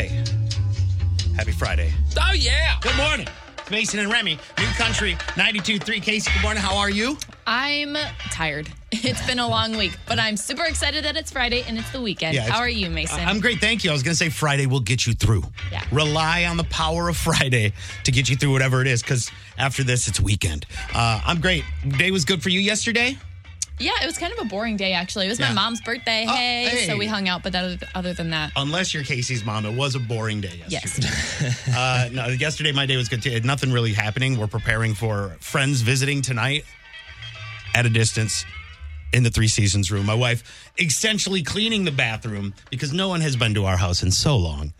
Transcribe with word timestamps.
Hey, 0.00 0.24
happy 1.36 1.52
Friday. 1.52 1.92
Oh, 2.18 2.32
yeah. 2.32 2.78
Good 2.80 2.96
morning. 2.96 3.28
It's 3.58 3.70
Mason 3.70 3.98
and 4.00 4.10
Remy, 4.10 4.38
New 4.58 4.66
Country 4.78 5.12
92.3. 5.34 6.02
Casey, 6.02 6.30
good 6.32 6.40
morning. 6.42 6.62
How 6.62 6.78
are 6.78 6.88
you? 6.88 7.18
I'm 7.46 7.94
tired. 8.30 8.70
It's 8.92 9.24
been 9.26 9.38
a 9.38 9.46
long 9.46 9.76
week, 9.76 9.96
but 10.08 10.18
I'm 10.18 10.36
super 10.36 10.64
excited 10.64 11.04
that 11.04 11.16
it's 11.16 11.30
Friday 11.30 11.62
and 11.66 11.78
it's 11.78 11.90
the 11.90 12.00
weekend. 12.00 12.34
Yeah, 12.34 12.40
it's- 12.42 12.54
How 12.56 12.60
are 12.60 12.68
you, 12.68 12.88
Mason? 12.90 13.20
I'm 13.20 13.40
great, 13.40 13.60
thank 13.60 13.84
you. 13.84 13.90
I 13.90 13.92
was 13.92 14.02
going 14.02 14.12
to 14.12 14.16
say 14.16 14.30
Friday 14.30 14.66
will 14.66 14.80
get 14.80 15.06
you 15.06 15.12
through. 15.12 15.44
Yeah. 15.70 15.84
Rely 15.92 16.44
on 16.46 16.56
the 16.56 16.64
power 16.64 17.08
of 17.10 17.16
Friday 17.16 17.72
to 18.04 18.10
get 18.10 18.28
you 18.30 18.36
through 18.36 18.52
whatever 18.52 18.80
it 18.80 18.86
is, 18.86 19.00
because 19.02 19.30
after 19.58 19.84
this, 19.84 20.08
it's 20.08 20.18
weekend. 20.20 20.64
Uh, 20.94 21.20
I'm 21.24 21.40
great. 21.42 21.64
Day 21.98 22.10
was 22.10 22.24
good 22.24 22.42
for 22.42 22.48
you 22.48 22.58
yesterday? 22.60 23.16
Yeah, 23.80 23.92
it 24.02 24.06
was 24.06 24.18
kind 24.18 24.32
of 24.32 24.38
a 24.38 24.44
boring 24.44 24.76
day, 24.76 24.92
actually. 24.92 25.26
It 25.26 25.30
was 25.30 25.40
Yeah. 25.40 25.48
my 25.48 25.54
mom's 25.54 25.80
birthday. 25.80 26.24
Oh, 26.28 26.34
hey, 26.34 26.68
hey. 26.68 26.86
So 26.86 26.96
we 26.96 27.06
hung 27.06 27.28
out, 27.28 27.42
but 27.42 27.54
other, 27.54 27.78
other 27.94 28.12
than 28.12 28.30
that, 28.30 28.52
Unless 28.56 28.94
you're 28.94 29.02
Casey's 29.02 29.44
mom, 29.44 29.66
it 29.66 29.74
was 29.74 29.94
a 29.94 29.98
boring 30.00 30.40
day 30.40 30.62
yesterday. 30.68 31.08
yes. 31.08 31.68
Uh, 31.76 32.08
no, 32.12 32.26
yesterday 32.28 32.72
my 32.72 32.86
day 32.86 32.96
was 32.96 33.08
good 33.08 33.22
too. 33.22 33.40
Nothing 33.40 33.72
really 33.72 33.92
happening. 33.92 34.38
We're 34.38 34.46
preparing 34.46 34.94
for 34.94 35.36
friends 35.40 35.80
visiting 35.80 36.22
tonight 36.22 36.64
at 37.74 37.86
a 37.86 37.90
distance 37.90 38.44
in 39.12 39.22
the 39.22 39.30
Three 39.30 39.48
Seasons 39.48 39.90
room. 39.90 40.06
My 40.06 40.14
wife 40.14 40.70
essentially 40.78 41.42
cleaning 41.42 41.84
the 41.84 41.90
bathroom 41.92 42.54
because 42.70 42.92
no 42.92 43.08
one 43.08 43.20
has 43.22 43.34
been 43.36 43.54
to 43.54 43.64
our 43.64 43.76
house 43.76 44.02
in 44.02 44.10
so 44.10 44.36
long. 44.36 44.72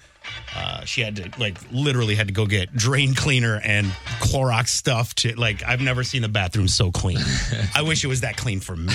Uh, 0.55 0.84
she 0.84 1.01
had 1.01 1.16
to 1.16 1.30
like 1.38 1.56
literally 1.70 2.15
had 2.15 2.29
to 2.29 2.33
go 2.34 2.47
get 2.47 2.74
drain 2.74 3.15
cleaner 3.15 3.60
and 3.65 3.87
Clorox 4.20 4.69
stuff 4.69 5.15
to 5.16 5.34
like 5.34 5.62
I've 5.65 5.80
never 5.80 6.05
seen 6.05 6.23
the 6.23 6.29
bathroom 6.29 6.69
so 6.69 6.91
clean. 6.91 7.19
I 7.74 7.83
wish 7.83 8.05
it 8.05 8.09
was 8.09 8.20
that 8.23 8.37
clean 8.37 8.60
for 8.60 8.77
me. 8.77 8.93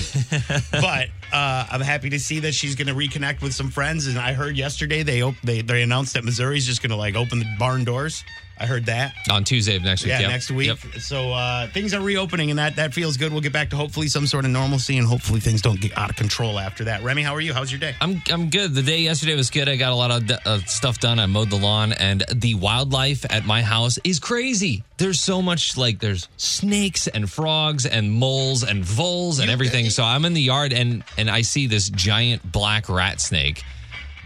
but 0.72 1.10
uh, 1.32 1.68
I'm 1.72 1.82
happy 1.82 2.10
to 2.12 2.20
see 2.20 2.40
that 2.42 2.54
she's 2.54 2.76
going 2.76 2.88
to 2.88 2.94
reconnect 2.94 3.42
with 3.42 3.54
some 3.54 3.70
friends. 3.70 4.08
And 4.08 4.18
I 4.20 4.34
heard 4.34 4.58
yesterday 4.58 5.04
they 5.04 5.22
op- 5.22 5.42
they 5.44 5.62
they 5.62 5.82
announced 5.82 6.14
that 6.14 6.24
Missouri's 6.24 6.66
just 6.66 6.82
going 6.82 6.92
to 6.92 6.96
like 6.98 7.16
open 7.16 7.40
the 7.40 7.48
barn 7.58 7.84
doors. 7.84 8.24
I 8.58 8.66
heard 8.66 8.86
that. 8.86 9.14
On 9.30 9.44
Tuesday 9.44 9.76
of 9.76 9.84
next 9.84 10.04
week. 10.04 10.10
Yeah, 10.12 10.22
Yep. 10.22 10.30
next 10.32 10.52
week. 10.52 10.68
Yep. 10.68 11.02
So 11.02 11.34
uh, 11.34 11.68
things 11.68 11.94
are 11.94 12.02
reopening, 12.02 12.50
and 12.50 12.60
that 12.60 12.76
that 12.78 12.94
feels 12.94 13.18
good. 13.18 13.32
We'll 13.32 13.42
get 13.42 13.54
back 13.54 13.70
to 13.72 13.76
hopefully 13.76 14.08
some 14.08 14.26
sort 14.28 14.46
of 14.46 14.52
normalcy, 14.52 14.98
and 14.98 15.08
hopefully 15.08 15.40
things 15.40 15.62
don't 15.62 15.80
get 15.82 15.98
out 15.98 16.10
of 16.10 16.16
control 16.16 16.58
after 16.60 16.86
that. 16.86 17.04
Remy, 17.04 17.22
how 17.24 17.34
are 17.36 17.42
you? 17.42 17.54
How's 17.54 17.72
your 17.72 17.80
day? 17.80 17.96
I'm 18.02 18.22
I'm 18.32 18.50
good. 18.50 18.74
The 18.74 18.82
day 18.84 19.00
yesterday 19.02 19.36
was 19.36 19.50
good. 19.50 19.68
I 19.68 19.76
got 19.76 19.92
a 19.92 19.96
lot 19.96 20.12
of 20.12 20.32
uh, 20.46 20.60
stuff 20.66 21.00
done. 21.00 21.20
I 21.20 21.26
mowed 21.26 21.50
the 21.50 21.58
lawn, 21.58 21.92
and 21.94 22.24
the 22.34 22.56
wildlife 22.56 23.26
at 23.30 23.46
my 23.46 23.62
house 23.62 24.00
is 24.04 24.20
crazy. 24.20 24.84
There's 24.98 25.20
so 25.20 25.42
much 25.42 25.76
like 25.76 26.00
there's 26.00 26.30
snakes 26.38 27.08
and 27.08 27.30
frogs 27.30 27.86
and 27.86 28.12
moles 28.12 28.64
and 28.64 28.84
voles 28.86 29.40
and 29.40 29.50
everything. 29.52 29.90
So 29.90 30.04
I'm 30.04 30.24
in 30.24 30.34
the 30.34 30.42
yard 30.42 30.72
and 30.72 31.04
and 31.18 31.30
I 31.30 31.42
see 31.42 31.68
this 31.68 31.90
giant 31.90 32.50
black 32.50 32.88
rat 32.88 33.20
snake. 33.20 33.64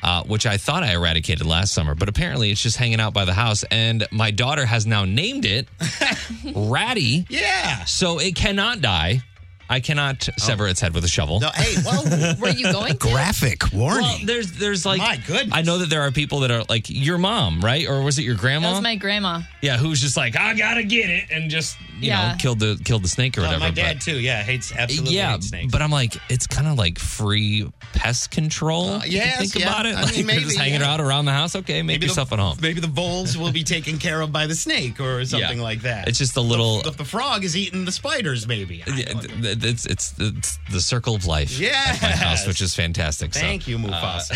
Uh, 0.02 0.24
which 0.24 0.46
I 0.46 0.58
thought 0.58 0.84
I 0.84 0.94
eradicated 0.94 1.46
last 1.46 1.74
summer, 1.74 1.94
but 1.94 2.08
apparently 2.10 2.52
it's 2.52 2.62
just 2.64 2.78
hanging 2.78 3.00
out 3.02 3.14
by 3.14 3.26
the 3.26 3.34
house. 3.34 3.64
And 3.70 4.08
my 4.12 4.32
daughter 4.32 4.66
has 4.66 4.86
now 4.88 5.04
named 5.06 5.46
it 5.46 5.68
Ratty, 6.56 7.26
Yeah. 7.30 7.84
so 7.86 8.20
it 8.20 8.36
cannot 8.36 8.82
die. 8.82 9.22
I 9.70 9.80
cannot 9.80 10.28
sever 10.38 10.66
oh. 10.66 10.70
its 10.70 10.80
head 10.82 10.94
with 10.96 11.04
a 11.04 11.08
shovel. 11.08 11.40
No, 11.40 11.50
hey, 11.54 11.76
well, 11.86 12.36
Were 12.40 12.50
you 12.50 12.72
going 12.72 12.94
to? 12.94 12.98
graphic 12.98 13.72
warning. 13.72 14.02
Well, 14.04 14.20
there's 14.26 14.52
there's 14.54 14.86
like 14.86 15.00
My 15.00 15.18
goodness. 15.18 15.50
I 15.54 15.62
know 15.62 15.78
that 15.78 15.90
there 15.90 16.02
are 16.02 16.12
people 16.12 16.40
that 16.42 16.52
are 16.52 16.64
like 16.70 16.88
your 16.90 17.18
mom, 17.18 17.62
right? 17.62 17.88
Or 17.88 18.02
was 18.02 18.18
it 18.20 18.24
your 18.24 18.36
grandma? 18.36 18.68
That 18.70 18.74
was 18.74 18.82
my 18.84 18.96
grandma. 18.96 19.42
yeah, 19.62 19.78
who's 19.78 20.02
just 20.02 20.18
like 20.18 20.36
I 20.36 20.54
gotta 20.56 20.84
get 20.84 21.10
it 21.10 21.26
and 21.32 21.50
just 21.52 21.78
you 22.00 22.08
Yeah. 22.10 22.32
know 22.32 22.38
killed 22.40 22.60
the 22.60 22.82
killed 22.84 23.04
the 23.04 23.10
snake 23.10 23.38
or 23.38 23.42
oh, 23.42 23.44
No, 23.44 23.50
whatever. 23.50 23.66
my 23.66 23.72
dad 23.72 23.98
but- 23.98 24.04
too. 24.04 24.20
Yeah, 24.20 24.42
hates 24.44 24.74
absolutely 24.76 25.16
yeah, 25.16 25.34
hates 25.34 25.50
snakes. 25.50 25.72
but 25.72 25.82
I'm 25.82 25.92
like, 25.92 26.16
it's 26.30 26.48
kind 26.48 26.68
of 26.68 26.78
like 26.78 26.98
free 26.98 27.72
pest 27.94 28.32
control. 28.32 28.90
Uh, 28.90 28.98
if 29.00 29.06
you 29.12 29.18
yes, 29.18 29.38
think 29.40 29.56
yeah. 29.56 29.68
about 29.70 29.86
it. 29.86 29.96
I 29.96 30.02
Like 30.04 30.16
mean, 30.16 30.28
they're 30.28 30.40
just 30.40 30.58
hanging 30.58 30.82
yeah. 30.82 30.92
out 30.94 31.02
around 31.02 31.26
the 31.26 31.32
house. 31.34 31.56
Okay, 31.56 31.82
make 31.84 32.00
the- 32.00 32.08
yourself 32.08 32.32
at 32.32 32.40
home. 32.40 32.58
Maybe 32.62 32.80
the 32.80 32.88
voles 32.88 33.38
will 33.38 33.52
be 33.52 33.64
taken 33.64 33.98
care 34.00 34.22
of 34.22 34.32
by 34.32 34.48
the 34.48 34.56
snake 34.56 35.00
or 35.00 35.24
something 35.26 35.58
Yeah. 35.58 35.64
like 35.64 35.82
that. 35.82 36.08
It's 36.08 36.18
just 36.18 36.38
a 36.38 36.42
little. 36.42 36.82
the, 36.82 36.92
the 36.92 37.06
frog 37.06 37.44
is 37.44 37.56
eating 37.56 37.86
the 37.86 37.92
spiders. 37.92 38.48
Maybe. 38.48 38.82
I 38.88 38.90
yeah, 38.96 39.06
don't 39.06 39.16
know. 39.16 39.22
th- 39.22 39.42
th- 39.44 39.59
it's, 39.64 39.86
it's 39.86 40.14
it's 40.20 40.60
the 40.72 40.82
circle 40.82 41.16
of 41.16 41.26
life. 41.26 41.52
at 41.62 42.02
my 42.02 42.10
house, 42.10 42.40
Yes. 42.42 42.48
which 42.48 42.62
is 42.62 42.76
fantastic. 42.76 43.34
so- 43.34 43.40
Thank 43.40 43.68
you, 43.68 43.78
uh, 43.78 43.82
Mufasa. 43.82 44.36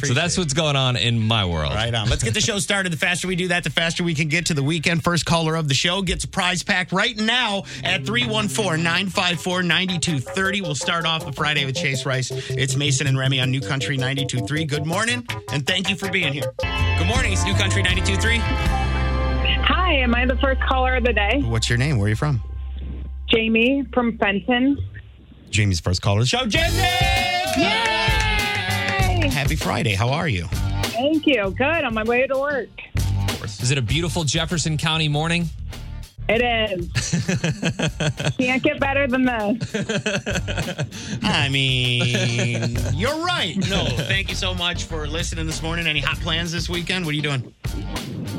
So 0.06 0.14
that's 0.14 0.36
what's 0.38 0.52
going 0.52 0.76
on 0.76 0.96
in 0.96 1.18
my 1.18 1.44
world. 1.44 1.72
Right 1.74 1.94
on. 1.94 2.08
Let's 2.08 2.22
get 2.22 2.34
the 2.34 2.40
show 2.40 2.58
started. 2.58 2.92
The 2.92 2.96
faster 2.96 3.26
we 3.26 3.34
do 3.36 3.48
that, 3.48 3.64
the 3.64 3.70
faster 3.70 4.04
we 4.04 4.14
can 4.14 4.28
get 4.28 4.46
to 4.46 4.54
the 4.54 4.62
weekend. 4.62 5.02
First 5.02 5.24
caller 5.26 5.56
of 5.56 5.68
the 5.68 5.74
show 5.74 6.02
gets 6.02 6.24
a 6.24 6.28
prize 6.28 6.62
pack 6.62 6.92
right 6.92 7.16
now 7.16 7.64
at 7.82 8.04
314 8.06 8.82
954 8.82 9.62
9230. 9.62 10.60
We'll 10.60 10.74
start 10.74 11.06
off 11.06 11.24
the 11.24 11.32
Friday 11.32 11.64
with 11.64 11.74
Chase 11.76 12.04
Rice. 12.06 12.30
It's 12.50 12.76
Mason 12.76 13.06
and 13.06 13.18
Remy 13.18 13.40
on 13.40 13.50
New 13.50 13.60
Country 13.60 13.96
923. 13.96 14.64
Good 14.66 14.86
morning, 14.86 15.26
and 15.50 15.66
thank 15.66 15.88
you 15.90 15.96
for 15.96 16.10
being 16.10 16.32
here. 16.32 16.52
Good 16.98 17.06
morning. 17.08 17.32
It's 17.32 17.44
New 17.44 17.54
Country 17.54 17.82
923. 17.82 18.38
Hi, 19.66 19.92
am 19.94 20.14
I 20.14 20.26
the 20.26 20.36
first 20.38 20.60
caller 20.62 20.96
of 20.96 21.04
the 21.04 21.12
day? 21.12 21.42
What's 21.44 21.68
your 21.68 21.78
name? 21.78 21.98
Where 21.98 22.06
are 22.06 22.10
you 22.10 22.16
from? 22.16 22.42
Jamie 23.36 23.84
from 23.92 24.16
Fenton. 24.16 24.78
Jamie's 25.50 25.78
first 25.78 26.00
caller 26.00 26.20
of 26.20 26.24
the 26.24 26.28
show. 26.28 26.46
Jamie! 26.46 26.78
Yay! 27.58 29.28
Happy 29.28 29.56
Friday. 29.56 29.94
How 29.94 30.08
are 30.08 30.26
you? 30.26 30.46
Thank 30.84 31.26
you. 31.26 31.50
Good. 31.50 31.84
On 31.84 31.92
my 31.92 32.02
way 32.02 32.26
to 32.26 32.38
work. 32.38 32.70
Is 33.44 33.70
it 33.70 33.76
a 33.76 33.82
beautiful 33.82 34.24
Jefferson 34.24 34.78
County 34.78 35.08
morning? 35.08 35.50
It 36.30 36.42
is. 36.42 36.88
Can't 38.38 38.62
get 38.62 38.80
better 38.80 39.06
than 39.06 39.26
this. 39.26 41.18
I 41.22 41.50
mean, 41.50 42.74
you're 42.94 43.22
right. 43.22 43.54
No, 43.68 43.84
thank 43.84 44.30
you 44.30 44.34
so 44.34 44.54
much 44.54 44.84
for 44.84 45.06
listening 45.06 45.44
this 45.46 45.62
morning. 45.62 45.86
Any 45.86 46.00
hot 46.00 46.16
plans 46.20 46.52
this 46.52 46.70
weekend? 46.70 47.04
What 47.04 47.12
are 47.12 47.16
you 47.16 47.22
doing? 47.22 47.54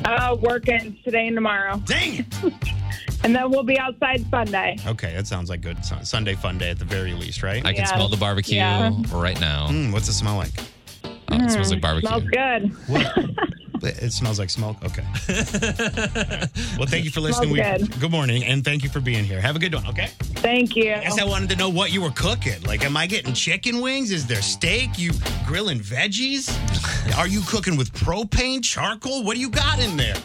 Uh, 0.05 0.35
working 0.41 0.97
today 1.03 1.27
and 1.27 1.37
tomorrow. 1.37 1.79
Dang 1.85 2.25
it. 2.25 2.53
And 3.23 3.35
then 3.35 3.49
we'll 3.49 3.63
be 3.63 3.77
outside 3.79 4.25
Sunday. 4.29 4.77
Okay, 4.87 5.13
that 5.15 5.27
sounds 5.27 5.49
like 5.49 5.61
good 5.61 5.83
Sun- 5.83 6.05
Sunday 6.05 6.35
fun 6.35 6.57
day 6.57 6.69
at 6.69 6.79
the 6.79 6.85
very 6.85 7.13
least, 7.13 7.43
right? 7.43 7.65
I 7.65 7.73
can 7.73 7.81
Yeah. 7.81 7.93
smell 7.95 8.07
the 8.09 8.17
barbecue 8.17 8.57
Yeah. 8.57 8.91
right 9.11 9.39
now. 9.39 9.67
Mm, 9.67 9.91
what's 9.91 10.07
it 10.07 10.13
smell 10.13 10.37
like? 10.37 10.51
Oh, 11.03 11.11
it 11.31 11.51
smells 11.51 11.71
like 11.71 11.81
barbecue. 11.81 12.07
Smells 12.07 12.23
good. 12.31 13.35
It 13.83 14.11
smells 14.11 14.39
like 14.39 14.49
smoke. 14.49 14.75
Okay. 14.83 15.03
well, 16.77 16.87
thank 16.87 17.05
you 17.05 17.11
for 17.11 17.21
listening. 17.21 17.53
Smells 17.55 17.81
We- 17.81 17.87
good. 17.87 17.99
good 18.01 18.11
morning, 18.11 18.43
and 18.43 18.65
thank 18.65 18.83
you 18.83 18.89
for 18.89 18.99
being 18.99 19.23
here. 19.23 19.39
Have 19.39 19.55
a 19.55 19.59
good 19.59 19.73
one. 19.73 19.85
Okay. 19.87 20.07
Thank 20.37 20.75
you. 20.75 20.93
I 20.93 21.01
guess 21.01 21.19
I 21.19 21.23
wanted 21.23 21.49
to 21.51 21.55
know 21.57 21.69
what 21.69 21.93
you 21.93 22.01
were 22.01 22.09
cooking. 22.11 22.59
Like, 22.63 22.83
am 22.83 22.97
I 22.97 23.05
getting 23.05 23.33
chicken 23.33 23.79
wings? 23.79 24.11
Is 24.11 24.25
there 24.25 24.41
steak? 24.41 24.97
You 24.97 25.11
grilling 25.45 25.79
veggies? 25.79 26.49
Are 27.17 27.27
you 27.27 27.41
cooking 27.41 27.77
with 27.77 27.93
propane, 27.93 28.63
charcoal? 28.63 29.23
What 29.23 29.35
do 29.35 29.39
you 29.39 29.49
got 29.49 29.79
in 29.79 29.95
there? 29.95 30.15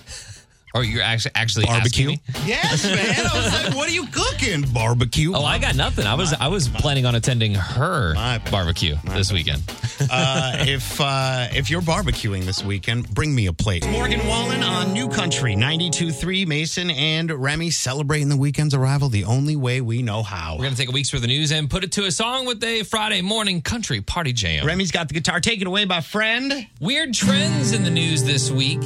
Or 0.74 0.80
Oh, 0.80 0.80
you're 0.80 1.02
actually 1.02 1.32
actually 1.34 1.66
asking 1.66 2.06
me? 2.06 2.20
Yes, 2.46 2.84
man. 2.84 3.26
I 3.26 3.36
was 3.36 3.64
like, 3.64 3.76
what 3.76 3.88
are 3.88 3.92
you 3.92 4.06
cooking? 4.06 4.62
Barbecue. 4.72 5.32
Oh, 5.34 5.44
I 5.44 5.58
got 5.58 5.76
nothing. 5.76 6.06
I 6.06 6.14
was 6.14 6.32
I 6.32 6.48
was 6.48 6.68
planning 6.68 7.06
on 7.06 7.14
attending 7.14 7.54
her 7.54 8.14
My 8.14 8.38
bad. 8.38 8.50
barbecue 8.50 8.96
My 9.04 9.16
this 9.16 9.28
bad. 9.28 9.34
weekend. 9.34 9.62
uh, 10.10 10.64
if 10.66 11.00
uh, 11.00 11.48
if 11.52 11.70
you're 11.70 11.82
barbecuing 11.82 12.44
this 12.44 12.64
weekend, 12.64 13.08
bring 13.14 13.34
me 13.34 13.46
a 13.46 13.52
plate. 13.52 13.86
Morgan 13.88 14.26
Wallen 14.26 14.62
on 14.62 14.92
New 14.92 15.08
Country 15.08 15.54
92.3 15.54 16.46
Mason 16.46 16.90
and 16.90 17.30
Remy 17.30 17.70
celebrating 17.70 18.28
the 18.28 18.36
weekend's 18.36 18.74
arrival 18.74 19.08
the 19.08 19.24
only 19.24 19.56
way 19.56 19.80
we 19.80 20.02
know 20.02 20.22
how. 20.22 20.56
We're 20.56 20.64
gonna 20.64 20.76
take 20.76 20.88
a 20.88 20.92
week's 20.92 21.12
worth 21.12 21.22
of 21.22 21.28
news 21.28 21.52
and 21.52 21.68
put 21.70 21.84
it 21.84 21.92
to 21.92 22.04
a 22.06 22.10
song 22.10 22.46
with 22.46 22.62
a 22.64 22.82
Friday 22.84 23.20
morning 23.20 23.60
country 23.62 24.00
party 24.00 24.32
jam. 24.32 24.66
Remy's 24.66 24.90
got 24.90 25.08
the 25.08 25.14
guitar. 25.14 25.38
taken 25.40 25.66
away, 25.66 25.84
by 25.84 26.00
friend. 26.00 26.66
Weird 26.80 27.12
trends 27.14 27.72
in 27.72 27.84
the 27.84 27.90
news 27.90 28.24
this 28.24 28.50
week. 28.50 28.80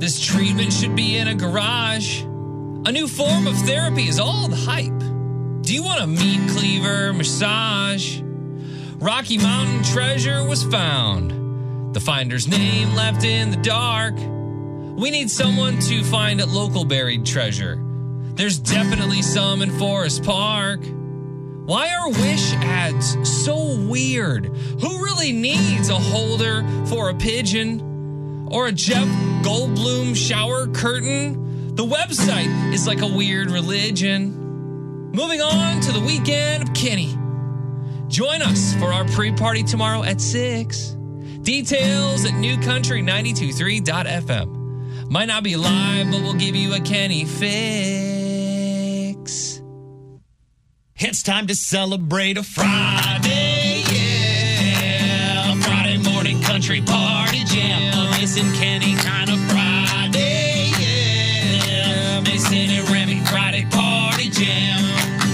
This 0.00 0.18
treatment 0.18 0.72
should 0.72 0.96
be 0.96 1.18
in 1.18 1.28
a 1.28 1.34
garage. 1.34 2.22
A 2.22 2.90
new 2.90 3.06
form 3.06 3.46
of 3.46 3.54
therapy 3.54 4.08
is 4.08 4.18
all 4.18 4.48
the 4.48 4.56
hype. 4.56 4.98
Do 5.60 5.74
you 5.74 5.82
want 5.82 6.00
a 6.00 6.06
meat 6.06 6.40
cleaver 6.52 7.12
massage? 7.12 8.22
Rocky 8.94 9.36
Mountain 9.36 9.82
treasure 9.82 10.42
was 10.42 10.64
found. 10.64 11.92
The 11.92 12.00
finder's 12.00 12.48
name 12.48 12.94
left 12.94 13.24
in 13.24 13.50
the 13.50 13.58
dark. 13.58 14.14
We 14.16 15.10
need 15.10 15.30
someone 15.30 15.78
to 15.80 16.02
find 16.04 16.40
a 16.40 16.46
local 16.46 16.86
buried 16.86 17.26
treasure. 17.26 17.78
There's 18.36 18.58
definitely 18.58 19.20
some 19.20 19.60
in 19.60 19.78
Forest 19.78 20.24
Park. 20.24 20.80
Why 21.66 21.92
are 21.92 22.08
wish 22.08 22.54
ads 22.54 23.18
so 23.44 23.76
weird? 23.86 24.46
Who 24.46 25.04
really 25.04 25.32
needs 25.32 25.90
a 25.90 25.98
holder 25.98 26.64
for 26.86 27.10
a 27.10 27.14
pigeon? 27.14 27.89
Or 28.50 28.66
a 28.66 28.72
Jeff 28.72 29.06
Goldblum 29.44 30.16
shower 30.16 30.66
curtain? 30.66 31.74
The 31.76 31.84
website 31.84 32.74
is 32.74 32.86
like 32.86 33.00
a 33.00 33.06
weird 33.06 33.50
religion. 33.50 35.10
Moving 35.12 35.40
on 35.40 35.80
to 35.82 35.92
the 35.92 36.00
weekend 36.00 36.64
of 36.64 36.74
Kenny. 36.74 37.16
Join 38.08 38.42
us 38.42 38.74
for 38.74 38.92
our 38.92 39.06
pre 39.06 39.32
party 39.32 39.62
tomorrow 39.62 40.02
at 40.02 40.20
6. 40.20 40.96
Details 41.42 42.24
at 42.24 42.32
newcountry923.fm. 42.32 45.10
Might 45.10 45.26
not 45.26 45.44
be 45.44 45.56
live, 45.56 46.10
but 46.10 46.20
we'll 46.20 46.34
give 46.34 46.56
you 46.56 46.74
a 46.74 46.80
Kenny 46.80 47.24
fix. 47.24 47.40
It's 50.96 51.22
time 51.22 51.46
to 51.46 51.54
celebrate 51.54 52.36
a 52.36 52.42
Friday. 52.42 53.49
Missing 58.30 58.52
Kenny 58.52 58.94
kind 58.94 59.28
of 59.28 59.40
Friday. 59.50 60.70
Yeah. 60.78 62.20
Mason 62.20 62.70
and 62.70 62.88
Remy 62.88 63.24
Friday 63.24 63.66
party 63.72 64.30
jam. 64.30 64.84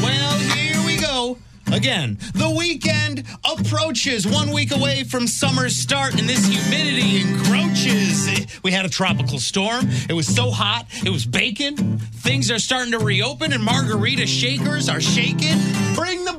Well, 0.02 0.38
here 0.38 0.82
we 0.86 0.96
go. 0.96 1.36
Again, 1.70 2.16
the 2.32 2.48
weekend 2.48 3.24
approaches 3.44 4.26
one 4.26 4.50
week 4.50 4.74
away 4.74 5.04
from 5.04 5.26
summer's 5.26 5.76
start, 5.76 6.18
and 6.18 6.26
this 6.26 6.46
humidity 6.46 7.20
encroaches. 7.20 8.46
We 8.62 8.70
had 8.70 8.86
a 8.86 8.88
tropical 8.88 9.40
storm. 9.40 9.86
It 10.08 10.14
was 10.14 10.26
so 10.26 10.50
hot, 10.50 10.86
it 11.04 11.10
was 11.10 11.26
baking. 11.26 11.76
Things 11.98 12.50
are 12.50 12.58
starting 12.58 12.92
to 12.92 12.98
reopen, 12.98 13.52
and 13.52 13.62
margarita 13.62 14.26
shakers 14.26 14.88
are 14.88 15.02
shaking. 15.02 15.58
Bring 15.94 16.24
the 16.24 16.32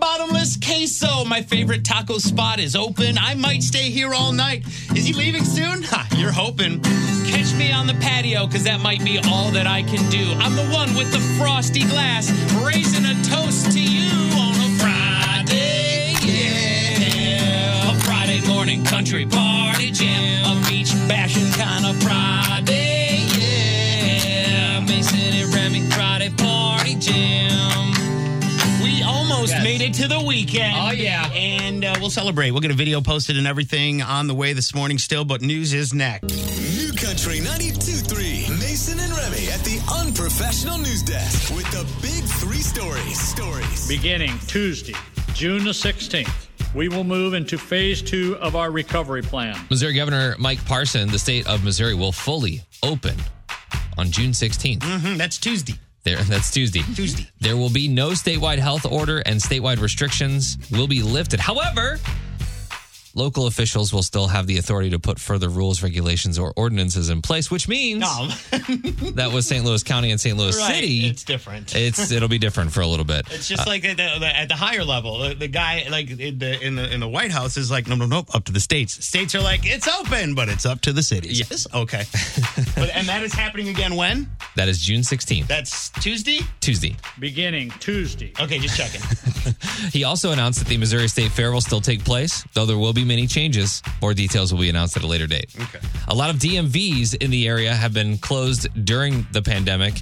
bottomless 0.77 0.99
queso. 0.99 1.25
My 1.25 1.41
favorite 1.41 1.83
taco 1.83 2.17
spot 2.17 2.59
is 2.59 2.75
open. 2.75 3.17
I 3.17 3.35
might 3.35 3.63
stay 3.63 3.89
here 3.89 4.13
all 4.13 4.31
night. 4.31 4.65
Is 4.95 5.05
he 5.05 5.13
leaving 5.13 5.43
soon? 5.43 5.83
Ha, 5.83 6.07
you're 6.15 6.31
hoping. 6.31 6.81
Catch 7.25 7.53
me 7.55 7.71
on 7.71 7.87
the 7.87 7.95
patio, 7.95 8.47
because 8.47 8.63
that 8.63 8.79
might 8.81 9.03
be 9.03 9.19
all 9.29 9.51
that 9.51 9.67
I 9.67 9.83
can 9.83 10.09
do. 10.09 10.33
I'm 10.39 10.55
the 10.55 10.67
one 10.73 10.95
with 10.95 11.11
the 11.11 11.19
frosty 11.37 11.83
glass, 11.83 12.31
raising 12.63 13.05
a 13.05 13.15
toast 13.23 13.71
to 13.73 13.81
you 13.81 14.09
on 14.37 14.55
a 14.55 14.69
Friday, 14.79 16.13
yeah. 16.23 17.91
A 17.91 17.95
Friday 18.01 18.41
morning 18.47 18.83
country 18.85 19.25
party 19.25 19.91
jam. 19.91 20.45
A 20.45 20.69
beach 20.69 20.93
bashing 21.07 21.51
kind 21.53 21.85
of 21.85 22.01
Friday, 22.01 22.96
almost 29.47 29.65
Yes. 29.65 29.79
made 29.79 29.81
it 29.81 29.93
to 30.01 30.07
the 30.07 30.19
weekend. 30.21 30.75
Oh, 30.77 30.91
yeah. 30.91 31.27
And 31.33 31.85
uh, 31.85 31.95
we'll 31.99 32.09
celebrate. 32.09 32.51
We'll 32.51 32.61
get 32.61 32.71
a 32.71 32.75
video 32.75 33.01
posted 33.01 33.37
and 33.37 33.47
everything 33.47 34.01
on 34.01 34.27
the 34.27 34.33
way 34.35 34.53
this 34.53 34.73
morning 34.75 34.97
still, 34.97 35.25
but 35.25 35.41
news 35.41 35.73
is 35.73 35.93
next. 35.93 36.23
New 36.77 36.91
Country 36.93 37.39
92.3. 37.39 38.49
Mason 38.59 38.99
and 38.99 39.11
Remy 39.13 39.49
at 39.49 39.61
the 39.63 39.79
unprofessional 40.05 40.77
news 40.77 41.03
desk 41.03 41.53
with 41.55 41.65
the 41.71 41.83
big 42.01 42.23
three 42.25 42.61
stories. 42.61 43.19
Stories. 43.19 43.87
Beginning 43.87 44.37
Tuesday, 44.47 44.93
June 45.33 45.63
the 45.63 45.71
16th, 45.71 46.47
we 46.75 46.89
will 46.89 47.03
move 47.03 47.33
into 47.33 47.57
phase 47.57 48.01
two 48.01 48.35
of 48.37 48.55
our 48.55 48.71
recovery 48.71 49.21
plan. 49.21 49.57
Missouri 49.69 49.93
Governor 49.93 50.35
Mike 50.39 50.63
Parson, 50.65 51.09
the 51.09 51.19
state 51.19 51.47
of 51.47 51.63
Missouri 51.63 51.93
will 51.95 52.11
fully 52.11 52.61
open 52.83 53.15
on 53.97 54.11
June 54.11 54.31
16th. 54.31 54.79
Mhm, 54.79 55.17
that's 55.17 55.37
Tuesday. 55.37 55.75
There, 56.07 56.23
that's 56.23 56.49
Tuesday. 56.51 56.83
Tuesday. 56.95 57.27
There 57.41 57.57
will 57.57 57.69
be 57.69 57.89
no 57.89 58.11
statewide 58.11 58.59
health 58.59 58.85
order 58.85 59.21
and 59.25 59.41
statewide 59.41 59.81
restrictions 59.81 60.57
will 60.71 60.87
be 60.87 61.03
lifted. 61.03 61.41
However, 61.41 61.99
local 63.17 63.47
officials 63.47 63.91
will 63.91 64.03
still 64.03 64.27
have 64.27 64.47
the 64.47 64.57
authority 64.57 64.91
to 64.91 64.99
put 64.99 65.19
further 65.19 65.49
rules, 65.49 65.81
regulations, 65.83 66.37
or 66.37 66.53
ordinances 66.55 67.09
in 67.09 67.21
place, 67.21 67.49
which 67.49 67.67
means 67.67 67.99
No, 67.99 68.27
that 69.11 69.31
was 69.33 69.47
St. 69.47 69.65
Louis 69.65 69.83
County 69.83 70.11
and 70.11 70.21
St. 70.21 70.37
Louis 70.37 70.57
right. 70.57 70.75
City. 70.75 71.07
It's 71.07 71.23
different. 71.23 71.75
It's 71.75 72.11
it'll 72.11 72.29
be 72.29 72.37
different 72.37 72.71
for 72.71 72.81
a 72.81 72.87
little 72.87 73.05
bit. 73.05 73.27
It's 73.31 73.47
just 73.47 73.67
like 73.67 73.83
at 73.83 73.97
the, 73.97 74.19
the, 74.19 74.37
at 74.37 74.47
the 74.47 74.55
higher 74.55 74.83
level, 74.83 75.19
the, 75.19 75.33
the 75.33 75.47
guy 75.47 75.87
like 75.89 76.09
in 76.11 76.37
the, 76.37 76.61
in 76.63 76.75
the 76.75 76.93
in 76.93 76.99
the 76.99 77.07
White 77.07 77.31
House 77.31 77.57
is 77.57 77.71
like, 77.71 77.87
no, 77.87 77.95
no, 77.95 78.05
no, 78.05 78.25
up 78.33 78.45
to 78.45 78.51
the 78.51 78.59
states. 78.59 79.03
States 79.03 79.33
are 79.35 79.41
like, 79.41 79.61
it's 79.63 79.87
open, 79.87 80.35
but 80.35 80.47
it's 80.47 80.65
up 80.65 80.81
to 80.81 80.93
the 80.93 81.03
cities. 81.03 81.39
Yes. 81.39 81.67
Okay. 81.73 82.03
but, 82.75 82.89
and 82.95 83.07
that 83.07 83.23
is 83.23 83.33
happening 83.33 83.69
again 83.69 83.95
when? 83.95 84.29
That 84.55 84.67
is 84.67 84.79
June 84.79 85.01
16th, 85.01 85.47
That's 85.47 85.89
Tuesday. 85.89 86.39
Tuesday. 86.59 86.95
Beginning 87.19 87.71
Tuesday, 87.79 88.33
Okay, 88.39 88.59
just 88.59 88.77
checking. 88.77 89.01
He 89.93 90.03
also 90.03 90.31
announced 90.31 90.59
that 90.59 90.67
the 90.67 90.77
Missouri 90.77 91.07
State 91.07 91.31
Fair 91.31 91.51
will 91.51 91.61
still 91.61 91.81
take 91.81 92.03
place, 92.03 92.43
though 92.53 92.65
there 92.65 92.77
will 92.77 92.93
be 92.93 93.05
many 93.07 93.27
changes. 93.27 93.81
More 94.01 94.13
details 94.13 94.53
will 94.53 94.61
be 94.61 94.69
announced 94.69 94.97
at 94.97 95.03
a 95.03 95.07
later 95.07 95.27
date. 95.27 95.55
Okay. 95.59 95.79
A 96.07 96.15
lot 96.15 96.29
of 96.29 96.37
DMVs 96.37 97.21
in 97.21 97.31
the 97.31 97.47
area 97.47 97.73
have 97.73 97.93
been 97.93 98.17
closed 98.17 98.67
during 98.85 99.25
the 99.31 99.41
pandemic. 99.41 99.95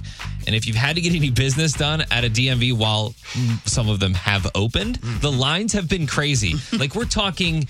And 0.46 0.54
if 0.54 0.66
you've 0.66 0.76
had 0.76 0.96
to 0.96 1.02
get 1.02 1.14
any 1.14 1.30
business 1.30 1.72
done 1.72 2.02
at 2.10 2.24
a 2.24 2.30
DMV 2.30 2.72
while 2.72 3.14
mm, 3.32 3.68
some 3.68 3.88
of 3.88 4.00
them 4.00 4.14
have 4.14 4.46
opened, 4.54 4.96
the 4.96 5.32
lines 5.32 5.72
have 5.72 5.88
been 5.88 6.06
crazy. 6.06 6.54
like 6.78 6.94
we're 6.94 7.04
talking 7.04 7.66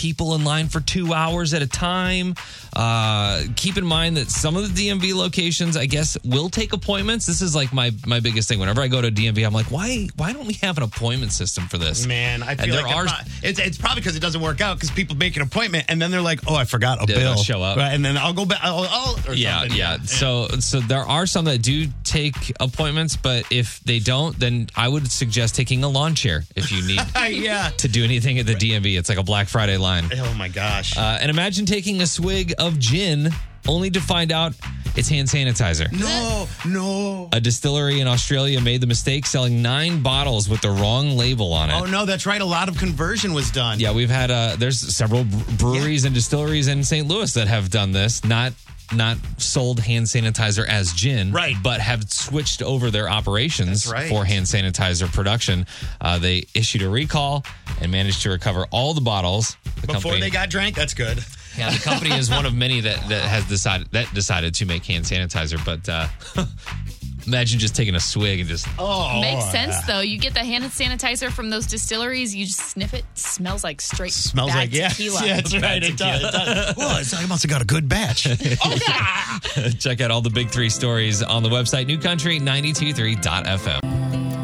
people 0.00 0.34
in 0.34 0.44
line 0.44 0.66
for 0.68 0.80
two 0.80 1.12
hours 1.12 1.52
at 1.52 1.60
a 1.60 1.66
time. 1.66 2.34
Uh, 2.74 3.42
keep 3.56 3.76
in 3.76 3.84
mind 3.84 4.16
that 4.16 4.30
some 4.30 4.56
of 4.56 4.74
the 4.74 4.88
DMV 4.88 5.14
locations, 5.14 5.76
I 5.76 5.84
guess, 5.86 6.16
will 6.24 6.48
take 6.48 6.72
appointments. 6.72 7.26
This 7.26 7.42
is 7.42 7.54
like 7.54 7.72
my 7.72 7.90
my 8.06 8.20
biggest 8.20 8.48
thing. 8.48 8.58
Whenever 8.58 8.80
I 8.80 8.88
go 8.88 9.02
to 9.02 9.10
DMV, 9.10 9.44
I'm 9.46 9.52
like, 9.52 9.66
why 9.70 10.08
why 10.16 10.32
don't 10.32 10.46
we 10.46 10.54
have 10.54 10.78
an 10.78 10.84
appointment 10.84 11.32
system 11.32 11.66
for 11.68 11.76
this? 11.78 12.06
Man, 12.06 12.42
I 12.42 12.52
And 12.52 12.60
feel 12.62 12.74
there 12.74 12.82
like 12.84 12.96
are- 12.96 13.06
are, 13.08 13.18
it's, 13.42 13.58
it's 13.58 13.76
probably 13.76 14.00
because 14.00 14.16
it 14.16 14.20
doesn't 14.20 14.40
work 14.40 14.60
out 14.60 14.76
because 14.76 14.90
people 14.90 15.16
make 15.16 15.36
an 15.36 15.42
appointment 15.42 15.86
and 15.88 16.00
then 16.00 16.10
they're 16.10 16.20
like, 16.22 16.40
oh, 16.46 16.54
I 16.54 16.64
forgot 16.64 17.02
a 17.02 17.06
bill. 17.06 17.36
show 17.36 17.60
up. 17.62 17.76
Right, 17.76 17.92
and 17.92 18.02
then 18.04 18.16
I'll 18.16 18.32
go 18.32 18.44
back. 18.46 18.60
I'll, 18.62 18.86
I'll, 18.88 19.34
yeah, 19.34 19.60
something. 19.60 19.76
yeah. 19.78 19.98
So 20.04 20.48
so 20.60 20.80
there 20.80 21.04
are 21.04 21.26
some 21.26 21.44
that 21.46 21.60
do 21.62 21.88
take 22.10 22.52
appointments, 22.58 23.16
but 23.16 23.44
if 23.50 23.80
they 23.80 24.00
don't, 24.00 24.38
then 24.38 24.68
I 24.76 24.88
would 24.88 25.10
suggest 25.10 25.54
taking 25.54 25.84
a 25.84 25.88
lawn 25.88 26.14
chair 26.14 26.42
if 26.56 26.72
you 26.72 26.82
need 26.86 27.00
yeah. 27.42 27.70
to 27.78 27.88
do 27.88 28.02
anything 28.04 28.38
at 28.38 28.46
the 28.46 28.54
DMV. 28.54 28.98
It's 28.98 29.08
like 29.08 29.18
a 29.18 29.22
Black 29.22 29.48
Friday 29.48 29.76
line. 29.76 30.10
Oh 30.14 30.34
my 30.34 30.48
gosh. 30.48 30.96
Uh, 30.96 31.18
and 31.20 31.30
imagine 31.30 31.66
taking 31.66 32.00
a 32.02 32.06
swig 32.06 32.52
of 32.58 32.78
gin 32.78 33.30
only 33.68 33.90
to 33.90 34.00
find 34.00 34.32
out 34.32 34.54
it's 34.96 35.08
hand 35.08 35.28
sanitizer. 35.28 35.90
no, 35.92 36.48
no. 36.66 37.28
A 37.32 37.40
distillery 37.40 38.00
in 38.00 38.08
Australia 38.08 38.60
made 38.60 38.80
the 38.80 38.86
mistake 38.88 39.24
selling 39.24 39.62
nine 39.62 40.02
bottles 40.02 40.48
with 40.48 40.60
the 40.62 40.70
wrong 40.70 41.16
label 41.16 41.52
on 41.52 41.70
it. 41.70 41.74
Oh 41.74 41.84
no, 41.84 42.04
that's 42.06 42.26
right. 42.26 42.40
A 42.40 42.44
lot 42.44 42.68
of 42.68 42.76
conversion 42.76 43.32
was 43.32 43.50
done. 43.52 43.78
Yeah, 43.78 43.92
we've 43.92 44.10
had 44.10 44.30
uh 44.32 44.56
there's 44.58 44.80
several 44.80 45.24
bre- 45.24 45.56
breweries 45.58 46.04
and 46.04 46.14
distilleries 46.14 46.66
in 46.66 46.82
St. 46.82 47.06
Louis 47.06 47.32
that 47.34 47.46
have 47.46 47.70
done 47.70 47.92
this, 47.92 48.24
not 48.24 48.52
not 48.92 49.16
sold 49.38 49.80
hand 49.80 50.06
sanitizer 50.06 50.66
as 50.66 50.92
gin, 50.92 51.32
Right. 51.32 51.56
But 51.62 51.80
have 51.80 52.10
switched 52.10 52.62
over 52.62 52.90
their 52.90 53.08
operations 53.08 53.90
right. 53.90 54.08
for 54.08 54.24
hand 54.24 54.46
sanitizer 54.46 55.12
production. 55.12 55.66
Uh, 56.00 56.18
they 56.18 56.46
issued 56.54 56.82
a 56.82 56.88
recall 56.88 57.44
and 57.80 57.90
managed 57.90 58.22
to 58.22 58.30
recover 58.30 58.66
all 58.70 58.94
the 58.94 59.00
bottles. 59.00 59.56
The 59.64 59.86
Before 59.86 59.92
company, 59.92 60.20
they 60.20 60.30
got 60.30 60.50
drank, 60.50 60.76
that's 60.76 60.94
good. 60.94 61.24
yeah, 61.58 61.70
the 61.70 61.78
company 61.78 62.14
is 62.14 62.30
one 62.30 62.46
of 62.46 62.54
many 62.54 62.80
that 62.80 63.08
that 63.08 63.22
has 63.22 63.44
decided 63.46 63.90
that 63.92 64.12
decided 64.14 64.54
to 64.54 64.66
make 64.66 64.84
hand 64.84 65.04
sanitizer. 65.04 65.62
But 65.64 65.88
uh, 65.88 66.08
imagine 67.30 67.58
just 67.60 67.76
taking 67.76 67.94
a 67.94 68.00
swig 68.00 68.40
and 68.40 68.48
just 68.48 68.66
Oh, 68.78 69.20
Makes 69.20 69.50
sense 69.50 69.80
though. 69.82 70.00
You 70.00 70.18
get 70.18 70.32
the 70.34 70.42
hand 70.44 70.64
sanitizer 70.64 71.30
from 71.30 71.50
those 71.50 71.66
distilleries. 71.66 72.34
You 72.34 72.46
just 72.46 72.58
sniff 72.60 72.92
it. 72.94 73.04
Smells 73.14 73.62
like 73.62 73.80
straight. 73.80 74.12
Smells 74.12 74.50
bad 74.50 74.56
like 74.56 74.74
yeah, 74.74 74.88
tequila. 74.88 75.20
yeah, 75.26 75.36
that's 75.36 75.56
right. 75.56 75.82
It 75.82 75.96
does. 75.96 76.22
It 76.22 76.32
does. 76.32 76.76
Well, 76.76 76.98
it's, 76.98 77.14
I 77.14 77.24
must 77.26 77.42
have 77.44 77.50
got 77.50 77.62
a 77.62 77.66
good 77.66 77.88
batch. 77.88 78.26
Oh, 78.62 78.76
check 79.78 80.00
out 80.00 80.10
all 80.10 80.20
the 80.20 80.30
big 80.30 80.50
three 80.50 80.70
stories 80.70 81.22
on 81.22 81.42
the 81.42 81.48
website 81.48 81.86
newcountry923.fm. 81.86 83.99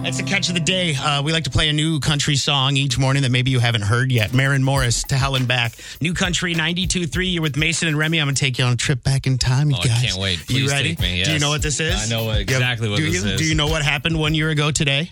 That's 0.06 0.18
the 0.18 0.22
catch 0.22 0.46
of 0.48 0.54
the 0.54 0.60
day. 0.60 0.94
Uh, 0.94 1.20
we 1.20 1.32
like 1.32 1.42
to 1.44 1.50
play 1.50 1.68
a 1.68 1.72
new 1.72 1.98
country 1.98 2.36
song 2.36 2.76
each 2.76 2.96
morning 2.96 3.25
that 3.25 3.32
maybe 3.32 3.50
you 3.50 3.58
haven't 3.58 3.82
heard 3.82 4.12
yet. 4.12 4.32
Maren 4.32 4.62
Morris 4.62 5.02
to 5.08 5.16
Hell 5.16 5.36
& 5.44 5.46
Back. 5.46 5.72
New 6.00 6.14
Country 6.14 6.54
92.3. 6.54 7.32
You're 7.32 7.42
with 7.42 7.56
Mason 7.56 7.88
and 7.88 7.98
Remy. 7.98 8.20
I'm 8.20 8.26
going 8.28 8.36
to 8.36 8.40
take 8.40 8.56
you 8.56 8.64
on 8.66 8.72
a 8.75 8.76
trip 8.76 9.02
back 9.02 9.26
in 9.26 9.36
time, 9.36 9.68
you 9.68 9.76
Oh, 9.76 9.80
I 9.82 9.86
guys. 9.88 10.02
can't 10.02 10.16
wait. 10.20 10.48
you 10.48 10.68
ready? 10.68 10.90
take 10.94 11.00
me, 11.00 11.25
Do 11.25 11.32
you 11.32 11.40
know 11.40 11.48
what 11.48 11.60
this 11.60 11.80
is? 11.80 11.92
I 11.92 12.06
know 12.14 12.30
exactly 12.30 12.88
what 12.88 12.98
Do 12.98 13.10
this 13.10 13.25
you? 13.25 13.30
is. 13.30 13.40
Do 13.40 13.44
you 13.48 13.56
know 13.56 13.66
what 13.66 13.82
happened 13.82 14.16
one 14.16 14.32
year 14.32 14.48
ago 14.50 14.70
today? 14.70 15.10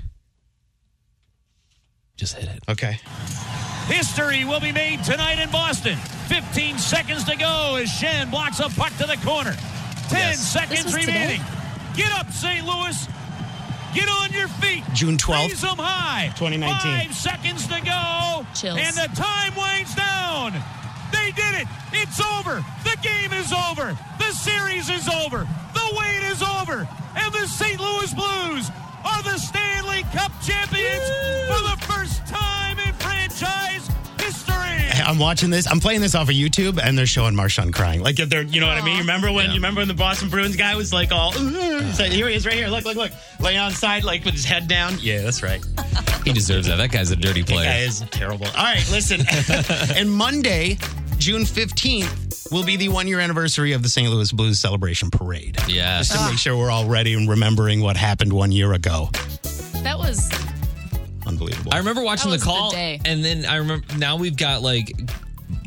Just 2.16 2.34
hit 2.36 2.48
it. 2.48 2.62
Okay. 2.68 2.96
History 3.88 4.44
will 4.44 4.60
be 4.60 4.70
made 4.70 5.02
tonight 5.02 5.40
in 5.40 5.50
Boston. 5.50 5.96
15 6.28 6.78
seconds 6.78 7.24
to 7.24 7.34
go 7.36 7.74
as 7.80 7.88
Schenn 7.88 8.30
blocks 8.30 8.60
a 8.60 8.68
puck 8.68 8.96
to 8.98 9.06
the 9.08 9.16
corner. 9.24 9.54
10 9.54 9.58
Yes. 10.12 10.36
This 10.36 10.52
seconds 10.52 10.84
was 10.84 10.94
remaining. 10.94 11.40
Get 11.96 12.12
up, 12.12 12.30
St. 12.30 12.64
Louis. 12.64 13.08
Get 13.94 14.08
on 14.08 14.32
your 14.32 14.48
feet. 14.48 14.82
June 14.92 15.16
12th, 15.16 15.48
Raise 15.48 15.60
them 15.62 15.76
high. 15.78 16.32
2019. 16.36 16.66
Five 17.08 17.14
seconds 17.14 17.66
to 17.68 17.80
go. 17.80 18.44
Chills. 18.54 18.78
And 18.78 18.94
the 18.96 19.08
time 19.14 19.54
winds 19.54 19.94
down. 19.94 20.52
They 21.12 21.30
did 21.30 21.62
it. 21.62 21.68
It's 21.92 22.18
over. 22.20 22.64
The 22.82 22.96
game 23.02 23.32
is 23.32 23.52
over. 23.52 23.96
The 24.18 24.32
series 24.32 24.90
is 24.90 25.08
over. 25.08 25.46
The 25.74 25.86
wait 25.98 26.22
is 26.30 26.42
over. 26.42 26.88
And 27.14 27.32
the 27.32 27.46
St. 27.46 27.78
Louis 27.78 28.12
Blues 28.14 28.70
are 29.04 29.22
the 29.22 29.38
Stanley 29.38 30.02
Cup 30.10 30.32
champions 30.42 31.06
for 31.46 31.60
the 31.70 31.76
first 31.86 32.26
time 32.26 32.78
in 32.80 32.92
franchise 32.94 33.86
history. 33.86 33.93
I'm 35.06 35.18
watching 35.18 35.50
this. 35.50 35.70
I'm 35.70 35.80
playing 35.80 36.00
this 36.00 36.14
off 36.14 36.28
of 36.28 36.34
YouTube, 36.34 36.80
and 36.82 36.96
they're 36.96 37.06
showing 37.06 37.34
Marchand 37.36 37.72
crying. 37.74 38.00
Like 38.02 38.18
if 38.18 38.28
they're, 38.28 38.42
you 38.42 38.60
know 38.60 38.66
what 38.66 38.78
I 38.78 38.84
mean. 38.84 38.94
You 38.94 39.00
remember 39.00 39.30
when? 39.32 39.46
Yeah. 39.46 39.50
You 39.52 39.56
remember 39.56 39.80
when 39.80 39.88
the 39.88 39.94
Boston 39.94 40.28
Bruins 40.28 40.56
guy 40.56 40.74
was 40.76 40.92
like 40.92 41.12
all? 41.12 41.32
So 41.32 42.04
here 42.04 42.28
he 42.28 42.34
is, 42.34 42.46
right 42.46 42.54
here. 42.54 42.68
Look, 42.68 42.84
look, 42.84 42.96
look, 42.96 43.12
laying 43.40 43.58
on 43.58 43.72
side, 43.72 44.04
like 44.04 44.24
with 44.24 44.34
his 44.34 44.44
head 44.44 44.66
down. 44.68 44.96
Yeah, 45.00 45.22
that's 45.22 45.42
right. 45.42 45.64
He 46.24 46.32
deserves 46.32 46.66
that. 46.68 46.76
That 46.76 46.90
guy's 46.90 47.10
a 47.10 47.16
dirty 47.16 47.42
That 47.42 47.48
guy 47.50 47.54
player. 47.54 47.86
is 47.86 48.00
terrible. 48.10 48.46
All 48.46 48.64
right, 48.64 48.86
listen. 48.90 49.20
and 49.96 50.10
Monday, 50.10 50.78
June 51.18 51.42
15th, 51.42 52.50
will 52.50 52.64
be 52.64 52.76
the 52.76 52.88
one 52.88 53.06
year 53.08 53.20
anniversary 53.20 53.72
of 53.72 53.82
the 53.82 53.88
St. 53.88 54.10
Louis 54.10 54.32
Blues 54.32 54.58
celebration 54.60 55.10
parade. 55.10 55.58
Yeah. 55.68 55.98
Just 55.98 56.12
to 56.12 56.26
make 56.30 56.38
sure 56.38 56.56
we're 56.56 56.70
all 56.70 56.86
ready 56.86 57.14
and 57.14 57.28
remembering 57.28 57.80
what 57.80 57.96
happened 57.96 58.32
one 58.32 58.52
year 58.52 58.72
ago. 58.72 59.10
That 59.82 59.98
was 59.98 60.30
Unbelievable. 61.26 61.72
I 61.74 61.78
remember 61.78 62.02
watching 62.02 62.30
the 62.30 62.34
was 62.36 62.42
the 62.42 62.46
call, 62.46 62.70
day. 62.70 63.00
and 63.04 63.24
then 63.24 63.46
I 63.46 63.56
remember 63.56 63.86
now 63.96 64.16
we've 64.16 64.36
got 64.36 64.62
like 64.62 64.92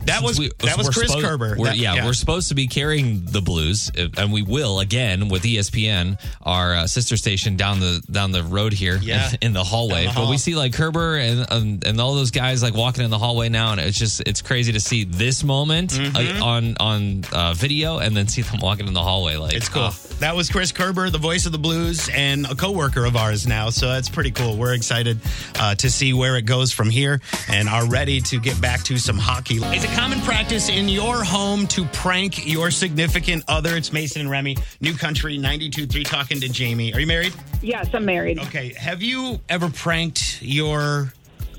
That 0.08 0.24
was 0.24 0.40
we- 0.40 0.52
that 0.60 0.78
was 0.78 0.90
Chris 0.90 1.08
supposed- 1.10 1.26
Kerber. 1.26 1.56
we're- 1.58 1.72
That- 1.72 1.78
yeah, 1.78 2.06
we're 2.06 2.14
supposed 2.14 2.48
to 2.50 2.56
be 2.56 2.68
carrying 2.68 3.26
the 3.26 3.42
Blues, 3.42 3.92
uh, 3.98 4.08
and 4.18 4.32
we 4.34 4.42
will 4.42 4.80
again 4.80 5.28
with 5.30 5.44
ESPN, 5.44 6.18
our 6.42 6.76
uh, 6.76 6.88
sister 6.88 7.18
station 7.18 7.56
down 7.58 7.80
the 7.80 8.02
down 8.12 8.32
the 8.32 8.44
road 8.44 8.74
here 8.74 9.00
Yeah. 9.02 9.30
in, 9.32 9.38
in 9.48 9.54
the 9.54 9.64
hallway. 9.64 10.06
Down 10.06 10.16
the 10.16 10.22
But 10.22 10.30
we 10.30 10.38
see 10.38 10.56
like 10.56 10.74
Kerber 10.74 11.18
and, 11.18 11.46
and 11.52 11.84
and 11.86 12.02
all 12.02 12.16
those 12.16 12.32
guys 12.32 12.62
like 12.64 12.74
walking 12.74 13.04
in 13.04 13.10
the 13.10 13.18
hallway 13.20 13.50
now, 13.50 13.72
and 13.74 13.82
it's 13.82 13.98
just 13.98 14.22
it's 14.26 14.42
crazy 14.42 14.72
to 14.74 14.80
see 14.80 15.04
this 15.04 15.44
moment 15.44 15.92
Mm-hmm. 15.92 16.42
uh, 16.42 16.46
on 16.46 16.76
on 16.80 17.24
uh, 17.32 17.54
video, 17.54 18.00
and 18.00 18.16
then 18.16 18.28
see 18.28 18.42
them 18.42 18.60
walking 18.62 18.88
in 18.88 18.94
the 18.94 19.04
hallway. 19.04 19.36
Like 19.38 19.54
It's 19.54 19.70
cool. 19.70 19.90
oh, 19.92 19.96
That 20.20 20.36
was 20.36 20.50
Chris 20.50 20.72
Kerber, 20.72 21.10
the 21.10 21.18
voice 21.18 21.46
of 21.46 21.52
the 21.52 21.58
blues, 21.60 22.10
and 22.10 22.46
a 22.46 22.56
coworker 22.56 23.06
of 23.06 23.16
ours 23.16 23.46
now. 23.46 23.70
So 23.70 23.88
that's 23.90 24.10
pretty 24.10 24.32
cool. 24.32 24.58
We're 24.58 24.74
excited 24.74 25.20
uh, 25.60 25.76
to 25.76 25.90
see 25.90 26.14
where 26.14 26.36
it 26.38 26.46
goes 26.46 26.72
from 26.72 26.90
here, 26.90 27.22
and 27.50 27.68
are 27.70 27.86
ready 27.88 28.22
to 28.22 28.40
get 28.40 28.60
back 28.62 28.84
to 28.86 28.98
some 28.98 29.18
hockey. 29.18 29.58
Is 29.58 29.84
it 29.84 29.90
common 29.98 30.22
practice 30.22 30.70
in 30.70 30.88
your 30.88 31.24
home 31.24 31.66
to 31.66 31.84
prank 31.86 32.46
your 32.46 32.70
significant 32.70 33.44
other? 33.48 33.76
It's 33.76 33.92
Mason 33.92 34.22
and 34.22 34.30
Remy, 34.30 34.56
New 34.80 34.94
Country 34.94 35.40
92.3, 35.40 36.06
talking 36.06 36.40
to 36.40 36.48
Jamie. 36.48 36.94
Are 36.94 37.00
you 37.00 37.08
married? 37.08 37.34
Yes, 37.64 37.90
I'm 37.96 38.06
married. 38.06 38.38
Okay. 38.38 38.74
Have 38.78 39.02
you 39.02 39.40
ever 39.50 39.72
pranked 39.72 40.40
your 40.44 41.12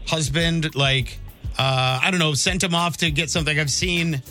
husband? 0.06 0.76
Like, 0.76 1.18
uh, 1.58 1.98
I 2.00 2.12
don't 2.12 2.20
know, 2.20 2.32
sent 2.34 2.62
him 2.62 2.76
off 2.76 2.98
to 2.98 3.10
get 3.10 3.28
something? 3.28 3.58
I've 3.58 3.72
seen, 3.72 4.22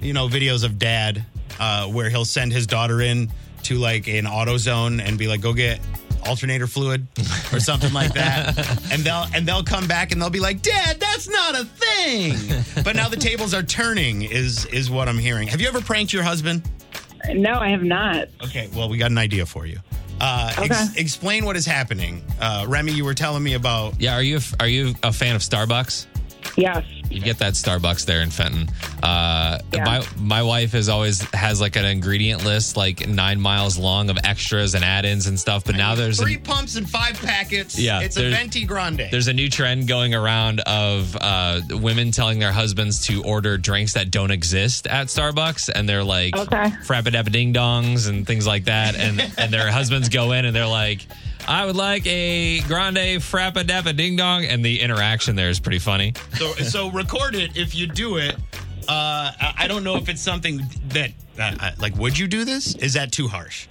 you 0.00 0.12
know, 0.12 0.26
videos 0.26 0.64
of 0.64 0.76
dad 0.76 1.24
uh, 1.60 1.86
where 1.86 2.10
he'll 2.10 2.24
send 2.24 2.52
his 2.52 2.66
daughter 2.66 3.02
in 3.02 3.30
to 3.62 3.76
like 3.76 4.08
an 4.08 4.26
auto 4.26 4.56
zone 4.56 4.98
and 4.98 5.16
be 5.16 5.28
like, 5.28 5.40
go 5.40 5.52
get 5.52 5.78
alternator 6.26 6.66
fluid 6.66 7.06
or 7.52 7.60
something 7.60 7.92
like 7.92 8.12
that 8.14 8.56
and 8.92 9.02
they'll 9.02 9.26
and 9.34 9.46
they'll 9.46 9.62
come 9.64 9.86
back 9.86 10.12
and 10.12 10.20
they'll 10.20 10.30
be 10.30 10.40
like 10.40 10.62
dad 10.62 10.98
that's 11.00 11.28
not 11.28 11.54
a 11.54 11.64
thing 11.64 12.34
but 12.84 12.94
now 12.96 13.08
the 13.08 13.16
tables 13.16 13.52
are 13.54 13.62
turning 13.62 14.22
is 14.22 14.66
is 14.66 14.90
what 14.90 15.08
i'm 15.08 15.18
hearing 15.18 15.46
have 15.48 15.60
you 15.60 15.68
ever 15.68 15.80
pranked 15.80 16.12
your 16.12 16.22
husband 16.22 16.62
No, 17.32 17.54
I 17.54 17.70
have 17.70 17.82
not. 17.82 18.28
Okay, 18.44 18.68
well, 18.74 18.90
we 18.90 18.98
got 18.98 19.10
an 19.10 19.16
idea 19.16 19.46
for 19.46 19.64
you. 19.64 19.78
Uh, 20.20 20.52
ex- 20.58 20.90
Okay. 20.90 21.00
explain 21.00 21.46
what 21.46 21.56
is 21.56 21.64
happening. 21.64 22.22
Uh, 22.38 22.66
Remy, 22.68 22.92
you 22.92 23.02
were 23.02 23.14
telling 23.14 23.42
me 23.42 23.54
about. 23.54 23.98
yeah. 23.98 24.12
Are 24.14 24.22
you 24.22 24.36
a- 24.36 24.56
are 24.62 24.68
you 24.68 24.94
a 25.02 25.10
fan 25.10 25.34
of 25.34 25.40
Starbucks? 25.40 26.04
Yes. 26.58 26.84
You 27.10 27.20
get 27.20 27.38
that 27.38 27.52
Starbucks 27.54 28.06
there 28.06 28.22
in 28.22 28.30
Fenton. 28.30 28.68
Uh, 29.02 29.58
Yeah. 29.72 29.84
My 29.84 30.06
my 30.16 30.42
wife 30.42 30.74
is 30.74 30.88
always 30.88 31.20
has 31.32 31.60
like 31.60 31.76
an 31.76 31.84
ingredient 31.84 32.44
list 32.44 32.76
like 32.76 33.06
nine 33.08 33.40
miles 33.40 33.76
long 33.78 34.10
of 34.10 34.18
extras 34.24 34.74
and 34.74 34.84
add-ins 34.84 35.26
and 35.26 35.38
stuff. 35.38 35.64
But 35.64 35.76
now 35.76 35.94
there's 35.94 36.20
three 36.20 36.36
a, 36.36 36.38
pumps 36.38 36.76
and 36.76 36.88
five 36.88 37.14
packets. 37.20 37.78
Yeah, 37.78 38.00
it's 38.00 38.16
a 38.16 38.30
venti 38.30 38.64
grande. 38.64 39.08
there's 39.10 39.28
a 39.28 39.32
new 39.32 39.48
trend 39.50 39.86
going 39.88 40.14
around 40.14 40.60
of 40.60 41.16
uh, 41.20 41.60
women 41.70 42.10
telling 42.10 42.38
their 42.38 42.52
husbands 42.52 43.06
to 43.06 43.22
order 43.24 43.58
drinks 43.58 43.94
that 43.94 44.10
don't 44.10 44.30
exist 44.30 44.86
at 44.86 45.08
Starbucks, 45.08 45.70
and 45.74 45.88
they're 45.88 46.04
like 46.04 46.36
Okay. 46.36 46.70
frappadappa 46.86 47.30
ding 47.32 47.52
dongs 47.52 48.08
and 48.08 48.26
things 48.26 48.46
like 48.46 48.64
that, 48.64 48.96
and 48.96 49.20
and 49.38 49.52
their 49.52 49.70
husbands 49.70 50.08
go 50.08 50.32
in 50.32 50.44
and 50.44 50.54
they're 50.54 50.66
like. 50.66 51.06
I 51.46 51.66
would 51.66 51.76
like 51.76 52.06
a 52.06 52.60
grande 52.62 53.20
frappadappa 53.20 53.96
ding 53.96 54.16
dong, 54.16 54.44
and 54.44 54.64
the 54.64 54.80
interaction 54.80 55.36
there 55.36 55.50
is 55.50 55.60
pretty 55.60 55.78
funny. 55.78 56.14
so, 56.38 56.52
so 56.54 56.90
record 56.90 57.34
it 57.34 57.56
if 57.56 57.74
you 57.74 57.86
do 57.86 58.16
it. 58.16 58.36
Uh, 58.88 59.32
I 59.56 59.66
don't 59.68 59.84
know 59.84 59.96
if 59.96 60.08
it's 60.08 60.20
something 60.22 60.60
that, 60.88 61.10
uh, 61.38 61.70
like, 61.78 61.96
would 61.96 62.18
you 62.18 62.26
do 62.26 62.44
this? 62.44 62.74
Is 62.76 62.94
that 62.94 63.12
too 63.12 63.28
harsh? 63.28 63.66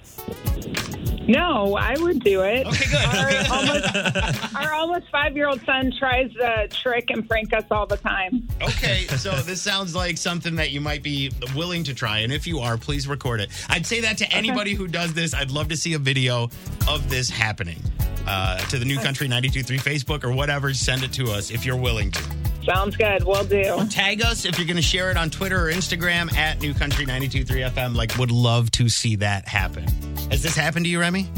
No, 1.26 1.76
I 1.76 1.96
would 1.98 2.22
do 2.22 2.42
it. 2.42 2.66
Okay, 2.66 2.90
good. 2.90 3.04
Our 3.04 3.56
almost, 3.56 4.54
our 4.56 4.72
almost 4.72 5.10
five 5.10 5.36
year 5.36 5.48
old 5.48 5.64
son 5.64 5.92
tries 5.98 6.32
to 6.34 6.68
trick 6.68 7.10
and 7.10 7.26
prank 7.28 7.52
us 7.52 7.64
all 7.70 7.86
the 7.86 7.96
time. 7.96 8.46
Okay, 8.62 9.06
so 9.16 9.32
this 9.36 9.62
sounds 9.62 9.94
like 9.94 10.18
something 10.18 10.56
that 10.56 10.70
you 10.70 10.80
might 10.80 11.02
be 11.02 11.30
willing 11.54 11.84
to 11.84 11.94
try. 11.94 12.20
And 12.20 12.32
if 12.32 12.46
you 12.46 12.60
are, 12.60 12.76
please 12.76 13.08
record 13.08 13.40
it. 13.40 13.50
I'd 13.68 13.86
say 13.86 14.00
that 14.00 14.18
to 14.18 14.30
anybody 14.32 14.74
who 14.74 14.86
does 14.86 15.14
this. 15.14 15.34
I'd 15.34 15.50
love 15.50 15.68
to 15.68 15.76
see 15.76 15.94
a 15.94 15.98
video 15.98 16.50
of 16.88 17.08
this 17.08 17.30
happening. 17.30 17.78
Uh, 18.26 18.56
to 18.68 18.78
the 18.78 18.86
New 18.86 18.98
Country 18.98 19.28
92.3 19.28 19.78
Facebook 19.80 20.24
or 20.24 20.32
whatever, 20.32 20.72
send 20.72 21.02
it 21.02 21.12
to 21.12 21.30
us 21.30 21.50
if 21.50 21.66
you're 21.66 21.76
willing 21.76 22.10
to. 22.10 22.22
Sounds 22.64 22.96
good. 22.96 23.22
We'll 23.24 23.44
do. 23.44 23.86
Tag 23.90 24.22
us 24.22 24.46
if 24.46 24.58
you're 24.58 24.66
going 24.66 24.76
to 24.76 24.82
share 24.82 25.10
it 25.10 25.18
on 25.18 25.28
Twitter 25.28 25.68
or 25.68 25.70
Instagram 25.70 26.32
at 26.34 26.60
New 26.62 26.72
Country 26.72 27.04
92.3 27.04 27.70
FM. 27.70 27.94
Like, 27.94 28.16
would 28.16 28.30
love 28.30 28.70
to 28.72 28.88
see 28.88 29.16
that 29.16 29.46
happen. 29.46 29.86
Has 30.30 30.42
this 30.42 30.56
happened 30.56 30.84
to 30.86 30.90
you, 30.90 31.00
Remy? 31.00 31.28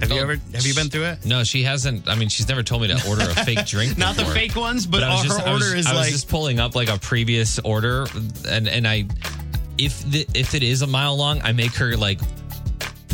Have 0.00 0.10
you 0.10 0.18
Oh, 0.18 0.22
ever? 0.22 0.32
Have 0.54 0.66
you 0.66 0.74
been 0.74 0.88
through 0.88 1.04
it? 1.04 1.24
No, 1.24 1.44
she 1.44 1.62
hasn't. 1.62 2.08
I 2.08 2.16
mean, 2.16 2.28
she's 2.28 2.48
never 2.48 2.62
told 2.64 2.82
me 2.82 2.88
to 2.88 3.08
order 3.08 3.22
a 3.22 3.34
fake 3.44 3.66
drink. 3.66 3.96
Not 3.98 4.16
the 4.16 4.22
before. 4.22 4.34
fake 4.34 4.56
ones, 4.56 4.84
but, 4.84 5.02
I 5.04 5.10
was 5.10 5.22
her 5.22 5.28
just, 5.28 5.40
I 5.46 5.52
was- 5.52 5.62
order 5.62 5.76
is 5.76 5.86
I 5.86 5.92
was 5.92 6.00
like 6.00 6.12
just 6.12 6.28
pulling 6.28 6.58
up 6.58 6.74
like 6.74 6.88
a 6.88 6.98
previous 6.98 7.58
order, 7.60 8.06
and 8.48 8.66
and 8.68 8.88
I, 8.88 9.04
if 9.78 10.02
the, 10.10 10.26
if 10.34 10.54
it 10.54 10.64
is 10.64 10.82
a 10.82 10.88
mile 10.88 11.16
long, 11.16 11.40
I 11.42 11.52
make 11.52 11.74
her 11.76 11.96
like 11.96 12.20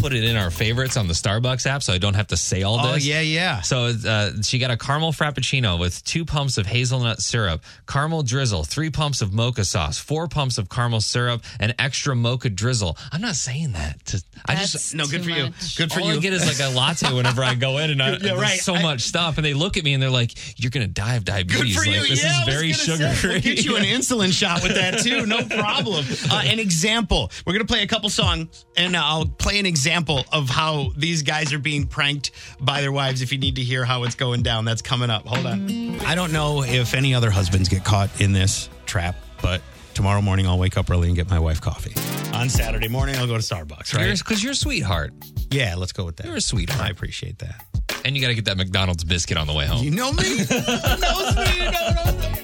put 0.00 0.12
it 0.12 0.24
in 0.24 0.36
our 0.36 0.50
favorites 0.50 0.96
on 0.96 1.08
the 1.08 1.14
Starbucks 1.14 1.66
app, 1.66 1.82
so 1.82 1.92
I 1.92 1.98
don't 1.98 2.14
have 2.14 2.28
to 2.28 2.36
say 2.36 2.62
all 2.62 2.76
this. 2.82 2.92
Oh 3.04 3.08
yeah, 3.08 3.20
yeah. 3.20 3.60
So 3.62 3.92
uh, 4.06 4.30
she 4.42 4.58
got 4.58 4.70
a 4.70 4.76
caramel 4.76 5.12
frappuccino 5.12 5.78
with 5.78 6.02
two 6.04 6.24
pumps 6.24 6.56
of 6.56 6.66
hazelnut 6.66 7.20
syrup, 7.20 7.62
caramel 7.86 8.22
drizzle, 8.22 8.64
three 8.64 8.90
pumps 8.90 9.20
of 9.22 9.32
mocha 9.32 9.64
sauce, 9.64 9.98
four 9.98 10.28
pumps 10.28 10.56
of 10.58 10.68
caramel 10.68 11.00
syrup, 11.00 11.42
and 11.58 11.74
extra 11.78 12.14
mocha 12.14 12.48
drizzle. 12.48 12.96
I'm 13.12 13.20
not 13.20 13.34
saying 13.34 13.72
that. 13.72 14.04
To, 14.06 14.22
I 14.46 14.54
just 14.56 14.94
No, 14.94 15.04
good 15.06 15.22
too 15.22 15.24
for 15.24 15.30
you. 15.30 15.48
Good 15.76 15.92
for 15.92 16.00
all 16.00 16.06
you. 16.12 16.18
I 16.18 16.20
get 16.20 16.32
is 16.32 16.46
like 16.46 16.66
a 16.66 16.72
latte 16.74 17.12
whenever 17.12 17.42
I 17.42 17.54
go 17.54 17.78
in, 17.78 17.90
and 17.90 18.02
I, 18.02 18.10
Yeah, 18.12 18.18
there's 18.18 18.40
right. 18.40 18.58
so 18.60 18.74
I- 18.74 18.82
much 18.82 19.00
stuff, 19.02 19.36
and 19.38 19.44
they 19.44 19.54
look 19.54 19.76
at 19.76 19.84
me 19.84 19.94
and 19.94 20.02
they're 20.02 20.10
like, 20.10 20.32
"You're 20.60 20.70
gonna 20.70 20.86
die 20.86 21.14
of 21.16 21.24
diabetes." 21.24 21.74
Good 21.76 21.82
for 21.84 21.88
you. 21.90 22.00
Like, 22.00 22.08
this 22.10 22.22
yeah, 22.22 22.40
is 22.42 22.46
very 22.46 22.70
gonna 22.70 22.74
sugar 22.84 23.08
say, 23.08 23.14
free. 23.14 23.30
We'll 23.32 23.40
get 23.40 23.64
you 23.64 23.76
an 23.76 23.82
insulin 23.98 24.32
shot 24.32 24.62
with 24.62 24.74
that 24.76 25.00
too. 25.00 25.26
No 25.26 25.42
problem. 25.44 26.04
Uh, 26.30 26.42
an 26.44 26.58
example. 26.60 27.30
We're 27.44 27.54
gonna 27.54 27.64
play 27.64 27.82
a 27.82 27.86
couple 27.88 28.08
songs, 28.10 28.64
and 28.76 28.96
I'll 28.96 29.26
play 29.26 29.58
an 29.58 29.66
example 29.66 29.87
of 29.96 30.48
how 30.48 30.90
these 30.96 31.22
guys 31.22 31.52
are 31.52 31.58
being 31.58 31.86
pranked 31.86 32.30
by 32.60 32.80
their 32.80 32.92
wives. 32.92 33.22
If 33.22 33.32
you 33.32 33.38
need 33.38 33.56
to 33.56 33.62
hear 33.62 33.84
how 33.84 34.04
it's 34.04 34.14
going 34.14 34.42
down, 34.42 34.64
that's 34.64 34.82
coming 34.82 35.10
up. 35.10 35.26
Hold 35.26 35.46
on. 35.46 36.00
I 36.00 36.14
don't 36.14 36.32
know 36.32 36.62
if 36.62 36.94
any 36.94 37.14
other 37.14 37.30
husbands 37.30 37.68
get 37.68 37.84
caught 37.84 38.20
in 38.20 38.32
this 38.32 38.68
trap, 38.86 39.16
but 39.42 39.60
tomorrow 39.94 40.20
morning 40.20 40.46
I'll 40.46 40.58
wake 40.58 40.76
up 40.76 40.90
early 40.90 41.08
and 41.08 41.16
get 41.16 41.28
my 41.30 41.38
wife 41.38 41.60
coffee. 41.60 41.94
On 42.36 42.48
Saturday 42.48 42.88
morning 42.88 43.16
I'll 43.16 43.26
go 43.26 43.36
to 43.38 43.42
Starbucks. 43.42 43.94
Right? 43.94 44.16
Because 44.18 44.42
you're 44.42 44.52
a 44.52 44.56
sweetheart, 44.56 45.12
yeah, 45.50 45.74
let's 45.76 45.92
go 45.92 46.04
with 46.04 46.16
that. 46.16 46.26
You're 46.26 46.36
a 46.36 46.40
sweetheart. 46.40 46.82
I 46.82 46.90
appreciate 46.90 47.38
that. 47.38 47.64
and 48.04 48.14
you 48.14 48.22
got 48.22 48.28
to 48.28 48.34
get 48.34 48.44
that 48.46 48.56
McDonald's 48.56 49.04
biscuit 49.04 49.36
on 49.38 49.46
the 49.46 49.54
way 49.54 49.66
home. 49.66 49.82
You 49.82 49.90
know 49.90 50.12
me. 50.12 50.22
knows 50.38 50.46
me. 50.46 51.64
No, 51.64 51.90
no, 52.04 52.34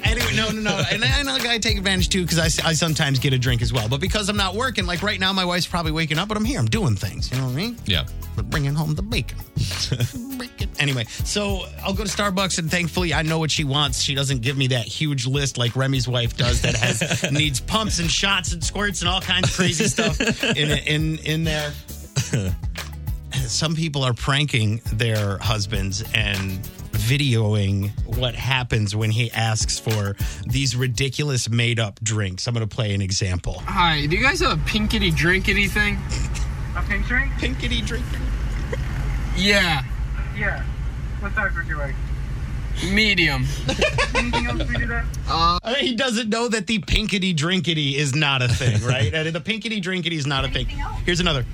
no. 0.51 0.61
No, 0.61 0.77
no. 0.77 0.83
And 0.91 1.05
I 1.05 1.55
I 1.55 1.59
take 1.59 1.79
advantage 1.79 2.09
too 2.09 2.23
because 2.23 2.39
I, 2.39 2.69
I 2.69 2.73
sometimes 2.73 3.21
get 3.21 3.33
a 3.33 3.39
drink 3.39 3.63
as 3.63 3.73
well. 3.73 3.89
But 3.89 4.01
because 4.01 4.29
I'm 4.29 4.37
not 4.37 4.57
working, 4.57 4.87
like 4.87 5.03
right 5.03 5.21
now, 5.21 5.33
my 5.33 5.45
wife's 5.45 5.67
probably 5.67 5.93
waking 5.93 6.19
up, 6.19 6.27
but 6.27 6.37
I'm 6.37 6.45
here. 6.45 6.59
I'm 6.59 6.67
doing 6.67 6.97
things. 6.97 7.31
You 7.31 7.39
know 7.39 7.45
what 7.45 7.53
I 7.53 7.55
mean? 7.55 7.77
Yeah. 7.87 8.07
We're 8.37 8.43
bringing 8.43 8.75
home 8.75 8.97
the 8.97 9.03
bacon. 9.03 9.39
bacon. 10.39 10.69
Anyway, 10.81 11.05
so 11.05 11.63
I'll 11.83 11.95
go 11.95 12.05
to 12.05 12.11
Starbucks 12.11 12.59
and 12.59 12.69
thankfully 12.69 13.15
I 13.15 13.23
know 13.23 13.39
what 13.39 13.53
she 13.53 13.63
wants. 13.63 14.01
She 14.03 14.17
doesn't 14.17 14.43
give 14.43 14.57
me 14.57 14.67
that 14.69 14.87
huge 14.87 15.27
list 15.27 15.57
like 15.57 15.77
Remy's 15.77 16.09
wife 16.09 16.37
does 16.37 16.63
that 16.63 16.75
has 16.75 17.23
needs 17.33 17.61
pumps 17.61 18.01
and 18.01 18.11
shots 18.11 18.53
and 18.53 18.65
squirts 18.65 19.01
and 19.01 19.09
all 19.09 19.21
kinds 19.21 19.51
of 19.51 19.55
crazy 19.55 19.85
stuff 19.85 20.21
in 20.43 20.71
in 20.71 21.19
in 21.19 21.45
there. 21.45 21.73
Some 23.47 23.77
people 23.77 24.03
are 24.03 24.15
pranking 24.15 24.81
their 24.93 25.39
husbands 25.39 26.03
and 26.15 26.59
videoing 26.95 27.91
what 28.17 28.35
happens 28.35 28.95
when 28.97 29.11
he 29.11 29.31
asks 29.33 29.79
for 29.79 30.17
these 30.47 30.75
ridiculous 30.77 31.49
made 31.49 31.79
up 31.79 32.01
drinks. 32.03 32.47
I'm 32.47 32.55
going 32.55 32.67
to 32.67 32.75
play 32.75 32.95
an 32.95 33.03
example. 33.03 33.61
Hi, 33.67 34.07
do 34.07 34.17
you 34.17 34.23
guys 34.23 34.41
have 34.41 34.59
a 34.59 34.63
pinkety 34.65 35.11
drinkety 35.11 35.69
thing? 35.69 35.99
A 36.77 36.83
pink 36.89 37.07
drink? 37.07 37.31
Pinkety 37.39 37.81
drink. 37.83 38.05
Yeah, 39.37 39.83
Yeah. 40.37 40.63
What 41.21 41.35
size 41.35 41.55
would 41.57 41.67
you 41.67 41.77
like? 41.79 41.95
medium. 42.93 43.45
Anything 44.17 44.47
else 44.47 44.69
we 44.69 44.77
do 44.77 44.87
that? 44.89 45.05
Uh, 45.29 45.75
he 45.75 45.95
doesn't 45.95 46.29
know 46.29 46.49
that 46.49 46.67
the 46.67 46.81
pinkety 46.81 47.33
drinkety 47.33 47.97
is 47.97 48.15
not 48.17 48.43
a 48.43 48.49
thing, 48.49 48.83
right? 48.83 49.13
The 49.33 49.41
pinkety 49.41 49.81
drinkety 49.81 50.17
is 50.17 50.27
not 50.27 50.45
a 50.45 50.49
thing. 50.49 50.67
Here's 51.07 51.21
another. 51.21 51.45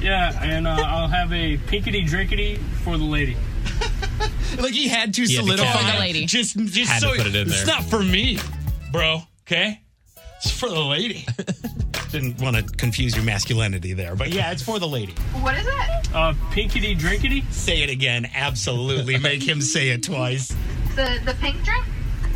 Yeah, 0.00 0.36
and 0.42 0.66
uh, 0.66 0.70
I'll 0.70 1.08
have 1.08 1.32
a 1.32 1.58
pinkety 1.58 2.02
drinkety 2.06 2.56
for 2.82 2.96
the 2.98 3.04
lady. 3.04 3.36
Like 4.58 4.72
he 4.74 4.86
had 4.88 5.14
to 5.14 5.22
had 5.22 5.30
solidify 5.30 5.64
cap 5.64 5.74
it. 5.74 5.78
For 5.78 5.84
the 5.86 5.92
that. 5.92 6.00
lady. 6.00 6.26
Just, 6.26 6.56
just 6.58 6.90
Had 6.90 7.00
to 7.02 7.08
so 7.08 7.16
put 7.16 7.26
it 7.26 7.34
in 7.34 7.48
it's 7.48 7.66
not 7.66 7.84
for 7.84 8.02
me, 8.02 8.38
bro. 8.92 9.20
Okay, 9.46 9.80
it's 10.36 10.50
for 10.50 10.68
the 10.68 10.78
lady. 10.80 11.26
Didn't 12.10 12.38
want 12.42 12.56
to 12.56 12.62
confuse 12.76 13.16
your 13.16 13.24
masculinity 13.24 13.94
there, 13.94 14.14
but 14.14 14.28
yeah, 14.28 14.52
it's 14.52 14.62
for 14.62 14.78
the 14.78 14.86
lady. 14.86 15.14
What 15.40 15.56
is 15.56 15.66
it? 15.66 16.14
Uh, 16.14 16.34
pinkety 16.50 16.94
drinkety? 16.94 17.42
Say 17.50 17.82
it 17.82 17.88
again. 17.88 18.28
Absolutely, 18.34 19.16
make 19.30 19.42
him 19.42 19.62
say 19.62 19.88
it 19.88 20.02
twice. 20.02 20.48
The 20.94 21.18
the 21.24 21.34
pink 21.40 21.62
drink? 21.64 21.84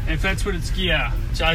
If 0.08 0.22
that's 0.22 0.46
what 0.46 0.54
it's, 0.54 0.74
yeah. 0.78 1.12
So 1.34 1.44
I, 1.44 1.54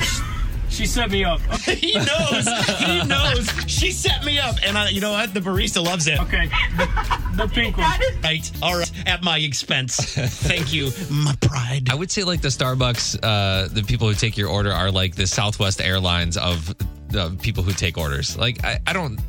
she 0.70 0.86
set 0.86 1.10
me 1.10 1.24
up. 1.24 1.40
he 1.64 1.96
knows. 1.96 2.48
He 2.78 3.04
knows. 3.06 3.50
she 3.66 3.92
set 3.92 4.21
me 4.21 4.21
up, 4.42 4.56
and 4.64 4.78
I, 4.78 4.90
you 4.90 5.02
know 5.02 5.12
what? 5.12 5.34
The 5.34 5.40
barista 5.40 5.84
loves 5.84 6.08
it. 6.08 6.20
Okay, 6.20 6.48
the, 6.78 6.88
the 7.36 7.48
pink 7.54 7.78
one. 7.78 7.90
Right. 8.24 8.52
All 8.62 8.78
right. 8.78 8.92
At 9.08 9.24
my 9.24 9.38
expense. 9.38 9.96
Thank 9.96 10.74
you, 10.74 10.92
my 11.10 11.36
pride. 11.42 11.90
I 11.90 11.96
would 11.96 12.12
say 12.12 12.24
like 12.24 12.42
the 12.42 12.50
Starbucks, 12.50 13.20
uh, 13.24 13.68
the 13.70 13.84
people 13.84 14.08
who 14.08 14.14
take 14.14 14.38
your 14.38 14.50
order 14.50 14.72
are 14.72 14.92
like 14.92 15.16
the 15.16 15.28
Southwest 15.28 15.82
Airlines 15.82 16.38
of 16.38 16.74
the 17.10 17.38
people 17.42 17.64
who 17.64 17.74
take 17.74 17.98
orders. 17.98 18.38
Like 18.38 18.64
I, 18.64 18.80
I 18.88 18.94
don't 18.94 19.20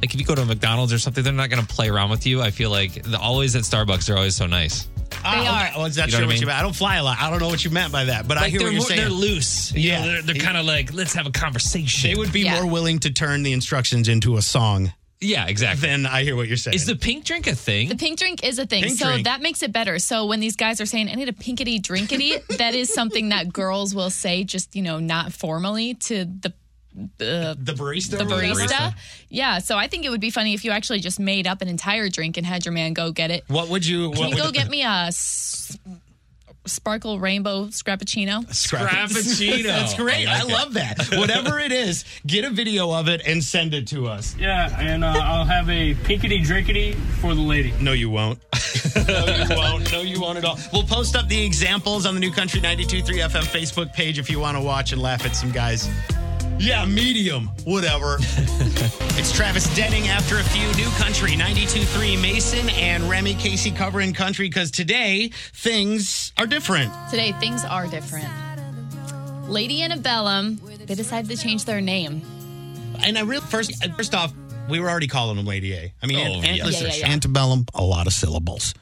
like 0.00 0.14
if 0.14 0.20
you 0.20 0.26
go 0.26 0.34
to 0.34 0.42
a 0.42 0.46
McDonald's 0.46 0.92
or 0.92 0.98
something, 0.98 1.22
they're 1.22 1.32
not 1.32 1.50
going 1.50 1.64
to 1.64 1.74
play 1.74 1.88
around 1.88 2.10
with 2.10 2.26
you. 2.26 2.40
I 2.40 2.50
feel 2.50 2.70
like 2.70 3.02
the 3.02 3.18
always 3.18 3.54
at 3.56 3.62
Starbucks 3.62 4.12
are 4.12 4.16
always 4.16 4.36
so 4.36 4.46
nice. 4.46 4.88
They 5.10 5.16
ah, 5.24 5.70
are. 5.76 5.82
Oh, 5.82 5.84
is 5.84 5.96
that 5.96 6.06
You 6.06 6.12
know 6.12 6.18
sure 6.18 6.20
what 6.20 6.22
I 6.22 6.26
what 6.26 6.34
you 6.36 6.40
mean? 6.42 6.46
meant? 6.48 6.58
I 6.58 6.62
don't 6.62 6.76
fly 6.76 6.96
a 6.96 7.02
lot. 7.02 7.18
I 7.20 7.30
don't 7.30 7.40
know 7.40 7.48
what 7.48 7.64
you 7.64 7.70
meant 7.70 7.92
by 7.92 8.04
that, 8.04 8.26
but 8.28 8.38
I 8.38 8.42
Like 8.42 8.50
hear 8.50 8.60
they're 8.60 8.68
what 8.68 8.72
you're 8.72 8.80
more- 8.80 8.88
saying. 8.88 9.00
they're 9.00 9.10
loose. 9.10 9.72
You 9.74 9.80
Yeah. 9.90 10.00
know, 10.00 10.12
they're, 10.12 10.22
they're 10.22 10.34
kind 10.36 10.56
of 10.56 10.64
like 10.66 10.92
let's 10.94 11.12
have 11.14 11.26
a 11.26 11.30
conversation. 11.32 12.10
They 12.10 12.16
would 12.16 12.32
be 12.32 12.42
Yeah. 12.42 12.60
more 12.62 12.70
willing 12.70 12.98
to 13.00 13.10
turn 13.10 13.42
the 13.42 13.52
instructions 13.52 14.08
into 14.08 14.36
a 14.36 14.42
song 14.42 14.92
yeah, 15.20 15.46
exactly. 15.48 15.86
than 15.88 16.06
I 16.06 16.22
hear 16.22 16.34
what 16.34 16.48
you're 16.48 16.56
saying. 16.56 16.74
Is 16.74 16.86
the 16.86 16.96
pink 16.96 17.24
drink 17.24 17.46
a 17.46 17.54
thing? 17.54 17.90
The 17.90 17.96
pink 17.96 18.18
drink 18.18 18.42
is 18.42 18.58
a 18.58 18.64
thing. 18.64 18.84
Pink 18.84 18.98
so 18.98 19.06
drink. 19.08 19.24
that 19.24 19.42
makes 19.42 19.62
it 19.62 19.70
better. 19.72 19.98
So 19.98 20.24
when 20.24 20.40
these 20.40 20.56
guys 20.56 20.80
are 20.80 20.86
saying, 20.86 21.10
I 21.10 21.14
need 21.14 21.28
a 21.28 21.34
pinkety 21.34 21.78
drinkety, 21.78 22.36
that 22.56 22.74
is 22.74 22.92
something 22.94 23.28
that 23.28 23.52
girls 23.52 23.94
will 23.94 24.08
say, 24.08 24.44
just, 24.44 24.74
you 24.74 24.80
know, 24.82 24.98
not 24.98 25.32
formally 25.34 25.92
to 25.94 26.24
the 26.24 26.54
the 27.18 27.56
the 27.58 27.72
barista? 27.72 28.18
the 28.18 28.22
or 28.22 28.26
whatever? 28.26 28.60
barista. 28.60 28.94
Yeah. 29.28 29.58
So 29.58 29.76
I 29.78 29.86
think 29.86 30.04
it 30.04 30.10
would 30.10 30.20
be 30.20 30.30
funny 30.30 30.54
if 30.54 30.64
you 30.64 30.70
actually 30.72 31.00
just 31.00 31.20
made 31.20 31.46
up 31.46 31.62
an 31.62 31.68
entire 31.68 32.08
drink 32.08 32.36
and 32.36 32.44
had 32.46 32.64
your 32.64 32.72
man 32.72 32.92
go 32.94 33.12
get 33.12 33.30
it. 33.30 33.44
What 33.48 33.68
would 33.68 33.86
you? 33.86 34.10
Can 34.12 34.20
What 34.20 34.30
you 34.30 34.36
go 34.36 34.46
would, 34.46 34.54
get 34.54 34.68
me 34.68 34.82
a 34.82 35.06
s- 35.06 35.78
sparkle 36.66 37.18
rainbow 37.18 37.66
scrappuccino? 37.66 38.44
Frappuccino. 38.46 39.62
That's 39.64 39.94
great. 39.94 40.26
I, 40.26 40.40
I 40.40 40.42
like 40.42 40.48
it. 40.48 40.52
love 40.52 40.74
that. 40.74 41.08
Whatever 41.16 41.58
it 41.58 41.72
is, 41.72 42.04
get 42.26 42.44
a 42.44 42.50
video 42.50 42.90
of 42.92 43.08
it 43.08 43.22
and 43.26 43.42
send 43.42 43.72
it 43.72 43.86
to 43.88 44.06
us. 44.06 44.36
Yeah, 44.36 44.76
and 44.80 45.04
uh, 45.04 45.08
I'll 45.22 45.44
have 45.44 45.68
a 45.70 45.94
pinkety 45.94 46.40
drinkety 46.42 46.92
for 47.20 47.34
the 47.34 47.40
lady. 47.40 47.72
No, 47.80 47.92
you 47.92 48.10
won't. 48.10 48.40
no, 49.08 49.24
you 49.26 49.56
won't. 49.56 49.92
No, 49.92 50.00
you 50.02 50.20
won't 50.20 50.38
at 50.38 50.44
all. 50.44 50.58
We'll 50.72 50.82
post 50.84 51.16
up 51.16 51.28
the 51.28 51.44
examples 51.44 52.04
on 52.04 52.14
the 52.14 52.20
New 52.20 52.32
Country 52.32 52.60
92.3 52.60 53.04
FM 53.28 53.42
Facebook 53.44 53.92
page 53.92 54.18
if 54.18 54.28
you 54.28 54.38
want 54.40 54.56
to 54.56 54.62
watch 54.62 54.92
and 54.92 55.00
laugh 55.00 55.24
at 55.24 55.34
some 55.36 55.50
guys. 55.52 55.88
Yeah, 56.60 56.84
medium. 56.84 57.46
Whatever. 57.64 58.16
it's 58.20 59.32
Travis 59.32 59.74
Denning 59.74 60.08
after 60.08 60.36
a 60.38 60.44
few 60.44 60.66
New 60.74 60.90
Country 60.98 61.30
92.3 61.30 62.20
Mason 62.20 62.68
and 62.70 63.04
Remy 63.04 63.34
Casey 63.34 63.70
covering 63.70 64.12
country 64.12 64.46
because 64.46 64.70
today 64.70 65.28
things 65.54 66.32
are 66.36 66.46
different. 66.46 66.92
Today, 67.08 67.32
things 67.32 67.64
are 67.64 67.86
different. 67.86 68.28
Lady 69.48 69.82
Antebellum, 69.82 70.60
they 70.84 70.94
decided 70.94 71.30
to 71.30 71.42
change 71.42 71.64
their 71.64 71.80
name. 71.80 72.20
And 73.02 73.16
I 73.16 73.22
really 73.22 73.40
first 73.46 73.82
uh, 73.82 73.92
first 73.94 74.14
off, 74.14 74.32
we 74.68 74.80
were 74.80 74.90
already 74.90 75.08
calling 75.08 75.36
them 75.38 75.46
Lady 75.46 75.72
A. 75.72 75.92
I 76.02 76.06
mean, 76.06 76.18
Oh, 76.18 76.20
ant- 76.34 76.44
ant- 76.44 76.56
yeah. 76.58 76.64
listen, 76.66 76.86
Yeah, 76.88 76.92
yeah, 76.92 77.06
yeah. 77.06 77.12
antebellum, 77.12 77.64
a 77.74 77.82
lot 77.82 78.06
of 78.06 78.12
syllables. 78.12 78.74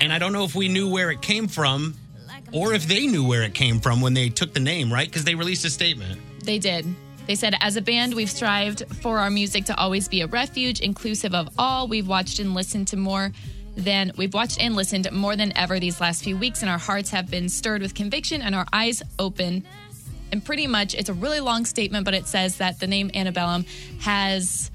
and 0.00 0.12
I 0.12 0.18
don't 0.18 0.32
know 0.32 0.42
if 0.44 0.56
we 0.56 0.66
knew 0.68 0.90
where 0.90 1.12
it 1.12 1.22
came 1.22 1.46
from 1.46 1.94
or 2.52 2.74
if 2.74 2.88
they 2.88 3.06
knew 3.06 3.24
where 3.26 3.42
it 3.42 3.54
came 3.54 3.78
from 3.80 4.00
when 4.00 4.12
they 4.14 4.28
took 4.28 4.52
the 4.54 4.60
name, 4.60 4.92
right? 4.92 5.06
Because 5.06 5.22
they 5.24 5.36
released 5.36 5.64
a 5.64 5.70
statement. 5.70 6.20
They 6.46 6.58
did. 6.60 6.86
They 7.26 7.34
said, 7.34 7.56
as 7.60 7.76
a 7.76 7.82
band, 7.82 8.14
we've 8.14 8.30
strived 8.30 8.84
for 9.02 9.18
our 9.18 9.30
music 9.30 9.64
to 9.64 9.76
always 9.76 10.06
be 10.06 10.20
a 10.20 10.28
refuge, 10.28 10.80
inclusive 10.80 11.34
of 11.34 11.48
all. 11.58 11.88
We've 11.88 12.06
watched 12.06 12.38
and 12.38 12.54
listened 12.54 12.86
to 12.88 12.96
more 12.96 13.32
than 13.76 14.12
we've 14.16 14.32
watched 14.32 14.60
and 14.60 14.76
listened 14.76 15.10
more 15.10 15.34
than 15.34 15.52
ever 15.58 15.80
these 15.80 16.00
last 16.00 16.22
few 16.22 16.36
weeks, 16.36 16.62
and 16.62 16.70
our 16.70 16.78
hearts 16.78 17.10
have 17.10 17.28
been 17.28 17.48
stirred 17.48 17.82
with 17.82 17.96
conviction 17.96 18.42
and 18.42 18.54
our 18.54 18.64
eyes 18.72 19.02
open. 19.18 19.64
And 20.30 20.44
pretty 20.44 20.68
much, 20.68 20.94
it's 20.94 21.08
a 21.08 21.14
really 21.14 21.40
long 21.40 21.64
statement, 21.64 22.04
but 22.04 22.14
it 22.14 22.28
says 22.28 22.58
that 22.58 22.78
the 22.78 22.86
name 22.86 23.10
Antebellum 23.12 23.64
has 24.02 24.70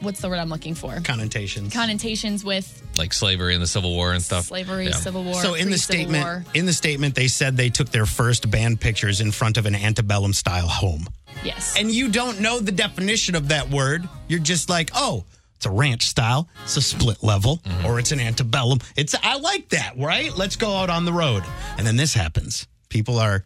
what's 0.00 0.20
the 0.20 0.28
word 0.28 0.38
I'm 0.38 0.48
looking 0.48 0.74
for? 0.74 0.98
Connotations. 1.00 1.72
Connotations 1.72 2.44
with 2.44 2.82
like 2.96 3.12
slavery 3.12 3.54
and 3.54 3.62
the 3.62 3.66
Civil 3.66 3.90
War 3.92 4.12
and 4.12 4.22
stuff. 4.22 4.46
slavery, 4.46 4.86
Yeah. 4.86 4.92
Civil 4.92 5.24
War. 5.24 5.40
so 5.42 5.54
in 5.54 5.70
the 5.70 5.78
statement, 5.78 6.24
War. 6.24 6.44
in 6.54 6.66
the 6.66 6.72
statement, 6.72 7.14
they 7.14 7.28
said 7.28 7.56
they 7.56 7.70
took 7.70 7.90
their 7.90 8.06
first 8.06 8.50
band 8.50 8.80
pictures 8.80 9.20
in 9.20 9.30
front 9.30 9.56
of 9.56 9.66
an 9.66 9.74
antebellum 9.74 10.32
style 10.32 10.68
home. 10.68 11.08
yes, 11.44 11.76
And 11.78 11.90
you 11.90 12.08
don't 12.08 12.40
know 12.40 12.58
the 12.60 12.72
definition 12.72 13.34
of 13.34 13.48
that 13.48 13.70
word. 13.70 14.08
You're 14.28 14.40
just 14.40 14.68
like, 14.68 14.90
oh, 14.94 15.24
it's 15.56 15.66
a 15.66 15.70
ranch 15.70 16.06
style. 16.06 16.48
It's 16.64 16.76
a 16.76 16.82
split 16.82 17.22
level, 17.22 17.58
mm-hmm. 17.58 17.86
or 17.86 17.98
it's 17.98 18.12
an 18.12 18.20
antebellum. 18.20 18.78
It's 18.96 19.14
I 19.22 19.36
like 19.38 19.68
that, 19.70 19.92
right? 19.98 20.34
Let's 20.36 20.56
go 20.56 20.74
out 20.74 20.90
on 20.90 21.04
the 21.04 21.12
road. 21.12 21.42
And 21.78 21.86
then 21.86 21.96
this 21.96 22.14
happens. 22.14 22.66
People 22.88 23.18
are 23.18 23.44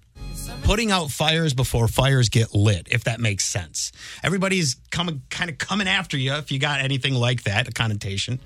putting 0.63 0.91
out 0.91 1.11
fires 1.11 1.55
before 1.55 1.89
fires 1.89 2.29
get 2.29 2.55
lit, 2.55 2.89
if 2.91 3.05
that 3.05 3.21
makes 3.21 3.45
sense. 3.45 3.93
Everybody's 4.23 4.77
coming, 4.91 5.23
kind 5.31 5.51
of 5.51 5.59
coming 5.59 5.89
after 5.89 6.17
you 6.17 6.35
if 6.35 6.51
you 6.51 6.59
got 6.59 6.81
anything 6.81 7.15
like 7.15 7.43
that, 7.45 7.69
a 7.69 7.73
connotation 7.73 8.41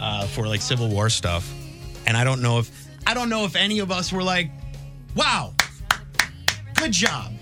uh, 0.00 0.26
for 0.26 0.46
like 0.46 0.60
Civil 0.60 0.88
War 0.88 1.10
stuff. 1.10 1.52
And 2.06 2.16
I 2.16 2.24
don't 2.24 2.40
know 2.42 2.58
if 2.58 2.70
I 3.06 3.14
don't 3.14 3.28
know 3.28 3.44
if 3.44 3.56
any 3.56 3.78
of 3.78 3.90
us 3.90 4.12
were 4.12 4.22
like, 4.22 4.50
wow, 5.14 5.54
good 6.74 6.92
job. 6.92 7.32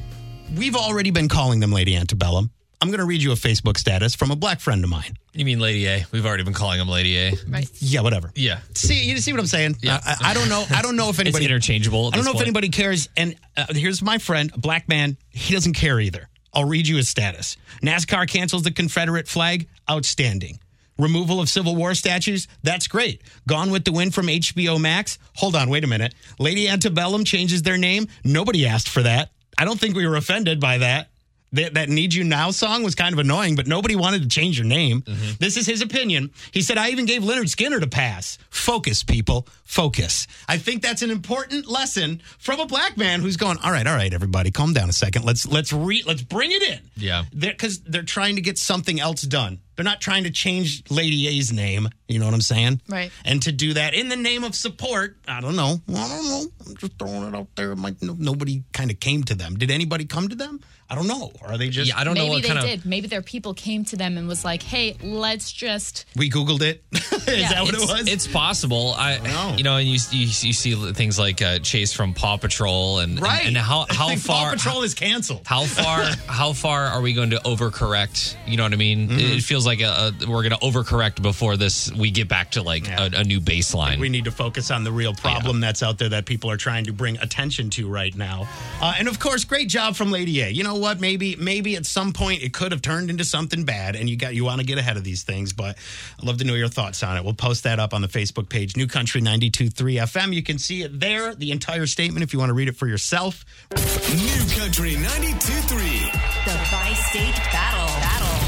We've 0.56 0.76
already 0.76 1.10
been 1.10 1.28
calling 1.28 1.60
them 1.60 1.72
Lady 1.72 1.96
Antebellum. 1.96 2.50
I'm 2.82 2.88
going 2.88 3.00
to 3.00 3.06
read 3.06 3.22
you 3.22 3.32
a 3.32 3.36
Facebook 3.36 3.78
status 3.78 4.14
from 4.14 4.30
a 4.30 4.36
black 4.36 4.60
friend 4.60 4.84
of 4.84 4.90
mine. 4.90 5.16
You 5.32 5.44
mean 5.46 5.60
Lady 5.60 5.86
A? 5.86 6.04
We've 6.12 6.26
already 6.26 6.42
been 6.44 6.52
calling 6.52 6.78
him 6.78 6.88
Lady 6.88 7.16
A. 7.16 7.32
right. 7.48 7.68
Yeah, 7.80 8.02
whatever. 8.02 8.30
Yeah. 8.34 8.60
See, 8.74 9.04
you 9.08 9.16
see 9.18 9.32
what 9.32 9.40
I'm 9.40 9.46
saying? 9.46 9.76
Yeah. 9.82 9.98
I, 10.04 10.12
I- 10.20 10.30
I 10.30 10.34
don't 10.34 10.48
know. 10.48 10.64
I 10.70 10.82
don't 10.82 10.96
know 10.96 11.08
if 11.08 11.14
It's 11.18 11.20
anybody 11.20 11.46
interchangeable. 11.46 12.08
At 12.08 12.14
I 12.14 12.16
don't 12.16 12.24
this 12.26 12.34
know 12.34 12.38
if 12.40 12.42
anybody 12.42 12.68
cares. 12.68 13.08
And 13.16 13.36
uh, 13.56 13.66
here's 13.70 14.02
my 14.02 14.18
friend, 14.18 14.50
a 14.54 14.58
black 14.58 14.88
man. 14.88 15.16
He 15.30 15.54
doesn't 15.54 15.72
care 15.72 15.98
either. 16.00 16.28
I'll 16.52 16.64
read 16.66 16.86
you 16.86 16.96
his 16.96 17.08
status. 17.08 17.56
NASCAR 17.82 18.28
cancels 18.28 18.62
the 18.62 18.70
Confederate 18.72 19.26
flag. 19.28 19.68
Outstanding. 19.90 20.58
Removal 20.98 21.40
of 21.40 21.48
Civil 21.48 21.76
War 21.76 21.94
statues. 21.94 22.46
That's 22.62 22.88
great. 22.88 23.22
Gone 23.46 23.70
with 23.70 23.84
the 23.84 23.92
Wind 23.92 24.14
from 24.14 24.26
HBO 24.28 24.80
Max. 24.80 25.18
Hold 25.36 25.54
on, 25.56 25.68
wait 25.68 25.84
a 25.84 25.86
minute. 25.86 26.14
Lady 26.38 26.68
Antebellum 26.68 27.24
changes 27.24 27.62
their 27.62 27.76
name. 27.76 28.08
Nobody 28.24 28.66
asked 28.66 28.88
for 28.88 29.02
that. 29.02 29.30
I 29.58 29.64
don't 29.66 29.78
think 29.80 29.94
we 29.96 30.06
were 30.06 30.16
offended 30.16 30.58
by 30.60 30.78
that. 30.78 31.08
That, 31.52 31.74
that 31.74 31.88
Need 31.88 32.12
You 32.12 32.24
Now 32.24 32.50
song 32.50 32.82
was 32.82 32.94
kind 32.94 33.12
of 33.12 33.18
annoying, 33.18 33.54
but 33.54 33.66
nobody 33.66 33.94
wanted 33.94 34.22
to 34.22 34.28
change 34.28 34.58
your 34.58 34.66
name. 34.66 35.02
Mm-hmm. 35.02 35.32
This 35.38 35.56
is 35.56 35.64
his 35.64 35.80
opinion. 35.80 36.32
He 36.52 36.60
said, 36.60 36.76
I 36.76 36.90
even 36.90 37.06
gave 37.06 37.22
Lynyrd 37.22 37.44
Skynyrd 37.44 37.80
to 37.80 37.86
pass. 37.86 38.36
Focus, 38.50 39.02
people. 39.04 39.46
Focus. 39.64 40.26
I 40.48 40.58
think 40.58 40.82
that's 40.82 41.02
an 41.02 41.10
important 41.10 41.66
lesson 41.66 42.20
from 42.38 42.60
a 42.60 42.66
black 42.66 42.96
man 42.96 43.20
who's 43.20 43.36
going, 43.36 43.58
all 43.58 43.70
right, 43.70 43.86
all 43.86 43.94
right, 43.94 44.12
everybody, 44.12 44.50
calm 44.50 44.72
down 44.72 44.88
a 44.88 44.92
second. 44.92 45.24
Let's 45.24 45.46
let's 45.46 45.72
re 45.72 46.02
let's 46.06 46.22
bring 46.22 46.50
it 46.50 46.62
in. 46.62 46.80
Yeah. 46.96 47.24
Because 47.36 47.80
they're, 47.80 48.02
trying 48.02 48.36
to 48.36 48.42
get 48.42 48.56
something 48.58 49.00
else 49.00 49.22
done. 49.22 49.58
They're 49.76 49.84
not 49.84 50.00
trying 50.00 50.24
to 50.24 50.30
change 50.30 50.82
Lady 50.90 51.28
A's 51.28 51.52
name. 51.52 51.88
You 52.08 52.18
know 52.18 52.24
what 52.24 52.34
I'm 52.34 52.40
saying? 52.40 52.80
Right. 52.88 53.10
And 53.24 53.42
to 53.42 53.52
do 53.52 53.74
that 53.74 53.92
in 53.94 54.08
the 54.08 54.16
name 54.16 54.42
of 54.44 54.54
support, 54.54 55.16
I 55.28 55.40
don't 55.40 55.56
know. 55.56 55.80
I 55.88 56.08
don't 56.08 56.24
know. 56.28 56.44
I'm 56.66 56.76
just 56.76 56.98
throwing 56.98 57.24
it 57.28 57.34
out 57.34 57.48
there. 57.56 57.72
It 57.72 57.76
might, 57.76 58.00
no, 58.00 58.14
nobody 58.18 58.62
kind 58.72 58.90
of 58.90 59.00
came 59.00 59.24
to 59.24 59.34
them. 59.34 59.56
Did 59.56 59.70
anybody 59.70 60.04
come 60.04 60.28
to 60.28 60.36
them? 60.36 60.60
I 60.88 60.94
don't 60.94 61.08
know. 61.08 61.32
Or 61.42 61.48
are 61.48 61.58
they 61.58 61.68
just? 61.68 61.88
Yeah, 61.88 61.98
I 61.98 62.04
don't 62.04 62.14
know 62.14 62.28
Maybe 62.28 62.42
they 62.42 62.46
kind 62.48 62.58
of. 62.60 62.64
did. 62.64 62.86
Maybe 62.86 63.08
their 63.08 63.20
people 63.22 63.54
came 63.54 63.84
to 63.86 63.96
them 63.96 64.16
and 64.16 64.28
was 64.28 64.44
like, 64.44 64.62
"Hey, 64.62 64.96
let's 65.02 65.50
just." 65.50 66.04
we 66.14 66.30
googled 66.30 66.62
it. 66.62 66.84
Is 66.92 67.26
Yeah, 67.26 67.48
that 67.54 67.62
what 67.64 67.74
it 67.74 67.80
was? 67.80 68.06
it's 68.06 68.28
possible. 68.28 68.94
I, 68.96 69.18
know. 69.18 69.54
you 69.56 69.64
know, 69.64 69.78
and 69.78 69.88
you, 69.88 69.98
you 70.12 70.26
you 70.26 70.52
see 70.52 70.92
things 70.92 71.18
like 71.18 71.42
uh, 71.42 71.58
Chase 71.58 71.92
from 71.92 72.14
Paw 72.14 72.36
Patrol, 72.36 73.00
and 73.00 73.20
right. 73.20 73.40
and, 73.40 73.48
and 73.48 73.56
how 73.56 73.86
how 73.90 74.14
far 74.14 74.50
Paw 74.50 74.52
Patrol 74.52 74.82
is 74.84 74.94
canceled. 74.94 75.42
how 75.44 75.64
far 75.64 76.04
how 76.28 76.52
far 76.52 76.84
are 76.86 77.00
we 77.00 77.14
going 77.14 77.30
to 77.30 77.38
overcorrect? 77.38 78.36
You 78.46 78.56
know 78.56 78.62
what 78.62 78.72
I 78.72 78.76
mean? 78.76 79.08
Mm-hmm. 79.08 79.18
It, 79.18 79.38
it 79.38 79.42
feels 79.66 79.78
like 79.78 79.80
a, 79.80 80.24
a, 80.24 80.30
we're 80.30 80.42
going 80.48 80.52
to 80.58 80.58
overcorrect 80.66 81.22
before 81.22 81.56
this. 81.56 81.92
We 81.92 82.10
get 82.10 82.28
back 82.28 82.52
to 82.52 82.62
like 82.62 82.86
Yeah. 82.86 83.08
a, 83.12 83.20
a 83.20 83.24
new 83.24 83.40
baseline. 83.40 83.98
We 83.98 84.08
need 84.08 84.24
to 84.24 84.30
focus 84.30 84.70
on 84.70 84.84
the 84.84 84.92
real 84.92 85.14
problem 85.14 85.60
that's 85.60 85.82
out 85.82 85.98
there 85.98 86.08
that 86.10 86.24
people 86.26 86.50
are 86.50 86.56
trying 86.56 86.84
to 86.84 86.92
bring 86.92 87.18
attention 87.18 87.70
to 87.70 87.88
right 87.88 88.14
now. 88.14 88.48
Uh, 88.80 88.94
and 88.98 89.08
of 89.08 89.18
course, 89.18 89.44
great 89.44 89.68
job 89.68 89.96
from 89.96 90.10
Lady 90.10 90.40
A. 90.42 90.48
You 90.50 90.64
know 90.64 90.76
what? 90.76 91.00
Maybe 91.00 91.36
maybe 91.36 91.76
at 91.76 91.86
some 91.86 92.12
point 92.12 92.42
it 92.42 92.52
could 92.52 92.72
have 92.72 92.82
turned 92.82 93.10
into 93.10 93.24
something 93.24 93.64
bad, 93.64 93.96
and 93.96 94.08
you 94.08 94.16
got 94.16 94.34
you 94.34 94.44
want 94.44 94.60
to 94.60 94.66
get 94.66 94.78
ahead 94.78 94.96
of 94.96 95.04
these 95.04 95.22
things. 95.22 95.52
But 95.52 95.76
I'd 96.18 96.24
love 96.24 96.38
to 96.38 96.44
know 96.44 96.54
your 96.54 96.68
thoughts 96.68 97.02
on 97.02 97.16
it. 97.16 97.24
We'll 97.24 97.34
post 97.34 97.64
that 97.64 97.78
up 97.78 97.92
on 97.94 98.02
the 98.02 98.08
Facebook 98.08 98.48
page, 98.48 98.76
New 98.76 98.86
Country 98.86 99.20
92.3 99.20 99.70
FM. 100.02 100.32
You 100.32 100.42
can 100.42 100.58
see 100.58 100.82
it 100.82 100.98
there, 101.00 101.34
the 101.34 101.50
entire 101.50 101.86
statement, 101.86 102.22
if 102.22 102.32
you 102.32 102.38
want 102.38 102.50
to 102.50 102.54
read 102.54 102.68
it 102.68 102.76
for 102.76 102.86
yourself. 102.86 103.44
New 103.72 104.60
Country 104.60 104.94
92.3. 104.94 106.12
The 106.44 106.54
Bi-State 106.70 107.34
Battle. 107.52 107.55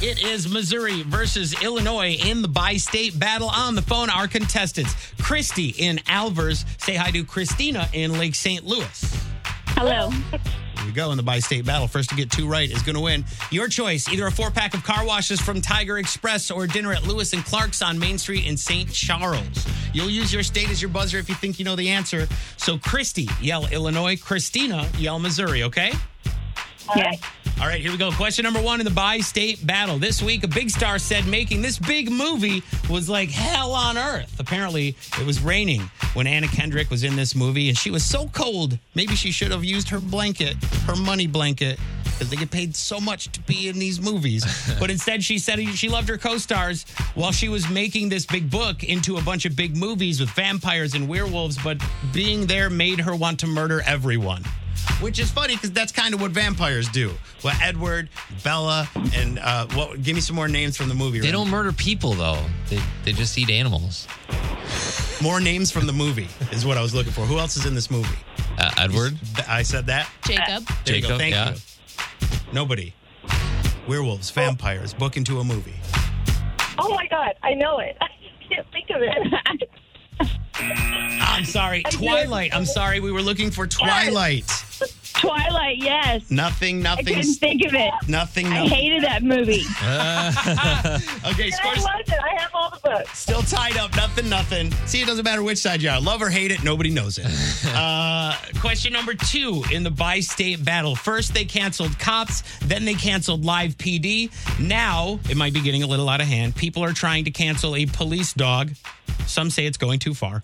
It 0.01 0.23
is 0.23 0.49
Missouri 0.49 1.03
versus 1.03 1.61
Illinois 1.61 2.17
in 2.25 2.41
the 2.41 2.47
bi-state 2.47 3.19
battle. 3.19 3.49
On 3.49 3.75
the 3.75 3.83
phone, 3.83 4.11
our 4.11 4.29
contestants, 4.29 4.95
Christy 5.21 5.71
in 5.77 5.97
Alvers. 6.07 6.65
Say 6.81 6.95
hi 6.95 7.11
to 7.11 7.25
Christina 7.25 7.89
in 7.93 8.17
Lake 8.17 8.37
St. 8.37 8.65
Louis. 8.65 9.27
Hello. 9.71 10.11
Here 10.11 10.87
we 10.87 10.93
go 10.93 11.11
in 11.11 11.17
the 11.17 11.25
bi-state 11.25 11.67
battle. 11.67 11.89
First 11.89 12.11
to 12.11 12.15
get 12.15 12.31
two 12.31 12.47
right 12.47 12.71
is 12.71 12.81
going 12.83 12.95
to 12.95 13.01
win. 13.01 13.25
Your 13.51 13.67
choice: 13.67 14.09
either 14.09 14.29
a 14.29 14.31
four-pack 14.31 14.73
of 14.75 14.85
car 14.85 15.05
washes 15.05 15.41
from 15.41 15.61
Tiger 15.61 15.99
Express 15.99 16.49
or 16.53 16.69
dinner 16.69 16.93
at 16.93 17.03
Lewis 17.03 17.33
and 17.33 17.45
Clark's 17.45 17.83
on 17.83 17.99
Main 17.99 18.19
Street 18.19 18.47
in 18.47 18.57
St. 18.57 18.93
Charles. 18.93 19.67
You'll 19.93 20.11
use 20.11 20.33
your 20.33 20.45
state 20.45 20.71
as 20.71 20.81
your 20.81 20.91
buzzer 20.91 21.19
if 21.19 21.29
you 21.29 21.35
think 21.35 21.59
you 21.59 21.65
know 21.65 21.75
the 21.75 21.89
answer. 21.89 22.29
So, 22.57 22.79
Christy, 22.79 23.29
yell 23.41 23.67
Illinois. 23.67 24.15
Christina, 24.17 24.89
yell 24.97 25.19
Missouri. 25.19 25.65
Okay. 25.65 25.93
Yes. 26.95 27.21
All 27.61 27.67
right, 27.67 27.81
here 27.81 27.91
we 27.91 27.99
go. 27.99 28.13
Question 28.13 28.45
number 28.45 28.63
one 28.63 28.79
in 28.81 28.85
the 28.85 28.93
bi 28.93 29.19
state 29.19 29.67
battle. 29.67 29.99
This 29.99 30.23
week, 30.23 30.45
a 30.45 30.49
big 30.49 30.71
star 30.71 30.97
said 31.01 31.27
making 31.27 31.61
this 31.61 31.77
big 31.77 32.09
movie 32.09 32.63
was 32.89 33.09
like 33.09 33.31
hell 33.31 33.73
on 33.73 33.99
earth. 33.99 34.39
Apparently, 34.39 34.95
it 35.19 35.27
was 35.27 35.43
raining 35.43 35.81
when 36.15 36.29
Anna 36.29 36.47
Kendrick 36.47 36.89
was 36.89 37.03
in 37.03 37.17
this 37.17 37.35
movie, 37.35 37.69
and 37.69 37.77
she 37.77 37.91
was 37.91 38.05
so 38.05 38.29
cold. 38.29 38.79
Maybe 38.95 39.17
she 39.17 39.33
should 39.33 39.51
have 39.51 39.65
used 39.65 39.89
her 39.89 39.99
blanket, 39.99 40.55
her 40.87 40.95
money 40.95 41.27
blanket, 41.27 41.81
because 42.05 42.31
they 42.31 42.37
get 42.37 42.53
paid 42.53 42.77
so 42.77 43.01
much 43.01 43.33
to 43.33 43.41
be 43.41 43.69
in 43.69 43.77
these 43.77 44.01
movies. 44.01 44.45
but 44.79 44.89
instead, 44.89 45.25
she 45.25 45.37
said 45.41 45.59
she 45.61 45.89
loved 45.89 46.09
her 46.09 46.17
co 46.17 46.39
stars 46.39 46.85
while 47.17 47.33
she 47.33 47.49
was 47.49 47.69
making 47.69 48.09
this 48.09 48.25
big 48.25 48.49
book 48.49 48.85
into 48.85 49.17
a 49.17 49.23
bunch 49.23 49.47
of 49.47 49.57
big 49.57 49.77
movies 49.77 50.21
with 50.21 50.31
vampires 50.31 50.95
and 50.95 51.09
werewolves, 51.09 51.59
but 51.65 51.77
being 52.13 52.47
there 52.47 52.71
made 52.71 53.01
her 53.01 53.17
want 53.17 53.41
to 53.41 53.49
murder 53.49 53.83
everyone. 53.85 54.45
Which 55.01 55.19
is 55.19 55.31
funny 55.31 55.55
because 55.55 55.71
that's 55.71 55.93
kind 55.93 56.13
of 56.13 56.21
what 56.21 56.33
vampires 56.33 56.89
do. 56.89 57.13
Well, 57.45 57.57
Edward, 57.63 58.09
Bella, 58.43 58.89
and 59.15 59.39
uh, 59.39 59.67
what? 59.75 60.03
Give 60.03 60.15
me 60.15 60.21
some 60.21 60.35
more 60.35 60.49
names 60.49 60.77
from 60.77 60.89
the 60.89 60.95
movie. 60.95 61.21
They 61.21 61.29
Remy. 61.29 61.33
don't 61.33 61.51
murder 61.51 61.73
people 61.73 62.15
though. 62.15 62.43
They 62.69 62.81
they 63.05 63.13
just 63.13 63.39
eat 63.39 63.49
animals. 63.51 64.09
More 65.23 65.41
names 65.41 65.71
from 65.71 65.87
the 65.87 65.93
movie 65.93 66.29
is 66.53 66.67
what 66.67 66.77
I 66.77 66.83
was 66.83 66.95
looking 66.95 67.13
for. 67.13 67.23
Who 67.23 67.39
else 67.39 67.57
is 67.57 67.65
in 67.67 67.75
this 67.75 67.91
movie? 67.91 68.19
Uh, 68.59 68.71
Edward, 68.77 69.17
I 69.49 69.63
said 69.63 69.87
that. 69.87 70.09
Jacob. 70.25 70.65
There 70.85 70.97
you. 70.97 71.03
Jacob, 71.03 71.19
Thank 71.19 71.35
yeah. 71.35 71.55
you. 71.55 71.57
Nobody. 72.53 72.93
Werewolves, 73.87 74.31
vampires, 74.31 74.93
book 74.95 75.17
into 75.17 75.39
a 75.41 75.45
movie. 75.45 75.77
Oh 76.79 76.91
my 76.95 77.07
God, 77.09 77.35
I 77.43 77.55
know 77.55 77.79
it. 77.79 77.97
I 78.01 78.09
can't 78.49 78.67
think 78.73 78.91
of 78.91 79.03
it. 79.03 79.69
I'm 80.61 81.45
sorry, 81.45 81.83
Twilight. 81.85 82.55
I'm 82.55 82.65
sorry, 82.67 83.01
we 83.01 83.13
were 83.13 83.23
looking 83.23 83.51
for 83.51 83.67
Twilight. 83.67 84.45
Twilight, 85.15 85.79
yes. 85.79 86.31
Nothing, 86.31 86.81
nothing. 86.81 87.09
I 87.09 87.11
nothing. 87.11 87.15
couldn't 87.17 87.35
think 87.35 87.65
of 87.67 87.75
it. 87.75 87.91
Nothing, 88.07 88.47
I 88.47 88.51
nothing. 88.51 88.69
hated 88.69 89.03
that 89.03 89.23
movie. 89.25 89.65
okay, 89.83 91.45
And 91.45 91.55
I 91.55 91.57
scores 91.57 91.85
loved 91.85 92.09
it. 92.09 92.15
I 92.23 92.41
have 92.41 92.51
all 92.55 92.71
the 92.71 92.79
books. 92.85 93.19
still 93.19 93.43
tied 93.43 93.77
up. 93.77 93.97
Nothing, 93.97 94.29
nothing. 94.29 94.71
See, 94.87 95.01
it 95.03 95.07
doesn't 95.07 95.25
matter 95.25 95.43
which 95.43 95.59
side 95.59 95.83
you 95.83 95.91
are. 95.91 96.01
Love 96.01 96.23
or 96.23 96.29
hate 96.31 96.53
it, 96.53 96.63
nobody 96.63 96.91
knows 96.91 97.19
it. 97.19 97.27
uh, 97.75 98.37
question 98.61 98.93
number 98.93 99.15
two 99.15 99.65
in 99.73 99.83
the 99.83 99.91
bi 99.91 100.21
state 100.21 100.65
battle. 100.65 100.95
First, 100.95 101.35
they 101.35 101.45
canceled 101.45 101.99
cops, 101.99 102.43
then 102.61 102.85
they 102.85 102.95
canceled 102.95 103.45
live 103.45 103.77
PD. 103.77 104.31
Now, 104.61 105.19
it 105.29 105.37
might 105.37 105.53
be 105.53 105.61
getting 105.61 105.83
a 105.83 105.87
little 105.89 106.09
out 106.09 106.21
of 106.21 106.29
hand. 106.29 106.55
People 106.55 106.85
are 106.85 106.93
trying 106.93 107.25
to 107.25 107.33
cancel 107.33 107.75
a 107.75 107.87
police 107.87 108.33
dog. 108.35 108.71
Some 109.29 109.51
say 109.51 109.67
it's 109.67 109.79
going 109.79 109.99
too 109.99 110.15
far. 110.15 110.43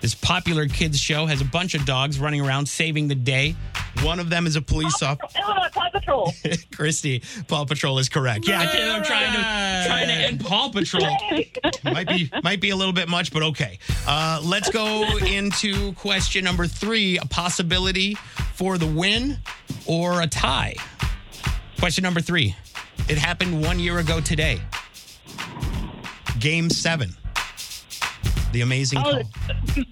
This 0.00 0.14
popular 0.14 0.66
kids 0.66 0.98
show 0.98 1.26
has 1.26 1.40
a 1.40 1.44
bunch 1.44 1.74
of 1.74 1.86
dogs 1.86 2.18
running 2.18 2.40
around 2.40 2.66
saving 2.68 3.08
the 3.08 3.14
day. 3.14 3.56
One 4.02 4.20
of 4.20 4.28
them 4.28 4.46
is 4.46 4.56
a 4.56 4.62
police 4.62 5.02
officer. 5.02 5.38
Illinois 5.38 5.68
Paw 5.72 5.90
Patrol. 5.90 6.32
Christy, 6.74 7.22
Paw 7.48 7.64
Patrol 7.64 7.98
is 7.98 8.08
correct. 8.08 8.46
Yeah, 8.46 8.60
I'm 8.60 9.02
trying 9.04 9.32
to 9.32 9.88
trying 9.88 10.08
to 10.08 10.12
end 10.12 10.44
Paw 10.44 10.68
Patrol. 10.68 11.02
might 11.84 12.08
be 12.08 12.30
might 12.42 12.60
be 12.60 12.70
a 12.70 12.76
little 12.76 12.92
bit 12.92 13.08
much, 13.08 13.32
but 13.32 13.42
okay. 13.42 13.78
Uh, 14.06 14.40
let's 14.44 14.68
go 14.70 15.16
into 15.18 15.92
question 15.94 16.44
number 16.44 16.66
three: 16.66 17.16
a 17.18 17.26
possibility 17.26 18.14
for 18.54 18.76
the 18.76 18.86
win 18.86 19.38
or 19.86 20.20
a 20.20 20.26
tie. 20.26 20.74
Question 21.78 22.02
number 22.02 22.20
three: 22.20 22.54
It 23.08 23.18
happened 23.18 23.62
one 23.62 23.78
year 23.78 23.98
ago 23.98 24.20
today. 24.20 24.60
Game 26.38 26.68
seven. 26.68 27.16
The 28.56 28.62
amazing 28.62 29.00
Oh, 29.00 29.02
call. 29.02 29.22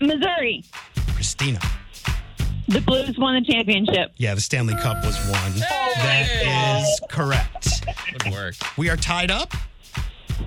Missouri. 0.00 0.64
Christina. 1.14 1.61
The 2.66 2.81
Blues 2.81 3.18
won 3.18 3.35
the 3.35 3.53
championship. 3.53 4.12
Yeah, 4.16 4.35
the 4.35 4.40
Stanley 4.40 4.72
Cup 4.77 5.05
was 5.05 5.18
won. 5.31 5.53
That 5.59 6.81
is 6.83 7.00
correct. 7.11 7.85
good 8.22 8.33
work. 8.33 8.55
We 8.79 8.88
are 8.88 8.96
tied 8.96 9.31
up. 9.31 9.53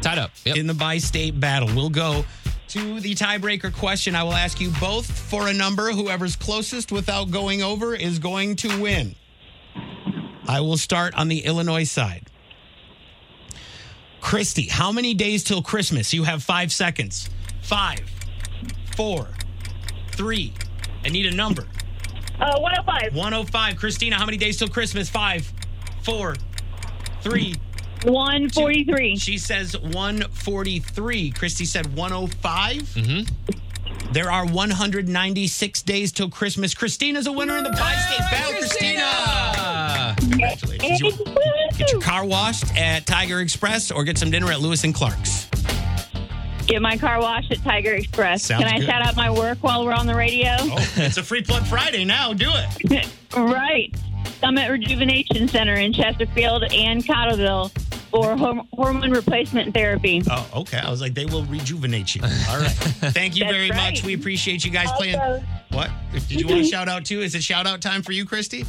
Tied 0.02 0.18
up. 0.18 0.32
Yep. 0.46 0.58
in 0.58 0.66
the 0.66 0.74
bi-state 0.74 1.40
battle. 1.40 1.70
We'll 1.76 1.92
go 1.92 2.26
to 2.70 3.00
the 3.00 3.14
tiebreaker 3.14 3.72
question. 3.72 4.16
I 4.16 4.24
will 4.24 4.34
ask 4.34 4.60
you 4.60 4.72
both 4.82 5.06
for 5.06 5.48
a 5.48 5.54
number. 5.54 5.92
Whoever's 5.92 6.36
closest 6.36 6.92
without 6.92 7.30
going 7.30 7.62
over 7.62 7.94
is 7.94 8.18
going 8.18 8.56
to 8.56 8.82
win. 8.82 9.14
I 10.48 10.62
will 10.62 10.78
start 10.78 11.14
on 11.14 11.28
the 11.28 11.46
Illinois 11.46 11.84
side. 11.84 12.24
Christy, 14.22 14.64
how 14.68 14.92
many 14.92 15.14
days 15.14 15.44
till 15.44 15.62
Christmas? 15.62 16.16
You 16.16 16.24
have 16.24 16.42
five 16.42 16.72
seconds. 16.72 17.30
Five, 17.68 18.00
four, 18.96 19.28
three. 20.12 20.54
I 21.04 21.10
need 21.10 21.26
a 21.26 21.36
number. 21.36 21.64
Uh, 22.40 22.58
105. 22.60 23.14
105. 23.14 23.76
Christina, 23.76 24.16
how 24.16 24.26
many 24.26 24.38
days 24.38 24.56
till 24.58 24.70
Christmas? 24.70 25.10
Five, 25.10 25.52
four, 26.02 26.36
three, 27.22 27.56
143. 28.06 29.18
she 29.18 29.38
says 29.38 29.78
143. 29.78 31.32
Christy 31.32 31.66
said 31.66 31.94
105. 31.94 32.78
Mm-hmm. 32.78 34.12
There 34.14 34.32
are 34.32 34.46
196 34.46 35.82
days 35.82 36.14
till 36.14 36.30
Christmas. 36.30 36.74
Christina's 36.74 37.28
a 37.28 37.34
winner 37.34 37.58
in 37.58 37.66
the 37.66 37.72
bi 37.72 37.96
state 37.96 38.20
battle. 38.32 38.54
Christina! 38.54 40.16
Congratulations. 40.20 41.02
You- 41.02 41.12
Get 41.78 41.92
your 41.92 42.02
car 42.02 42.24
washed 42.26 42.76
at 42.78 43.06
Tiger 43.06 43.42
Express 43.42 43.92
or 43.92 44.06
get 44.06 44.18
some 44.18 44.32
dinner 44.32 44.50
at 44.52 44.62
Lewis 44.62 44.86
and 44.86 44.96
Clark's. 44.96 45.47
Get 46.68 46.82
my 46.82 46.98
car 46.98 47.20
washed 47.22 47.52
at 47.52 47.60
Tiger 47.64 47.94
Express. 47.94 48.44
Sounds 48.44 48.64
Can 48.64 48.74
I 48.74 48.80
good. 48.80 48.88
shout 48.88 49.02
out 49.02 49.16
my 49.16 49.32
work 49.32 49.60
while 49.62 49.86
we're 49.86 49.94
on 49.94 50.06
the 50.06 50.16
radio? 50.16 50.50
Oh, 50.60 50.94
it's 50.98 51.18
a 51.18 51.24
free 51.24 51.42
plug 51.42 51.66
Friday 51.66 52.04
now. 52.04 52.34
Do 52.34 52.50
it. 52.54 53.10
right. 53.38 53.96
Summit 54.42 54.70
Rejuvenation 54.70 55.48
Center 55.48 55.76
in 55.76 55.94
Chesterfield 55.94 56.64
and 56.74 57.04
Cottleville 57.06 57.72
for 58.10 58.36
horm- 58.36 58.68
hormone 58.74 59.12
replacement 59.12 59.74
therapy. 59.74 60.22
Oh, 60.30 60.48
okay. 60.58 60.78
I 60.80 60.90
was 60.92 61.00
like, 61.02 61.14
they 61.14 61.26
will 61.26 61.46
rejuvenate 61.46 62.14
you. 62.16 62.22
All 62.24 62.60
right. 62.60 62.70
Thank 62.72 63.38
you 63.38 63.46
very 63.50 63.70
right. 63.70 63.92
much. 63.94 64.04
We 64.04 64.14
appreciate 64.14 64.66
you 64.66 64.72
guys 64.72 64.92
playing. 64.92 65.18
What? 65.72 65.90
Did 66.28 66.32
you 66.42 66.48
want 66.48 66.64
to 66.64 66.66
shout 66.70 66.90
out 66.90 67.06
too? 67.06 67.22
Is 67.22 67.34
it 67.34 67.44
shout 67.44 67.66
out 67.66 67.82
time 67.82 68.02
for 68.02 68.12
you, 68.12 68.26
Christy? 68.26 68.66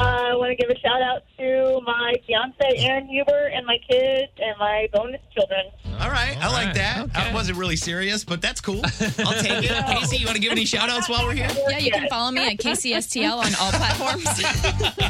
Uh, 0.00 0.32
I 0.32 0.34
want 0.34 0.48
to 0.48 0.56
give 0.56 0.70
a 0.74 0.78
shout 0.80 1.02
out 1.02 1.24
to 1.36 1.82
my 1.84 2.14
fiance 2.26 2.86
Aaron 2.86 3.06
Huber 3.06 3.50
and 3.52 3.66
my 3.66 3.76
kids 3.86 4.32
and 4.38 4.58
my 4.58 4.88
bonus 4.94 5.20
children. 5.36 5.66
All 6.00 6.08
right, 6.08 6.38
I 6.40 6.50
like 6.50 6.72
that. 6.74 7.14
I 7.14 7.34
wasn't 7.34 7.58
really 7.58 7.76
serious, 7.76 8.24
but 8.24 8.40
that's 8.40 8.62
cool. 8.62 8.80
I'll 9.18 9.42
take 9.42 9.70
it. 9.70 9.86
Casey, 9.98 10.16
you 10.16 10.24
want 10.24 10.36
to 10.36 10.40
give 10.40 10.52
any 10.52 10.64
shout 10.64 10.88
outs 10.88 11.10
while 11.10 11.26
we're 11.26 11.34
here? 11.34 11.50
Yeah, 11.68 11.78
you 11.78 11.90
can 11.92 12.08
follow 12.08 12.30
me 12.30 12.50
at 12.50 12.56
KCSTL 12.56 13.44
on 13.44 13.54
all 13.60 13.72
platforms. 13.72 14.24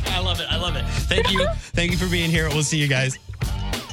I 0.09 0.19
love 0.19 0.41
it. 0.41 0.47
I 0.51 0.57
love 0.57 0.75
it. 0.75 0.85
Thank 1.07 1.31
you. 1.31 1.47
Thank 1.73 1.93
you 1.93 1.97
for 1.97 2.11
being 2.11 2.31
here. 2.31 2.49
We'll 2.49 2.65
see 2.65 2.79
you 2.79 2.89
guys. 2.89 3.17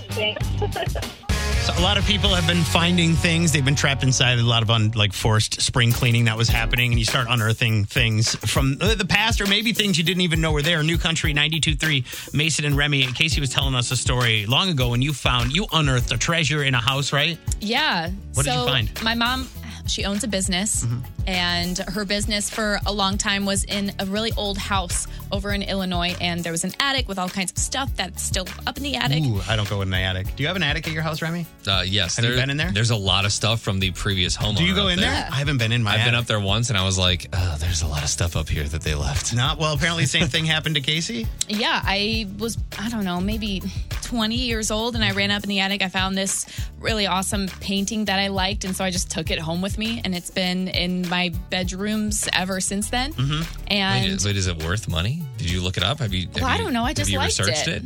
Thanks. 0.10 1.18
So 1.66 1.74
a 1.78 1.82
lot 1.82 1.98
of 1.98 2.06
people 2.06 2.34
have 2.34 2.48
been 2.48 2.64
finding 2.64 3.14
things. 3.14 3.52
They've 3.52 3.66
been 3.66 3.76
trapped 3.76 4.02
inside 4.04 4.40
a 4.40 4.44
lot 4.44 4.64
of 4.64 4.70
un, 4.70 4.92
like 4.96 5.12
forced 5.12 5.60
spring 5.62 5.92
cleaning 5.92 6.26
that 6.26 6.38
was 6.38 6.48
happening, 6.48 6.92
and 6.92 7.00
you 7.00 7.04
start 7.04 7.28
unearthing 7.30 7.84
things 7.86 8.36
from 8.36 8.78
the 8.78 8.96
the 8.96 9.06
past, 9.06 9.42
or 9.42 9.48
maybe 9.48 9.74
things 9.74 9.98
you 9.98 10.04
didn't 10.04 10.22
even 10.22 10.40
know 10.40 10.54
were 10.54 10.62
there. 10.62 10.82
New 10.82 10.98
Country 10.98 11.34
92.3, 11.34 12.34
Mason 12.34 12.64
and 12.64 12.78
Remy. 12.78 13.08
Casey 13.08 13.42
was 13.42 13.50
telling 13.50 13.76
us 13.76 13.92
a 13.92 13.98
story 13.98 14.46
long 14.46 14.70
ago 14.70 14.90
when 14.90 15.02
you 15.02 15.12
found 15.12 15.54
you 15.54 15.66
unearthed 15.74 16.14
a 16.14 16.18
treasure 16.18 16.64
in 16.64 16.74
a 16.74 16.80
house, 16.80 17.12
right? 17.12 17.38
Yeah. 17.60 18.12
What 18.34 18.46
did 18.46 18.54
you 18.54 18.66
find? 18.66 19.04
My 19.04 19.16
mom, 19.16 19.50
she 19.90 20.06
owns 20.06 20.24
a 20.24 20.28
business, 20.28 20.86
and 21.26 21.78
her 21.78 22.06
business 22.06 22.50
for 22.50 22.80
a 22.86 22.92
long 22.92 23.18
time 23.18 23.46
was 23.46 23.64
in 23.64 23.92
a 24.00 24.06
really 24.06 24.32
old 24.38 24.58
house 24.58 25.08
over 25.32 25.52
in 25.52 25.62
Illinois, 25.62 26.16
and 26.22 26.44
there 26.44 26.52
was 26.52 26.64
an 26.64 26.72
attic 26.80 27.08
with 27.08 27.20
all 27.20 27.30
kinds 27.30 27.52
of 27.52 27.58
stuff 27.58 27.90
that's 27.96 28.22
still 28.24 28.46
up 28.66 28.78
in 28.78 28.84
the 28.84 28.96
attic. 28.96 29.24
Ooh, 29.24 29.42
I 29.48 29.56
don't 29.56 29.70
go 29.70 29.82
in 29.82 29.90
the 29.90 29.98
attic. 29.98 30.36
Do 30.36 30.44
you 30.44 30.48
have 30.48 30.56
an 30.56 30.64
attic 30.64 30.88
at 30.88 30.94
your 30.94 31.02
house, 31.04 31.22
Remy? 31.22 31.46
Uh, 31.68 31.84
yes. 31.86 32.16
Have 32.16 32.26
you 32.26 32.36
been 32.36 32.50
in 32.50 32.58
there? 32.58 32.72
There's 32.72 32.92
a 32.92 32.96
lot 32.96 33.26
of 33.26 33.32
stuff 33.32 33.62
from 33.62 33.80
the 33.80 33.92
previous 33.92 34.38
homeowner. 34.38 34.58
Do 34.58 34.66
you 34.66 34.76
go 34.76 34.88
in 34.88 35.00
there? 35.00 35.28
I 35.32 35.36
haven't 35.36 35.58
been 35.58 35.72
in 35.72 35.84
my 35.84 35.92
attic. 35.92 36.02
I've 36.02 36.08
been 36.08 36.16
up 36.16 36.26
there 36.26 36.40
once, 36.40 36.70
and 36.70 36.78
I 36.78 36.86
was 36.86 36.98
like, 36.98 37.28
oh, 37.34 37.56
"There's 37.60 37.82
a 37.82 37.88
lot 37.88 38.04
of 38.04 38.10
stuff 38.10 38.36
up 38.36 38.48
here 38.50 38.64
that 38.64 38.82
they 38.82 38.96
left." 38.96 39.36
Not 39.36 39.58
well. 39.58 39.74
Apparently, 39.74 40.06
same 40.06 40.28
thing 40.34 40.46
happened 40.46 40.76
to 40.76 40.82
Casey. 40.82 41.28
Yeah, 41.50 41.82
I 41.84 42.28
was, 42.38 42.58
I 42.80 42.90
don't 42.90 43.04
know, 43.04 43.20
maybe 43.20 43.62
20 44.04 44.36
years 44.36 44.72
old, 44.72 44.96
and 44.96 45.04
I 45.04 45.12
ran 45.12 45.32
up 45.32 45.44
in 45.44 45.50
the 45.50 45.60
attic. 45.60 45.82
I 45.82 45.90
found 45.90 46.18
this 46.18 46.46
really 46.80 47.08
awesome 47.08 47.48
painting 47.60 48.06
that 48.06 48.20
I 48.20 48.28
liked, 48.28 48.64
and 48.64 48.76
so 48.76 48.84
I 48.86 48.92
just 48.92 49.12
took 49.12 49.32
it 49.32 49.40
home 49.40 49.62
with 49.62 49.77
me, 49.78 50.02
and 50.04 50.16
it's 50.16 50.32
been 50.32 50.68
in 50.68 51.08
my 51.10 51.32
bedrooms 51.50 52.28
ever 52.34 52.60
since 52.60 52.90
then. 52.90 53.14
Mm-hmm. 53.14 53.64
And 53.68 54.12
wait, 54.12 54.26
wait, 54.26 54.38
is 54.38 54.48
it 54.48 54.64
worth 54.64 54.88
money? 54.88 55.22
Did 55.38 55.50
you 55.50 55.62
look 55.62 55.78
it 55.78 55.84
up? 55.84 56.00
Have 56.00 56.14
you? 56.14 56.28
have 56.28 56.36
Well, 56.36 56.46
I 56.46 56.58
don't 56.58 56.74
know. 56.74 56.84
I 56.84 56.94
just 56.94 57.10
you 57.10 57.18
liked 57.18 57.40
researched 57.40 57.68
it. 57.68 57.84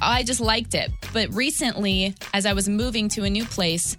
I 0.00 0.22
just 0.22 0.40
liked 0.40 0.74
it. 0.74 0.90
But 1.12 1.32
recently, 1.34 2.14
as 2.32 2.46
I 2.46 2.52
was 2.52 2.68
moving 2.68 3.08
to 3.10 3.24
a 3.24 3.30
new 3.30 3.44
place, 3.44 3.96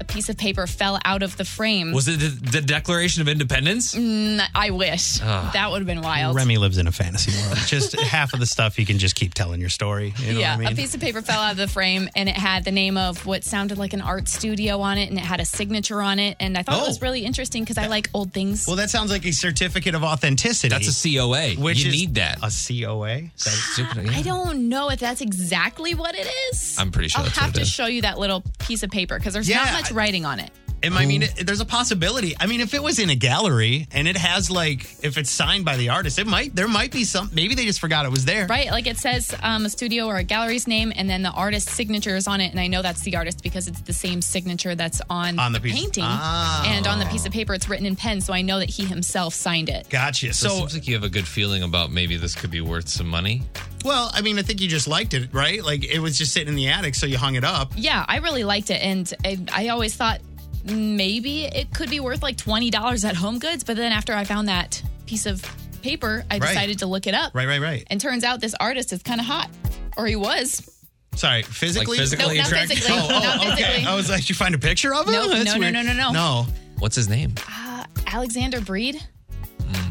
a 0.00 0.04
piece 0.04 0.28
of 0.28 0.36
paper 0.36 0.66
fell 0.66 0.98
out 1.04 1.22
of 1.22 1.36
the 1.36 1.44
frame. 1.44 1.92
Was 1.92 2.08
it 2.08 2.18
the, 2.20 2.50
the 2.52 2.60
Declaration 2.60 3.22
of 3.22 3.28
Independence? 3.28 3.94
Mm, 3.94 4.40
I 4.54 4.70
wish. 4.70 5.20
Ah. 5.22 5.50
that 5.54 5.70
would 5.70 5.78
have 5.78 5.86
been 5.86 6.02
wild. 6.02 6.34
Remy 6.36 6.56
lives 6.58 6.78
in 6.78 6.86
a 6.86 6.92
fantasy 6.92 7.32
world. 7.42 7.58
Just 7.66 7.98
half 8.00 8.32
of 8.34 8.40
the 8.40 8.46
stuff 8.46 8.78
you 8.78 8.86
can 8.86 8.98
just 8.98 9.14
keep 9.14 9.34
telling 9.34 9.60
your 9.60 9.70
story. 9.70 10.12
You 10.18 10.34
know 10.34 10.40
yeah, 10.40 10.56
what 10.56 10.60
I 10.66 10.70
a 10.70 10.74
mean? 10.74 10.76
piece 10.76 10.94
of 10.94 11.00
paper 11.00 11.22
fell 11.22 11.40
out 11.40 11.52
of 11.52 11.56
the 11.56 11.68
frame 11.68 12.08
and 12.16 12.28
it 12.28 12.36
had 12.36 12.64
the 12.64 12.72
name 12.72 12.96
of 12.96 13.24
what 13.26 13.44
sounded 13.44 13.78
like 13.78 13.92
an 13.92 14.00
art 14.00 14.28
studio 14.28 14.80
on 14.80 14.98
it 14.98 15.08
and 15.10 15.18
it 15.18 15.24
had 15.24 15.40
a 15.40 15.44
signature 15.44 16.00
on 16.02 16.18
it. 16.18 16.36
And 16.40 16.56
I 16.58 16.62
thought 16.62 16.82
it 16.82 16.86
was 16.88 16.98
Oh. 16.98 17.02
really 17.02 17.24
interesting 17.24 17.62
because 17.62 17.78
I 17.78 17.86
like 17.86 18.08
old 18.14 18.32
things. 18.32 18.66
well, 18.66 18.76
that 18.76 18.90
sounds 18.90 19.10
like 19.10 19.24
a 19.26 19.32
certificate 19.32 19.94
of 19.94 20.02
authenticity. 20.04 20.68
That's 20.68 20.88
a 21.04 21.08
COA. 21.16 21.50
Which 21.54 21.82
you 21.84 21.90
is 21.90 21.94
need 21.94 22.14
that. 22.16 22.38
A 22.38 22.50
COA? 22.50 23.22
That's 23.22 23.50
stupid. 23.74 24.08
I 24.10 24.22
don't 24.22 24.68
know 24.68 24.90
if 24.90 25.00
that's 25.00 25.20
exactly 25.20 25.94
what 25.94 26.14
it 26.14 26.26
is. 26.52 26.76
I'm 26.78 26.90
pretty 26.90 27.08
sure 27.08 27.18
I'll 27.20 27.24
that's 27.26 27.38
have 27.38 27.48
what 27.50 27.56
it 27.56 27.60
to 27.60 27.62
is. 27.62 27.68
show 27.70 27.86
you 27.86 28.02
that 28.02 28.18
little 28.18 28.42
piece 28.58 28.82
of 28.82 28.90
paper 28.90 29.18
because 29.18 29.34
there's 29.34 29.48
Yeah, 29.48 29.64
not 29.64 29.72
much 29.72 29.83
Writing 29.92 30.24
on 30.24 30.40
it. 30.40 30.50
It 30.84 30.92
might 30.92 31.06
mean 31.08 31.22
it, 31.22 31.46
there's 31.46 31.60
a 31.60 31.64
possibility. 31.64 32.34
I 32.38 32.46
mean, 32.46 32.60
if 32.60 32.74
it 32.74 32.82
was 32.82 32.98
in 32.98 33.10
a 33.10 33.14
gallery 33.14 33.88
and 33.92 34.06
it 34.06 34.16
has 34.16 34.50
like, 34.50 34.84
if 35.02 35.16
it's 35.18 35.30
signed 35.30 35.64
by 35.64 35.76
the 35.76 35.88
artist, 35.88 36.18
it 36.18 36.26
might, 36.26 36.54
there 36.54 36.68
might 36.68 36.92
be 36.92 37.04
some, 37.04 37.30
maybe 37.32 37.54
they 37.54 37.64
just 37.64 37.80
forgot 37.80 38.04
it 38.06 38.10
was 38.10 38.24
there. 38.24 38.46
Right, 38.46 38.70
like 38.70 38.86
it 38.86 38.98
says 38.98 39.34
um, 39.42 39.64
a 39.64 39.70
studio 39.70 40.06
or 40.06 40.16
a 40.16 40.22
gallery's 40.24 40.66
name, 40.66 40.92
and 40.94 41.08
then 41.08 41.22
the 41.22 41.30
artist's 41.30 41.72
signature 41.72 42.14
is 42.16 42.26
on 42.26 42.40
it, 42.40 42.50
and 42.50 42.60
I 42.60 42.66
know 42.66 42.82
that's 42.82 43.00
the 43.02 43.16
artist 43.16 43.42
because 43.42 43.66
it's 43.68 43.80
the 43.82 43.92
same 43.92 44.20
signature 44.22 44.74
that's 44.74 45.00
on, 45.10 45.38
On 45.38 45.52
the 45.52 45.60
piece- 45.60 45.74
painting, 45.74 46.04
Ah. 46.06 46.64
and 46.66 46.86
on 46.86 46.98
the 46.98 47.06
piece 47.06 47.26
of 47.26 47.32
paper 47.32 47.54
it's 47.54 47.68
written 47.68 47.86
in 47.86 47.96
pen, 47.96 48.20
so 48.20 48.32
I 48.32 48.42
know 48.42 48.58
that 48.58 48.70
he 48.70 48.84
himself 48.84 49.34
signed 49.34 49.68
it. 49.68 49.88
Gotcha. 49.88 50.32
So 50.34 50.46
it 50.46 50.50
So, 50.50 50.56
seems 50.58 50.74
like 50.74 50.86
you 50.86 50.94
have 50.94 51.04
a 51.04 51.08
good 51.08 51.26
feeling 51.26 51.62
about 51.62 51.90
maybe 51.90 52.16
this 52.16 52.34
could 52.34 52.50
be 52.50 52.60
worth 52.60 52.88
some 52.88 53.08
money. 53.08 53.42
well, 53.84 54.10
I 54.14 54.20
mean, 54.22 54.38
I 54.38 54.42
think 54.42 54.60
you 54.60 54.68
just 54.68 54.86
liked 54.88 55.12
it, 55.14 55.28
right? 55.32 55.62
Like 55.64 55.84
it 55.84 55.98
was 55.98 56.16
just 56.18 56.32
sitting 56.32 56.48
in 56.48 56.54
the 56.56 56.68
attic, 56.68 56.94
so 56.94 57.06
you 57.06 57.18
hung 57.18 57.34
it 57.34 57.44
up. 57.44 57.72
Yeah, 57.76 58.04
I 58.08 58.18
really 58.18 58.44
liked 58.44 58.70
it, 58.70 58.80
and 58.82 59.12
I, 59.24 59.38
I 59.52 59.68
always 59.68 59.94
thought 59.94 60.20
maybe 60.64 61.44
it 61.44 61.72
could 61.74 61.90
be 61.90 62.00
worth 62.00 62.22
like 62.22 62.36
twenty 62.36 62.70
dollars 62.70 63.04
at 63.04 63.14
Home 63.16 63.38
Goods, 63.38 63.64
but 63.64 63.76
then 63.76 63.92
after 63.92 64.12
I 64.14 64.24
found 64.24 64.48
that 64.48 64.82
piece 65.06 65.26
of 65.26 65.42
paper, 65.82 66.24
I 66.30 66.38
Right. 66.38 66.48
decided 66.48 66.78
to 66.80 66.86
look 66.86 67.06
it 67.06 67.14
up. 67.14 67.34
Right, 67.34 67.46
right, 67.46 67.60
right. 67.60 67.86
And 67.90 68.00
turns 68.00 68.24
out 68.24 68.40
this 68.40 68.54
artist 68.58 68.92
is 68.92 69.02
kind 69.02 69.20
of 69.20 69.26
hot, 69.26 69.50
or 69.96 70.06
he 70.06 70.16
was. 70.16 70.68
Sorry, 71.14 71.42
physically? 71.42 71.96
physically 71.98 72.36
No, 72.36 72.42
not 72.42 72.46
attractive? 72.48 72.78
physically. 72.78 72.98
Oh, 73.00 73.08
oh, 73.10 73.20
not 73.44 73.52
okay. 73.52 73.84
I 73.84 73.94
was 73.94 74.10
like, 74.10 74.28
you 74.28 74.34
find 74.34 74.54
a 74.54 74.58
picture 74.58 74.92
of 74.94 75.06
him? 75.06 75.12
Nope, 75.12 75.30
That's 75.30 75.44
no, 75.44 75.52
no, 75.54 75.58
weird. 75.60 75.72
no, 75.74 75.82
no, 75.82 75.92
no. 75.92 76.10
No. 76.12 76.46
What's 76.78 76.96
his 76.96 77.08
name? 77.08 77.34
Uh, 77.48 77.84
Alexander 78.08 78.60
Breed, 78.60 79.00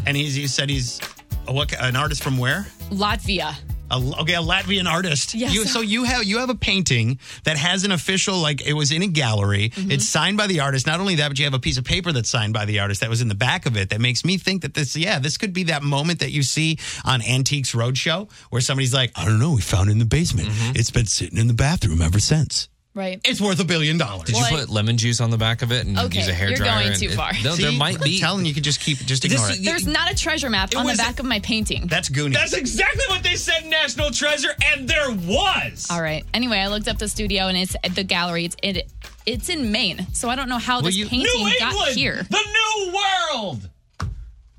And 0.06 0.18
he's, 0.18 0.38
you 0.38 0.50
said 0.50 0.70
he's 0.70 1.00
a, 1.48 1.54
what, 1.54 1.72
an 1.80 1.96
artist 1.96 2.22
from 2.24 2.38
where? 2.38 2.68
Latvia. 2.90 3.56
A, 3.94 4.22
okay, 4.22 4.34
a 4.34 4.42
Latvian 4.42 4.90
artist. 4.90 5.36
Yes. 5.36 5.54
You, 5.54 5.66
so 5.66 5.82
you 5.82 6.04
have 6.04 6.24
you 6.24 6.40
have 6.40 6.50
a 6.50 6.56
painting 6.56 7.20
that 7.44 7.58
has 7.58 7.84
an 7.84 7.92
official 7.92 8.38
like 8.38 8.66
it 8.66 8.74
was 8.74 8.92
in 8.92 9.04
a 9.04 9.08
gallery. 9.08 9.70
Mm-hmm. 9.70 9.92
It's 9.92 10.10
signed 10.10 10.36
by 10.38 10.48
the 10.48 10.62
artist. 10.62 10.88
Not 10.88 11.00
only 11.00 11.16
that, 11.16 11.28
but 11.28 11.38
you 11.38 11.46
have 11.46 11.54
a 11.54 11.60
piece 11.60 11.78
of 11.78 11.84
paper 11.84 12.12
that's 12.12 12.30
signed 12.30 12.54
by 12.54 12.66
the 12.66 12.80
artist 12.80 13.02
that 13.02 13.10
was 13.10 13.22
in 13.22 13.28
the 13.28 13.36
back 13.36 13.68
of 13.68 13.78
it. 13.78 13.92
That 13.92 14.02
makes 14.02 14.26
me 14.26 14.38
think 14.38 14.64
that 14.64 14.74
this, 14.74 14.96
yeah, 14.96 15.20
this 15.20 15.38
could 15.38 15.54
be 15.54 15.64
that 15.66 15.84
moment 15.84 16.20
that 16.20 16.32
you 16.32 16.42
see 16.42 16.80
on 17.06 17.22
Antiques 17.22 17.74
Roadshow 17.74 18.32
where 18.50 18.62
somebody's 18.62 18.94
like, 18.94 19.12
I 19.16 19.26
don't 19.26 19.40
know, 19.40 19.54
we 19.54 19.62
found 19.62 19.90
it 19.90 19.94
in 19.94 20.00
the 20.00 20.06
basement. 20.06 20.50
Mm-hmm. 20.50 20.72
It's 20.76 20.92
been 20.92 21.06
sitting 21.06 21.38
in 21.38 21.48
the 21.48 21.54
bathroom 21.54 22.02
ever 22.02 22.20
since. 22.20 22.70
Right. 22.96 23.20
It's 23.24 23.42
worth 23.42 23.60
a 23.60 23.64
billion 23.64 23.98
dollars. 23.98 24.26
Did 24.26 24.36
Well, 24.36 24.52
you 24.52 24.58
I- 24.58 24.60
put 24.62 24.70
lemon 24.70 24.98
juice 24.98 25.20
on 25.20 25.32
the 25.32 25.38
back 25.38 25.64
of 25.64 25.72
it 25.72 25.88
and 25.88 25.98
Okay, 25.98 26.20
use 26.20 26.28
a 26.28 26.34
hair 26.34 26.50
you're 26.50 26.58
dryer? 26.58 26.76
going 26.82 26.88
and 26.90 26.96
too 27.00 27.08
it- 27.10 27.16
far. 27.16 27.34
no, 27.44 27.56
there 27.56 27.72
See? 27.72 27.78
might 27.78 27.96
I'm 27.96 28.04
be. 28.04 28.20
telling 28.20 28.46
you, 28.46 28.50
you 28.50 28.54
could 28.54 28.64
just 28.64 28.80
keep 28.82 29.00
just 29.00 29.26
ignore 29.26 29.50
it. 29.50 29.64
There's 29.64 29.88
not 29.88 30.12
a 30.12 30.16
treasure 30.16 30.48
map 30.50 30.76
on 30.76 30.86
the 30.86 30.92
was- 30.92 30.98
back 31.00 31.20
of 31.20 31.26
my 31.26 31.40
painting. 31.40 31.88
That's 31.88 32.08
Goonies. 32.10 32.38
That's 32.38 32.54
exactly 32.54 33.04
what 33.10 33.24
they 33.24 33.36
said 33.36 33.66
National 33.66 34.12
Treasure, 34.12 34.56
and 34.74 34.88
there 34.88 35.10
was. 35.10 35.88
All 35.90 36.02
right. 36.04 36.24
Anyway, 36.36 36.60
I 36.60 36.68
looked 36.68 36.88
up 36.88 37.00
the 37.00 37.08
studio 37.10 37.48
and 37.48 37.58
it's 37.58 37.76
at 37.84 37.96
the 37.96 38.04
gallery. 38.04 38.46
It's 38.46 38.56
it, 38.62 38.92
it's 39.26 39.50
in 39.50 39.72
Maine, 39.72 40.06
so 40.14 40.30
I 40.30 40.36
don't 40.36 40.50
know 40.50 40.60
how 40.60 40.82
this 40.82 40.96
you- 40.96 41.08
painting 41.08 41.34
New 41.46 41.52
got 41.60 41.72
England, 41.74 41.96
here. 41.96 42.28
the 42.30 42.40
new 42.86 42.94
world. 42.94 43.70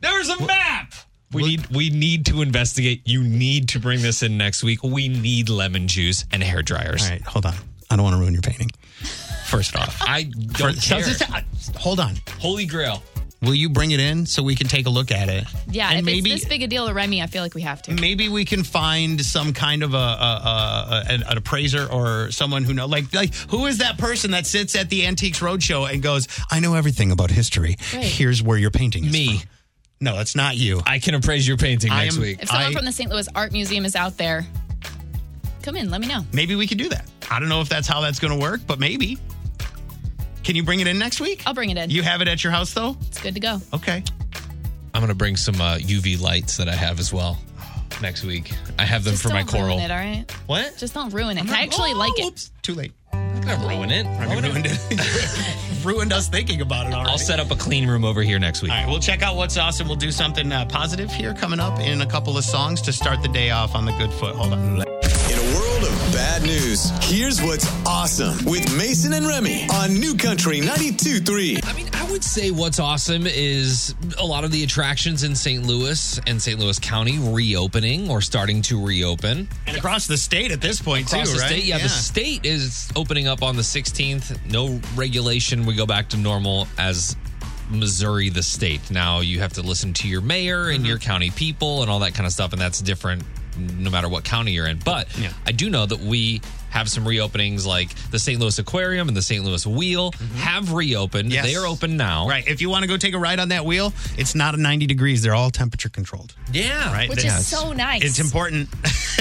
There's 0.00 0.28
a 0.28 0.42
map. 0.44 0.92
We 1.32 1.42
need 1.42 1.66
we 1.68 1.90
need 1.90 2.26
to 2.26 2.42
investigate. 2.42 3.02
You 3.06 3.22
need 3.22 3.68
to 3.70 3.80
bring 3.80 4.02
this 4.02 4.22
in 4.22 4.36
next 4.38 4.62
week. 4.64 4.82
We 4.82 5.08
need 5.08 5.48
lemon 5.48 5.88
juice 5.88 6.24
and 6.32 6.42
hair 6.42 6.62
dryers. 6.62 7.02
All 7.04 7.10
right, 7.10 7.22
hold 7.22 7.46
on. 7.46 7.54
I 7.94 7.96
don't 7.96 8.02
want 8.04 8.14
to 8.14 8.20
ruin 8.20 8.32
your 8.32 8.42
painting. 8.42 8.70
First 9.46 9.76
off, 9.76 9.96
I 10.02 10.24
don't 10.24 10.74
So- 10.82 10.96
care. 10.96 11.14
so- 11.14 11.24
uh, 11.32 11.40
hold 11.78 12.00
on. 12.00 12.18
Holy 12.40 12.66
Grail. 12.66 13.02
Will 13.40 13.54
you 13.54 13.68
bring 13.68 13.90
it 13.90 14.00
in 14.00 14.24
so 14.26 14.42
we 14.42 14.54
can 14.56 14.66
take 14.68 14.86
a 14.86 14.90
look 14.90 15.12
at 15.12 15.28
it? 15.28 15.44
Yeah, 15.70 15.90
and 15.90 15.98
if 16.00 16.04
maybe 16.04 16.32
it's 16.32 16.42
this 16.42 16.48
big 16.48 16.62
a 16.62 16.66
deal 16.66 16.86
to 16.88 16.94
Remy, 16.94 17.20
I 17.22 17.26
feel 17.26 17.42
like 17.42 17.54
we 17.54 17.60
have 17.60 17.82
to. 17.82 17.92
maybe 17.92 18.28
we 18.30 18.44
can 18.46 18.64
find 18.64 19.20
some 19.24 19.52
kind 19.52 19.82
of 19.82 19.92
a, 19.92 19.96
a, 19.98 20.00
a, 20.00 21.04
an, 21.12 21.22
an 21.24 21.36
appraiser 21.36 21.86
or 21.86 22.30
someone 22.32 22.64
who 22.64 22.72
know 22.72 22.86
like 22.86 23.12
like 23.14 23.34
who 23.50 23.66
is 23.66 23.78
that 23.78 23.98
person 23.98 24.30
that 24.32 24.46
sits 24.46 24.74
at 24.74 24.88
the 24.88 25.06
Antiques 25.06 25.40
Roadshow 25.40 25.88
and 25.92 26.02
goes, 26.02 26.26
"I 26.50 26.58
know 26.60 26.74
everything 26.74 27.12
about 27.12 27.30
history. 27.30 27.76
Right. 27.92 28.02
Here's 28.04 28.42
where 28.42 28.56
your 28.58 28.70
painting 28.70 29.04
is." 29.04 29.12
Me. 29.12 29.38
from." 29.38 29.48
No, 30.00 30.18
it's 30.20 30.34
not 30.34 30.56
you. 30.56 30.80
I 30.86 30.98
can 30.98 31.14
appraise 31.14 31.46
your 31.46 31.56
painting 31.58 31.90
I 31.92 32.04
next 32.04 32.16
am- 32.16 32.22
week. 32.22 32.38
If 32.42 32.48
someone 32.48 32.70
I- 32.70 32.72
from 32.72 32.84
the 32.86 32.92
St. 32.92 33.10
Louis 33.10 33.28
Art 33.34 33.52
Museum 33.52 33.84
is 33.84 33.94
out 33.94 34.16
there, 34.16 34.46
come 35.64 35.76
in. 35.76 35.90
Let 35.90 36.00
me 36.00 36.06
know. 36.06 36.24
Maybe 36.32 36.54
we 36.54 36.66
could 36.66 36.78
do 36.78 36.88
that. 36.90 37.04
I 37.30 37.40
don't 37.40 37.48
know 37.48 37.60
if 37.60 37.68
that's 37.68 37.88
how 37.88 38.00
that's 38.00 38.18
going 38.18 38.32
to 38.32 38.38
work, 38.38 38.60
but 38.66 38.78
maybe. 38.78 39.18
Can 40.44 40.54
you 40.56 40.62
bring 40.62 40.80
it 40.80 40.86
in 40.86 40.98
next 40.98 41.20
week? 41.20 41.42
I'll 41.46 41.54
bring 41.54 41.70
it 41.70 41.78
in. 41.78 41.88
You 41.90 42.02
have 42.02 42.20
it 42.20 42.28
at 42.28 42.44
your 42.44 42.52
house 42.52 42.74
though? 42.74 42.96
it's 43.08 43.20
good 43.20 43.34
to 43.34 43.40
go. 43.40 43.58
Okay. 43.72 44.02
I'm 44.92 45.00
gonna 45.00 45.14
bring 45.14 45.36
some 45.36 45.60
uh, 45.60 45.76
UV 45.78 46.20
lights 46.20 46.56
that 46.58 46.68
I 46.68 46.74
have 46.74 47.00
as 47.00 47.12
well 47.12 47.38
next 48.02 48.24
week. 48.24 48.52
I 48.78 48.84
have 48.84 49.02
them 49.04 49.14
Just 49.14 49.22
for 49.22 49.30
my 49.30 49.38
don't 49.42 49.48
coral. 49.48 49.66
ruin 49.78 49.80
it, 49.80 49.90
all 49.90 49.96
right? 49.96 50.30
What? 50.46 50.76
Just 50.76 50.92
don't 50.94 51.12
ruin 51.12 51.38
it. 51.38 51.50
I 51.50 51.62
actually 51.62 51.92
Oh, 51.94 51.98
like 51.98 52.12
it. 52.18 52.26
Oops, 52.26 52.52
too 52.62 52.74
late. 52.74 52.92
I'm 53.12 53.40
gonna 53.40 53.66
ruin 53.66 53.90
it. 53.90 54.06
I 54.06 54.38
ruined 54.40 54.66
it. 54.68 55.80
ruined 55.84 56.12
us 56.12 56.28
thinking 56.28 56.60
about 56.60 56.86
it 56.86 56.92
already. 56.92 57.10
I'll 57.10 57.18
set 57.18 57.40
up 57.40 57.50
a 57.50 57.56
clean 57.56 57.88
room 57.88 58.04
over 58.04 58.22
here 58.22 58.38
next 58.38 58.62
week. 58.62 58.70
All 58.70 58.76
right, 58.78 58.88
we'll 58.88 59.00
check 59.00 59.22
out 59.22 59.34
what's 59.36 59.56
awesome. 59.56 59.88
We'll 59.88 59.96
do 59.96 60.12
something 60.12 60.52
uh, 60.52 60.66
positive 60.66 61.10
here 61.10 61.34
coming 61.34 61.58
up 61.58 61.80
in 61.80 62.02
a 62.02 62.06
couple 62.06 62.36
of 62.38 62.44
songs 62.44 62.80
to 62.82 62.92
start 62.92 63.22
the 63.22 63.28
day 63.28 63.50
off 63.50 63.74
on 63.74 63.86
the 63.86 63.92
good 63.92 64.12
foot. 64.12 64.36
Hold 64.36 64.52
on. 64.52 65.03
Bad 66.24 66.42
news, 66.42 66.88
here's 67.02 67.42
what's 67.42 67.70
awesome 67.84 68.46
with 68.46 68.74
Mason 68.78 69.12
and 69.12 69.26
Remy 69.26 69.68
on 69.74 69.92
New 69.92 70.16
Country 70.16 70.60
92.3. 70.60 71.60
I 71.62 71.76
mean, 71.76 71.86
I 71.92 72.10
would 72.10 72.24
say 72.24 72.50
what's 72.50 72.80
awesome 72.80 73.26
is 73.26 73.94
a 74.18 74.24
lot 74.24 74.42
of 74.42 74.50
the 74.50 74.64
attractions 74.64 75.22
in 75.22 75.36
St. 75.36 75.66
Louis 75.66 76.18
and 76.26 76.40
St. 76.40 76.58
Louis 76.58 76.78
County 76.78 77.18
reopening 77.18 78.08
or 78.08 78.22
starting 78.22 78.62
to 78.62 78.82
reopen. 78.82 79.46
And 79.66 79.76
across 79.76 80.06
the 80.06 80.16
state 80.16 80.50
at 80.50 80.62
this 80.62 80.80
point, 80.80 81.08
Across 81.08 81.28
too, 81.28 81.34
the 81.34 81.40
right? 81.42 81.50
state, 81.50 81.64
yeah, 81.64 81.76
the 81.76 81.90
state 81.90 82.46
is 82.46 82.90
opening 82.96 83.28
up 83.28 83.42
on 83.42 83.56
the 83.56 83.62
16th. 83.62 84.50
No 84.50 84.80
regulation. 84.96 85.66
We 85.66 85.74
go 85.74 85.84
back 85.84 86.08
to 86.08 86.16
normal 86.16 86.66
as 86.78 87.18
Missouri, 87.68 88.30
the 88.30 88.42
state. 88.42 88.90
Now 88.90 89.20
you 89.20 89.40
have 89.40 89.52
to 89.54 89.62
listen 89.62 89.92
to 89.92 90.08
your 90.08 90.22
mayor 90.22 90.70
and 90.70 90.78
mm-hmm. 90.78 90.86
your 90.86 90.98
county 90.98 91.32
people 91.32 91.82
and 91.82 91.90
all 91.90 91.98
that 91.98 92.14
kind 92.14 92.24
of 92.24 92.32
stuff, 92.32 92.54
and 92.54 92.62
that's 92.62 92.80
different 92.80 93.24
no 93.56 93.90
matter 93.90 94.08
what 94.08 94.24
county 94.24 94.52
you're 94.52 94.66
in. 94.66 94.78
But 94.84 95.06
Yeah. 95.18 95.32
I 95.46 95.52
do 95.52 95.70
know 95.70 95.86
that 95.86 96.00
we 96.00 96.40
have 96.74 96.90
some 96.90 97.04
reopenings 97.04 97.64
like 97.64 97.94
the 98.10 98.18
St. 98.18 98.40
Louis 98.40 98.58
Aquarium 98.58 99.06
and 99.06 99.16
the 99.16 99.22
St. 99.22 99.44
Louis 99.44 99.64
Wheel 99.64 100.10
have 100.38 100.72
reopened. 100.72 101.32
Yes. 101.32 101.46
They 101.46 101.54
are 101.54 101.66
open 101.66 101.96
now. 101.96 102.26
Right. 102.28 102.46
If 102.48 102.60
you 102.60 102.68
want 102.68 102.82
to 102.82 102.88
go 102.88 102.96
take 102.96 103.14
a 103.14 103.18
ride 103.18 103.38
on 103.38 103.50
that 103.50 103.64
wheel, 103.64 103.92
it's 104.18 104.34
not 104.34 104.54
a 104.54 104.56
90 104.56 104.86
degrees. 104.86 105.22
They're 105.22 105.36
all 105.36 105.50
temperature 105.50 105.88
controlled. 105.88 106.34
Yeah. 106.52 106.92
Right. 106.92 107.08
Which 107.08 107.22
They- 107.22 107.28
is 107.28 107.46
so 107.46 107.72
nice. 107.72 108.02
It's 108.02 108.18
important. 108.18 108.68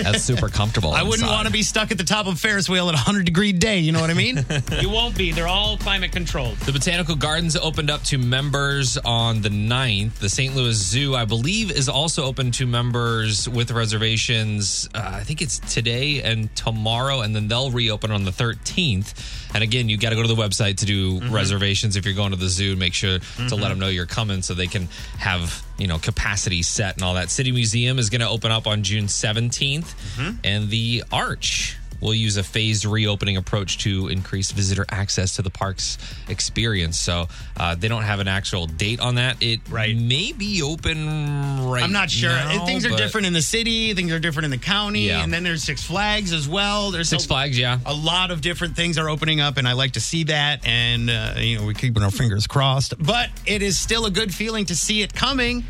That's 0.02 0.24
super 0.24 0.50
comfortable. 0.50 0.92
I 0.94 1.04
wouldn't 1.04 1.30
want 1.30 1.46
to 1.46 1.54
be 1.54 1.62
stuck 1.62 1.92
at 1.92 2.00
the 2.00 2.04
top 2.04 2.26
of 2.26 2.39
Ferris 2.39 2.68
wheel 2.68 2.89
at 2.89 2.96
a 2.96 2.98
100 2.98 3.24
degree 3.26 3.54
day. 3.54 3.78
You 3.80 3.92
know 3.92 4.02
what 4.02 4.10
I 4.10 4.16
mean? 4.16 4.44
You 4.82 4.89
won't 4.89 5.16
be. 5.16 5.32
They're 5.32 5.48
all 5.48 5.78
climate 5.78 6.12
controlled. 6.12 6.58
The 6.58 6.72
Botanical 6.72 7.16
Gardens 7.16 7.56
opened 7.56 7.89
up 7.92 8.02
to 8.06 8.18
members 8.18 8.98
on 8.98 9.42
the 9.42 9.50
9th. 9.50 10.16
The 10.16 10.30
St. 10.30 10.56
Louis 10.56 10.74
Zoo, 10.76 11.16
I 11.16 11.26
believe, 11.26 11.72
is 11.72 11.88
also 11.88 12.24
open 12.26 12.50
to 12.54 12.66
members 12.66 13.48
with 13.48 13.70
reservations. 13.72 14.89
Uh, 14.96 15.02
I 15.13 15.24
think 15.24 15.42
it's 15.42 15.60
today 15.74 16.22
and 16.24 16.54
tomorrow, 16.56 17.22
and 17.22 17.36
then 17.36 17.42
they'll 17.49 17.71
reopen 17.71 18.12
on 18.12 18.23
the 18.23 18.32
13th. 18.32 19.53
And 19.53 19.63
again, 19.63 19.89
you 19.89 19.97
got 19.97 20.10
to 20.10 20.15
go 20.15 20.21
to 20.21 20.27
the 20.27 20.36
website 20.36 20.77
to 20.77 20.86
do 20.86 21.19
mm-hmm. 21.19 21.34
reservations 21.34 21.95
if 21.95 22.06
you're 22.06 22.15
going 22.15 22.32
to 22.32 22.38
the 22.38 22.49
zoo. 22.49 22.75
Make 22.75 22.93
sure 22.93 23.19
to 23.19 23.23
let 23.41 23.49
mm-hmm. 23.49 23.62
them 23.62 23.79
know 23.79 23.88
you're 23.88 24.06
coming 24.06 24.41
so 24.41 24.53
they 24.53 24.67
can 24.67 24.88
have 25.17 25.63
you 25.77 25.88
know 25.88 25.99
capacity 25.99 26.63
set 26.63 26.95
and 26.95 27.03
all 27.03 27.15
that. 27.15 27.29
City 27.29 27.51
Museum 27.51 27.99
is 27.99 28.10
going 28.10 28.21
to 28.21 28.29
open 28.29 28.51
up 28.51 28.67
on 28.67 28.84
June 28.84 29.06
17th, 29.06 29.79
mm-hmm. 29.79 30.32
and 30.43 30.69
the 30.69 31.03
Arch 31.12 31.77
will 32.04 32.13
use 32.13 32.38
a 32.38 32.44
phased 32.44 32.86
reopening 32.86 33.38
approach 33.38 33.80
to 33.80 34.08
increase 34.10 34.52
visitor 34.52 34.86
access 34.89 35.36
to 35.38 35.42
the 35.42 35.50
park's 35.50 35.98
experience. 36.28 37.00
So 37.00 37.28
uh, 37.58 37.76
they 37.76 37.88
don't 37.88 38.04
have 38.04 38.20
an 38.20 38.28
actual 38.28 38.68
date 38.68 39.00
on 39.00 39.16
that. 39.16 39.38
It 39.42 39.62
Right. 39.70 39.96
may 39.96 40.32
be 40.34 40.62
open 40.62 41.66
right. 41.66 41.84
I'm 41.84 41.92
not 41.92 42.12
sure. 42.12 42.30
now, 42.30 42.66
things 42.66 42.86
are 42.86 42.96
different 42.96 43.28
in 43.28 43.34
the 43.34 43.42
city, 43.42 43.94
things 43.94 44.12
are 44.12 44.20
different 44.20 44.46
in 44.46 44.52
the 44.52 44.58
county, 44.58 45.08
Yeah. 45.08 45.24
and 45.24 45.34
then 45.34 45.44
there's 45.44 45.63
Six 45.63 45.82
Flags 45.84 46.34
as 46.34 46.48
well. 46.48 46.92
There's 46.92 47.10
Six 47.10 47.26
a, 47.26 47.28
Flags, 47.28 47.58
yeah. 47.58 47.80
A 47.86 47.94
lot 47.94 48.32
of 48.32 48.42
different 48.42 48.76
things 48.76 48.98
are 48.98 49.10
opening 49.10 49.39
up, 49.39 49.58
and 49.58 49.68
I 49.68 49.74
like 49.74 49.94
to 49.94 50.02
see 50.02 50.26
that. 50.26 50.66
And, 50.66 51.10
uh, 51.10 51.36
you 51.38 51.58
know, 51.58 51.66
we're 51.66 51.74
keeping 51.74 52.04
our 52.04 52.12
fingers 52.12 52.48
crossed. 52.48 52.94
But 53.00 53.30
it 53.46 53.62
is 53.62 53.80
still 53.80 54.06
a 54.06 54.12
good 54.12 54.34
feeling 54.34 54.66
to 54.66 54.76
see 54.76 55.02
it 55.02 55.13
coming. 55.13 55.63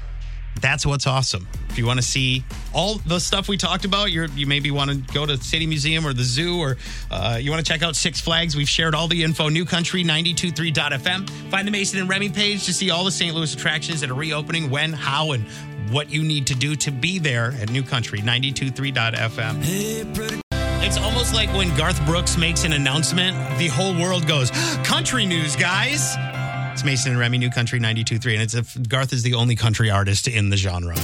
That's 0.61 0.85
what's 0.85 1.07
awesome. 1.07 1.47
If 1.69 1.77
you 1.77 1.87
want 1.87 1.97
to 1.97 2.05
see 2.05 2.43
all 2.73 2.95
the 3.05 3.19
stuff 3.19 3.47
we 3.47 3.57
talked 3.57 3.83
about, 3.83 4.11
you're, 4.11 4.27
you 4.27 4.45
maybe 4.45 4.69
want 4.69 4.91
to 4.91 5.13
go 5.13 5.25
to 5.25 5.37
City 5.37 5.65
Museum 5.65 6.05
or 6.05 6.13
the 6.13 6.23
zoo, 6.23 6.59
or 6.59 6.77
uh, 7.09 7.39
you 7.41 7.51
want 7.51 7.65
to 7.65 7.69
check 7.69 7.81
out 7.81 7.95
Six 7.95 8.21
Flags. 8.21 8.55
We've 8.55 8.69
shared 8.69 8.93
all 8.93 9.07
the 9.07 9.23
info. 9.23 9.49
New 9.49 9.65
Country 9.65 10.03
923.fm. 10.03 11.29
Find 11.49 11.67
the 11.67 11.71
Mason 11.71 11.99
and 11.99 12.07
Remy 12.07 12.29
page 12.29 12.65
to 12.65 12.73
see 12.73 12.91
all 12.91 13.03
the 13.03 13.11
St. 13.11 13.35
Louis 13.35 13.53
attractions 13.53 14.01
that 14.01 14.11
are 14.11 14.15
reopening, 14.15 14.69
when, 14.69 14.93
how, 14.93 15.31
and 15.31 15.45
what 15.91 16.11
you 16.11 16.23
need 16.23 16.47
to 16.47 16.55
do 16.55 16.75
to 16.75 16.91
be 16.91 17.19
there 17.19 17.53
at 17.59 17.71
New 17.71 17.83
Country 17.83 18.19
923.fm. 18.19 20.41
It's 20.85 20.97
almost 20.97 21.33
like 21.33 21.51
when 21.53 21.75
Garth 21.75 22.03
Brooks 22.05 22.37
makes 22.37 22.65
an 22.65 22.73
announcement, 22.73 23.35
the 23.57 23.67
whole 23.67 23.99
world 23.99 24.27
goes, 24.27 24.51
country 24.83 25.25
news, 25.25 25.55
guys. 25.55 26.15
It's 26.73 26.83
Mason 26.83 27.12
and 27.12 27.19
Remy, 27.19 27.38
New 27.38 27.51
Country 27.51 27.79
92.3. 27.79 28.33
And 28.33 28.41
it's 28.41 28.55
a, 28.55 28.79
Garth 28.79 29.13
is 29.13 29.21
the 29.21 29.36
only 29.36 29.55
country 29.55 29.91
artist 29.91 30.27
in 30.27 30.49
the 30.49 30.57
genre. 30.57 30.95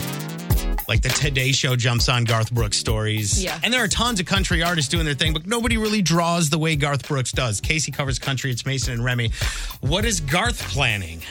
Like 0.88 1.04
the 1.04 1.10
Today 1.10 1.52
Show 1.52 1.76
jumps 1.76 2.10
on 2.10 2.24
Garth 2.24 2.52
Brooks 2.52 2.76
stories. 2.76 3.44
Yeah. 3.44 3.60
And 3.64 3.72
there 3.72 3.84
are 3.84 3.88
tons 3.88 4.20
of 4.20 4.26
country 4.26 4.64
artists 4.64 4.90
doing 4.90 5.06
their 5.06 5.14
thing, 5.14 5.32
but 5.32 5.46
nobody 5.46 5.78
really 5.78 6.02
draws 6.02 6.50
the 6.50 6.58
way 6.58 6.76
Garth 6.76 7.08
Brooks 7.08 7.32
does. 7.32 7.62
Casey 7.62 7.92
covers 7.92 8.18
country. 8.18 8.50
It's 8.50 8.66
Mason 8.66 8.94
and 8.94 9.06
Remy. 9.06 9.32
What 9.82 10.06
is 10.06 10.22
Garth 10.22 10.60
planning? 10.70 11.22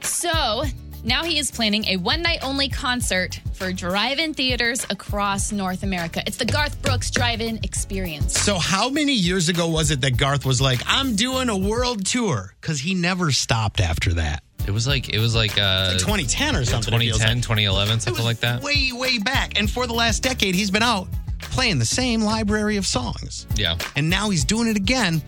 So 0.00 0.64
now 1.04 1.22
he 1.22 1.38
is 1.38 1.50
planning 1.50 1.84
a 1.86 1.96
one 1.98 2.22
night 2.22 2.38
only 2.42 2.68
concert 2.68 3.40
for 3.52 3.72
drive 3.72 4.18
in 4.18 4.34
theaters 4.34 4.84
across 4.90 5.52
North 5.52 5.82
America. 5.82 6.22
It's 6.26 6.38
the 6.38 6.46
Garth 6.46 6.80
Brooks 6.82 7.10
Drive 7.10 7.40
In 7.40 7.58
Experience. 7.62 8.40
So, 8.40 8.58
how 8.58 8.88
many 8.88 9.12
years 9.12 9.48
ago 9.48 9.68
was 9.68 9.90
it 9.90 10.00
that 10.00 10.16
Garth 10.16 10.46
was 10.46 10.60
like, 10.60 10.80
I'm 10.86 11.14
doing 11.14 11.48
a 11.48 11.56
world 11.56 12.06
tour? 12.06 12.54
Because 12.60 12.80
he 12.80 12.94
never 12.94 13.30
stopped 13.30 13.80
after 13.80 14.14
that. 14.14 14.42
It 14.66 14.70
was 14.70 14.86
like 14.86 15.10
it 15.10 15.18
was 15.18 15.34
like 15.34 15.58
uh, 15.58 15.90
Like 15.92 15.98
2010 15.98 16.56
or 16.56 16.64
something, 16.64 16.90
2010, 16.90 17.28
like. 17.36 17.42
2011, 17.42 18.00
something 18.00 18.24
like 18.24 18.40
that. 18.40 18.62
Way, 18.62 18.92
way 18.92 19.18
back. 19.18 19.58
And 19.58 19.70
for 19.70 19.86
the 19.86 19.92
last 19.92 20.22
decade, 20.22 20.54
he's 20.54 20.70
been 20.70 20.82
out 20.82 21.08
playing 21.38 21.78
the 21.78 21.84
same 21.84 22.22
library 22.22 22.78
of 22.78 22.86
songs. 22.86 23.46
Yeah. 23.56 23.76
And 23.94 24.08
now 24.08 24.30
he's 24.30 24.44
doing 24.44 24.68
it 24.68 24.76
again 24.76 25.22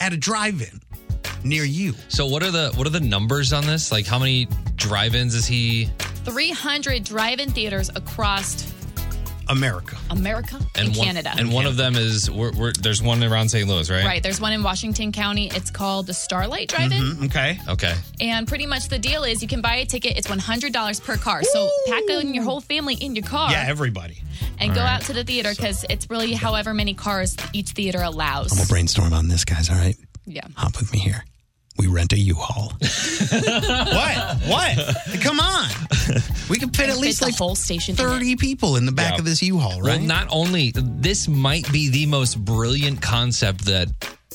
at 0.00 0.12
a 0.12 0.18
drive 0.18 0.60
in 0.60 0.81
near 1.44 1.64
you. 1.64 1.94
So 2.08 2.26
what 2.26 2.42
are 2.42 2.50
the 2.50 2.72
what 2.76 2.86
are 2.86 2.90
the 2.90 3.00
numbers 3.00 3.52
on 3.52 3.66
this? 3.66 3.90
Like 3.92 4.06
how 4.06 4.18
many 4.18 4.46
drive-ins 4.76 5.34
is 5.34 5.46
he 5.46 5.88
300 6.24 7.04
drive 7.04 7.40
in 7.40 7.50
theaters 7.50 7.88
across 7.94 8.70
America. 9.48 9.96
America 10.10 10.58
and, 10.76 10.96
one, 10.96 11.06
Canada. 11.06 11.32
And 11.36 11.52
one 11.52 11.66
of 11.66 11.76
them 11.76 11.96
is 11.96 12.30
we're, 12.30 12.52
we're, 12.52 12.72
there's 12.72 13.02
one 13.02 13.22
around 13.24 13.48
St. 13.48 13.68
Louis, 13.68 13.90
right? 13.90 14.04
Right. 14.04 14.22
There's 14.22 14.40
one 14.40 14.52
in 14.52 14.62
Washington 14.62 15.10
County. 15.10 15.48
It's 15.52 15.68
called 15.70 16.06
the 16.06 16.14
Starlight 16.14 16.68
Drive 16.68 16.92
In. 16.92 17.02
Mhm, 17.02 17.24
Okay. 17.26 17.58
Okay. 17.68 17.94
And 18.20 18.46
pretty 18.46 18.66
much 18.66 18.88
the 18.88 19.00
deal 19.00 19.24
is 19.24 19.42
you 19.42 19.48
can 19.48 19.60
buy 19.60 19.76
a 19.76 19.84
ticket. 19.84 20.16
It's 20.16 20.28
$100 20.28 21.02
per 21.04 21.16
car. 21.16 21.42
So 21.42 21.68
pack 21.88 22.04
in 22.08 22.32
your 22.34 22.44
whole 22.44 22.60
family 22.60 22.94
in 22.94 23.16
your 23.16 23.24
car 23.24 23.50
Yeah, 23.50 23.64
everybody. 23.66 24.22
and 24.58 24.72
go 24.72 24.80
All 24.80 24.86
right. 24.86 24.94
out 24.94 25.02
to 25.02 25.12
the 25.12 25.24
theater 25.24 25.50
because 25.50 25.84
it's 25.90 26.08
really 26.08 26.32
however 26.34 26.72
many 26.72 26.94
cars 26.94 27.36
each 27.52 27.70
theater 27.70 28.00
allows. 28.00 28.52
I'm 28.52 28.58
going 28.58 28.66
to 28.66 28.72
brainstorm 28.72 29.12
on 29.12 29.26
this, 29.28 29.44
guys. 29.44 29.68
All 29.68 29.76
right. 29.76 29.96
Yeah. 30.24 30.46
Hop 30.56 30.78
with 30.78 30.92
me 30.92 31.00
here. 31.00 31.24
We 31.78 31.86
rent 31.86 32.12
a 32.12 32.18
U-Haul. 32.18 32.72
what? 32.80 34.38
What? 34.46 34.96
Come 35.20 35.40
on. 35.40 35.68
We 36.50 36.58
could 36.58 36.76
fit 36.76 36.90
at 36.90 36.98
least 36.98 37.20
fit 37.20 37.26
like 37.26 37.36
whole 37.36 37.54
station. 37.54 37.94
30 37.96 38.36
people 38.36 38.76
in 38.76 38.86
the 38.86 38.92
back 38.92 39.14
Yeah. 39.14 39.18
of 39.20 39.24
this 39.24 39.42
U-Haul, 39.42 39.80
right? 39.80 39.98
Well, 39.98 40.06
not 40.06 40.26
only 40.30 40.72
this 40.74 41.28
might 41.28 41.70
be 41.72 41.88
the 41.88 42.06
most 42.06 42.44
brilliant 42.44 43.00
concept 43.00 43.64
that 43.66 43.88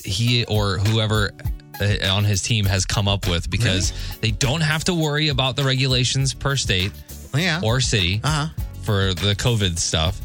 he 0.03 0.45
or 0.45 0.77
whoever 0.79 1.31
uh, 1.79 2.07
on 2.11 2.23
his 2.23 2.41
team 2.41 2.65
has 2.65 2.85
come 2.85 3.07
up 3.07 3.27
with 3.27 3.49
because 3.49 3.93
they 4.21 4.31
don't 4.31 4.61
have 4.61 4.83
to 4.85 4.93
worry 4.95 5.27
about 5.29 5.55
the 5.55 5.63
regulations 5.63 6.33
per 6.33 6.55
state 6.55 6.91
yeah. 7.35 7.61
or 7.63 7.79
city 7.79 8.19
Uh-huh. 8.23 8.47
for 8.81 9.13
the 9.13 9.35
COVID 9.35 9.77
stuff. 9.77 10.19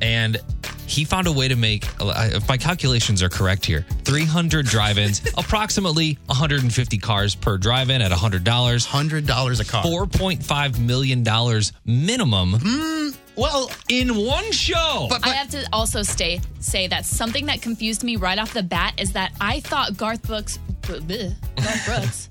And 0.00 0.38
he 0.86 1.04
found 1.04 1.26
a 1.26 1.32
way 1.32 1.48
to 1.48 1.56
make, 1.56 1.86
uh, 2.00 2.30
if 2.32 2.48
my 2.48 2.56
calculations 2.56 3.22
are 3.22 3.28
correct 3.28 3.64
here, 3.64 3.84
300 4.04 4.66
drive 4.66 4.98
ins, 4.98 5.22
approximately 5.38 6.18
150 6.26 6.98
cars 6.98 7.34
per 7.34 7.58
drive 7.58 7.90
in 7.90 8.00
at 8.00 8.12
$100. 8.12 8.42
$100 8.42 9.60
a 9.60 9.64
car. 9.64 9.84
$4.5 9.84 10.78
million 10.78 11.24
minimum. 11.84 13.12
well, 13.36 13.70
in 13.88 14.16
one 14.16 14.50
show. 14.52 15.06
but 15.10 15.26
I 15.26 15.30
have 15.30 15.50
to 15.50 15.66
also 15.72 16.02
stay 16.02 16.40
say 16.60 16.86
that 16.88 17.04
something 17.04 17.46
that 17.46 17.62
confused 17.62 18.02
me 18.04 18.16
right 18.16 18.38
off 18.38 18.52
the 18.52 18.62
bat 18.62 18.94
is 18.98 19.12
that 19.12 19.32
I 19.40 19.60
thought 19.60 19.96
Garth 19.96 20.22
Brooks, 20.22 20.58
bleh, 20.82 21.34
Garth 21.56 21.86
Brooks 21.86 22.28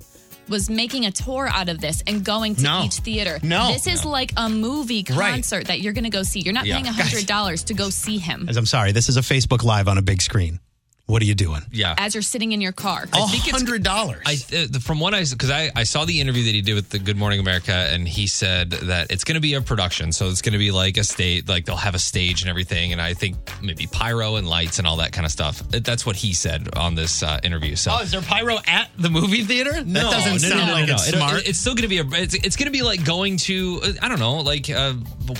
was 0.47 0.69
making 0.69 1.05
a 1.05 1.11
tour 1.11 1.47
out 1.47 1.69
of 1.69 1.79
this 1.81 2.03
and 2.07 2.23
going 2.23 2.55
to 2.55 2.63
No. 2.63 2.83
each 2.85 2.95
theater. 2.95 3.39
No. 3.43 3.71
this 3.71 3.87
is 3.87 4.05
like 4.05 4.31
a 4.37 4.49
movie 4.49 5.05
Right. 5.09 5.31
concert 5.31 5.67
that 5.67 5.81
you're 5.81 5.93
going 5.93 6.03
to 6.03 6.09
go 6.09 6.23
see. 6.23 6.39
You're 6.41 6.53
not 6.53 6.65
Yeah. 6.65 6.75
paying 6.81 6.85
hundred 6.85 7.25
dollars 7.25 7.63
to 7.65 7.73
go 7.73 7.89
see 7.89 8.17
him 8.17 8.47
As 8.49 8.57
I'm 8.57 8.65
sorry, 8.65 8.91
this 8.91 9.09
is 9.09 9.17
a 9.17 9.21
Facebook 9.21 9.63
Live 9.63 9.87
on 9.87 9.97
a 9.97 10.01
big 10.01 10.21
screen. 10.21 10.59
What 11.07 11.21
are 11.21 11.25
you 11.25 11.35
doing? 11.35 11.61
Yeah. 11.71 11.93
as 11.99 12.15
you're 12.15 12.23
sitting 12.23 12.51
in 12.51 12.61
your 12.61 12.71
car. 12.71 13.05
I 13.13 13.27
think 13.27 13.47
it's- 13.47 13.51
hundred 13.51 13.83
dollars. 13.83 14.23
I 14.25 14.37
uh, 14.55 14.79
from 14.79 14.99
what 14.99 15.13
I 15.13 15.23
because 15.23 15.51
I, 15.51 15.69
I 15.75 15.83
saw 15.83 16.03
the 16.05 16.19
interview 16.19 16.43
that 16.45 16.55
he 16.55 16.61
did 16.61 16.73
with 16.73 16.89
the 16.89 16.97
Good 16.97 17.15
Morning 17.15 17.39
America 17.39 17.73
and 17.73 18.07
he 18.07 18.25
said 18.25 18.71
that 18.71 19.11
it's 19.11 19.23
going 19.23 19.35
to 19.35 19.39
be 19.41 19.53
a 19.53 19.61
production, 19.61 20.11
so 20.11 20.29
it's 20.29 20.41
going 20.41 20.53
to 20.53 20.57
be 20.59 20.71
like 20.71 20.97
a 20.97 21.03
stage, 21.03 21.47
like 21.47 21.65
they'll 21.65 21.75
have 21.75 21.93
a 21.93 21.99
stage 21.99 22.41
and 22.41 22.49
everything, 22.49 22.91
and 22.91 22.99
I 22.99 23.13
think 23.13 23.35
maybe 23.61 23.85
pyro 23.85 24.37
and 24.37 24.47
lights 24.49 24.79
and 24.79 24.87
all 24.87 24.97
that 24.97 25.11
kind 25.11 25.25
of 25.25 25.31
stuff. 25.31 25.59
That's 25.69 26.07
what 26.07 26.15
he 26.15 26.33
said 26.33 26.75
on 26.75 26.95
this 26.95 27.21
uh, 27.21 27.39
interview. 27.43 27.75
So. 27.75 27.91
Oh, 27.93 28.01
is 28.01 28.09
there 28.09 28.21
pyro 28.21 28.57
at 28.65 28.89
the 28.97 29.09
movie 29.11 29.43
theater? 29.43 29.73
That 29.73 29.85
No, 29.85 30.09
doesn't 30.09 30.31
no, 30.33 30.37
sound 30.39 30.59
no, 30.61 30.65
no, 30.65 30.73
like 30.73 30.87
no, 30.87 30.93
it's 30.95 31.07
It'll- 31.09 31.19
smart. 31.19 31.47
it's 31.47 31.59
still 31.59 31.75
going 31.75 31.83
to 31.83 31.87
be 31.87 31.99
a. 31.99 32.05
It's, 32.23 32.33
it's 32.33 32.55
going 32.55 32.65
to 32.67 32.71
be 32.71 32.81
like 32.81 33.05
going 33.05 33.37
to. 33.45 33.79
uh, 33.83 33.91
I 34.01 34.07
don't 34.09 34.19
know, 34.19 34.37
like 34.37 34.71
uh, 34.71 34.93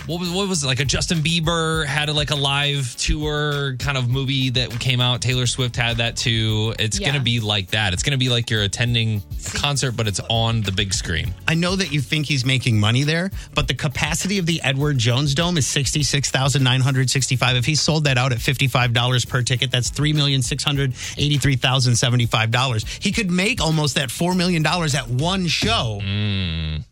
what 0.06 0.20
was 0.20 0.30
what 0.30 0.48
was 0.48 0.64
it? 0.64 0.68
like 0.68 0.80
a 0.80 0.86
Justin 0.86 1.20
Bieber 1.20 1.88
had 1.88 2.10
a, 2.10 2.14
like 2.14 2.30
a 2.30 2.36
live 2.36 2.96
tour 2.98 3.78
kind 3.80 3.98
of 3.98 4.10
movie 4.10 4.52
that 4.52 4.70
came 4.80 5.02
out. 5.02 5.22
Taylor 5.24 5.48
Swift 5.48 5.55
had 5.76 5.98
that 5.98 6.16
too. 6.18 6.74
It's 6.80 7.00
Yeah. 7.00 7.08
going 7.08 7.20
to 7.20 7.24
be 7.24 7.40
like 7.40 7.72
that. 7.72 7.94
It's 7.94 8.04
going 8.04 8.12
to 8.12 8.18
be 8.18 8.30
like 8.30 8.50
you're 8.50 8.64
attending 8.64 9.22
a 9.48 9.58
concert, 9.58 9.92
but 9.94 10.08
it's 10.08 10.20
on 10.30 10.62
the 10.62 10.72
big 10.72 10.94
screen. 10.94 11.34
I 11.48 11.54
know 11.56 11.76
that 11.76 11.92
you 11.92 12.02
think 12.02 12.26
he's 12.26 12.46
making 12.46 12.80
money 12.80 13.04
there, 13.04 13.32
but 13.54 13.68
the 13.68 13.74
capacity 13.74 14.38
of 14.38 14.46
the 14.46 14.62
Edward 14.64 14.98
Jones 14.98 15.34
Dome 15.36 15.58
is 15.58 15.68
66,965. 15.68 17.56
If 17.58 17.66
he 17.66 17.76
sold 17.76 18.06
that 18.06 18.18
out 18.18 18.32
at 18.32 18.40
$55 18.40 19.28
per 19.30 19.42
ticket, 19.42 19.72
that's 19.72 19.90
$3,683,075. 19.92 22.86
He 23.02 23.12
could 23.12 23.32
make 23.32 23.62
almost 23.62 23.96
that 23.96 24.10
$4 24.10 24.36
million 24.36 24.66
at 24.66 25.08
one 25.10 25.48
show 25.48 26.00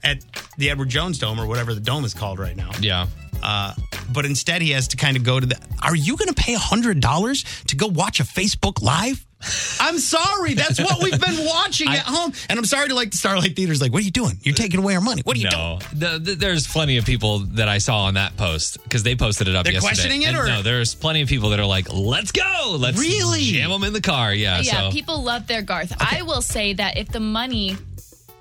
at 0.04 0.20
the 0.58 0.70
Edward 0.70 0.90
Jones 0.90 1.18
Dome 1.20 1.40
or 1.40 1.48
whatever 1.48 1.74
the 1.74 1.80
dome 1.82 2.06
is 2.06 2.14
called 2.14 2.40
right 2.40 2.56
now. 2.56 2.72
Yeah. 2.80 3.08
Uh, 3.42 3.74
but 4.14 4.26
instead, 4.26 4.62
he 4.62 4.72
has 4.72 4.88
to 4.90 4.98
kind 4.98 5.18
of 5.18 5.24
go 5.24 5.40
to 5.40 5.46
the. 5.46 5.58
Are 5.82 5.96
you 5.96 6.16
going 6.16 6.30
to 6.30 6.34
pay 6.34 6.56
$100 6.56 7.66
to 7.66 7.76
go 7.76 7.88
watch 7.88 8.20
a 8.22 8.24
Facebook 8.24 8.53
Book 8.56 8.82
live? 8.82 9.26
I'm 9.82 10.00
sorry. 10.00 10.54
That's 10.54 10.80
what 10.80 11.04
we've 11.04 11.20
been 11.20 11.46
watching 11.46 11.90
at 11.90 12.06
home. 12.06 12.32
And 12.50 12.58
I'm 12.58 12.64
sorry 12.64 12.88
to 12.88 12.96
like 12.96 13.12
the 13.12 13.18
Starlight 13.18 13.58
Theater's 13.58 13.82
like, 13.82 13.92
what 13.92 14.02
are 14.02 14.06
you 14.06 14.12
doing? 14.12 14.38
You're 14.42 14.56
taking 14.56 14.80
away 14.80 14.96
our 14.96 15.02
money. 15.02 15.22
What 15.26 15.36
are 15.36 15.40
you 15.42 15.50
doing? 15.50 15.82
The- 15.94 16.20
the- 16.20 16.36
there's 16.36 16.66
plenty 16.66 16.96
of 16.98 17.04
people 17.06 17.40
that 17.40 17.68
I 17.68 17.80
saw 17.80 18.04
on 18.06 18.14
that 18.14 18.38
post 18.38 18.82
because 18.84 19.04
they 19.04 19.16
posted 19.18 19.50
it 19.50 19.56
up 19.56 19.66
They're 19.66 19.74
yesterday. 19.74 19.90
questioning 19.96 20.22
it, 20.22 20.28
And 20.30 20.38
or- 20.38 20.48
no? 20.48 20.62
There's 20.62 20.96
plenty 20.96 21.22
of 21.22 21.28
people 21.28 21.50
that 21.50 21.60
are 21.60 21.66
like, 21.66 21.92
"Let's 21.92 22.32
go, 22.32 22.78
let's 22.80 22.98
Really? 22.98 23.42
jam 23.44 23.70
them 23.70 23.84
in 23.84 23.92
the 23.92 24.00
car." 24.02 24.34
Yeah, 24.34 24.62
yeah, 24.62 24.80
so 24.88 24.92
people 24.92 25.22
love 25.22 25.46
their 25.48 25.62
Garth. 25.62 25.92
I 26.00 26.22
will 26.22 26.42
say 26.42 26.74
that 26.76 26.96
if 26.98 27.10
the 27.10 27.20
money 27.20 27.76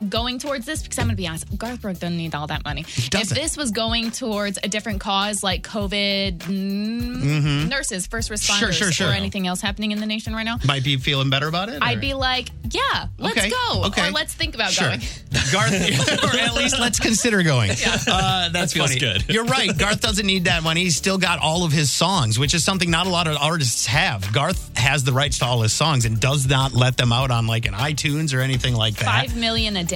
going 0.08 0.38
towards 0.38 0.66
this, 0.66 0.82
because 0.82 0.98
I'm 0.98 1.06
going 1.06 1.16
to 1.16 1.20
be 1.20 1.26
honest, 1.26 1.56
Garth 1.58 1.80
Brooks 1.82 1.98
doesn't 2.00 2.16
need 2.16 2.34
all 2.34 2.46
that 2.48 2.64
money. 2.64 2.82
If 2.88 3.28
this 3.30 3.56
was 3.56 3.70
going 3.70 4.10
towards 4.10 4.58
a 4.62 4.68
different 4.68 5.00
cause 5.00 5.42
like 5.42 5.62
COVID, 5.62 6.38
mm, 6.38 7.68
nurses, 7.68 8.06
first 8.06 8.30
responders, 8.30 8.58
Sure, 8.58 8.72
sure, 8.72 8.92
sure. 8.92 9.08
or 9.08 9.12
anything 9.12 9.46
else 9.46 9.60
happening 9.60 9.92
in 9.92 10.00
the 10.00 10.06
nation 10.06 10.34
right 10.34 10.44
now, 10.44 10.58
Might 10.64 10.84
be 10.84 10.96
feeling 10.96 11.30
better 11.30 11.48
about 11.48 11.68
it? 11.68 11.78
I'd 11.82 12.00
be 12.00 12.14
like, 12.14 12.48
yeah, 12.70 13.06
let's 13.18 13.36
Okay, 13.38 13.50
go. 13.50 13.84
okay. 13.86 14.08
Or 14.08 14.10
let's 14.10 14.34
think 14.34 14.54
about 14.54 14.70
Sure. 14.72 14.88
going. 14.88 15.00
Garth, 15.52 15.72
or 16.24 16.38
at 16.38 16.54
least 16.54 16.78
let's 16.78 16.98
consider 17.00 17.42
going. 17.42 17.70
Uh, 17.70 17.74
that's 17.74 18.52
That 18.52 18.70
feels 18.70 18.88
funny. 18.90 19.00
good. 19.00 19.24
You're 19.28 19.44
right. 19.44 19.76
Garth 19.76 20.00
doesn't 20.00 20.26
need 20.26 20.44
that 20.44 20.62
money. 20.62 20.82
He's 20.84 20.96
still 20.96 21.18
got 21.18 21.38
all 21.40 21.64
of 21.64 21.72
his 21.72 21.90
songs, 21.90 22.38
which 22.38 22.54
is 22.54 22.64
something 22.64 22.90
not 22.90 23.06
a 23.06 23.10
lot 23.10 23.26
of 23.26 23.36
artists 23.36 23.86
have. 23.86 24.32
Garth 24.32 24.76
has 24.78 25.04
the 25.04 25.12
rights 25.12 25.38
to 25.40 25.44
all 25.46 25.60
his 25.62 25.72
songs 25.72 26.04
and 26.04 26.18
does 26.20 26.46
not 26.48 26.72
let 26.72 26.96
them 26.96 27.12
out 27.12 27.30
on 27.30 27.46
like 27.46 27.66
an 27.66 27.74
iTunes 27.74 28.34
or 28.36 28.40
anything 28.40 28.74
like 28.74 28.94
that. 28.96 29.04
Five 29.28 29.36
million 29.36 29.76
a 29.76 29.84
day. 29.84 29.91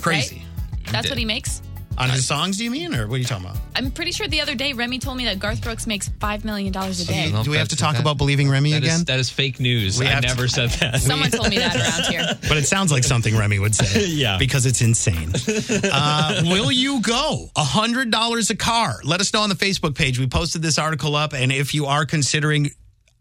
Crazy. 0.00 0.36
right? 0.36 0.92
That's 0.92 1.08
what 1.08 1.18
he 1.18 1.24
makes. 1.24 1.60
On 1.96 2.10
his 2.10 2.26
songs, 2.26 2.56
do 2.58 2.64
you 2.64 2.72
mean? 2.72 2.92
Or 2.92 3.06
what 3.06 3.14
are 3.14 3.18
you 3.18 3.24
talking 3.24 3.44
about? 3.46 3.56
I'm 3.76 3.92
pretty 3.92 4.10
sure 4.10 4.26
the 4.26 4.40
other 4.40 4.56
day 4.56 4.72
Remy 4.72 4.98
told 4.98 5.16
me 5.16 5.26
that 5.26 5.38
Garth 5.38 5.62
Brooks 5.62 5.86
makes 5.86 6.08
five 6.18 6.44
million 6.44 6.72
dollars 6.72 6.98
a 7.00 7.06
day. 7.06 7.30
Do 7.44 7.52
we 7.52 7.56
have 7.56 7.68
to 7.68 7.76
talk 7.76 7.92
that- 7.94 8.00
about 8.00 8.18
believing 8.18 8.48
Remy 8.50 8.72
that 8.72 8.78
again? 8.78 8.94
is 8.96 9.04
that 9.04 9.20
is 9.20 9.30
fake 9.30 9.60
news. 9.60 9.96
We 9.96 10.06
I 10.06 10.08
have 10.10 10.22
to- 10.22 10.26
never 10.28 10.48
said 10.48 10.70
that. 10.70 11.00
Someone 11.00 11.30
told 11.30 11.50
me 11.50 11.58
that 11.58 11.76
around 11.76 12.10
here. 12.12 12.26
but 12.48 12.56
it 12.56 12.66
sounds 12.66 12.90
like 12.90 13.04
something 13.04 13.36
Remy 13.36 13.60
would 13.60 13.76
say. 13.76 14.06
Yeah. 14.08 14.38
Because 14.38 14.66
it's 14.66 14.82
insane. 14.82 15.32
Uh, 15.84 16.42
will 16.46 16.72
you 16.72 17.00
go? 17.00 17.48
$100 17.56 18.50
a 18.50 18.56
car. 18.56 18.94
Let 19.04 19.20
us 19.20 19.32
know 19.32 19.42
on 19.42 19.48
the 19.48 19.54
Facebook 19.54 19.94
page. 19.94 20.18
We 20.18 20.26
posted 20.26 20.62
this 20.62 20.78
article 20.80 21.14
up. 21.14 21.32
And 21.32 21.52
if 21.52 21.74
you 21.74 21.86
are 21.86 22.04
considering 22.06 22.70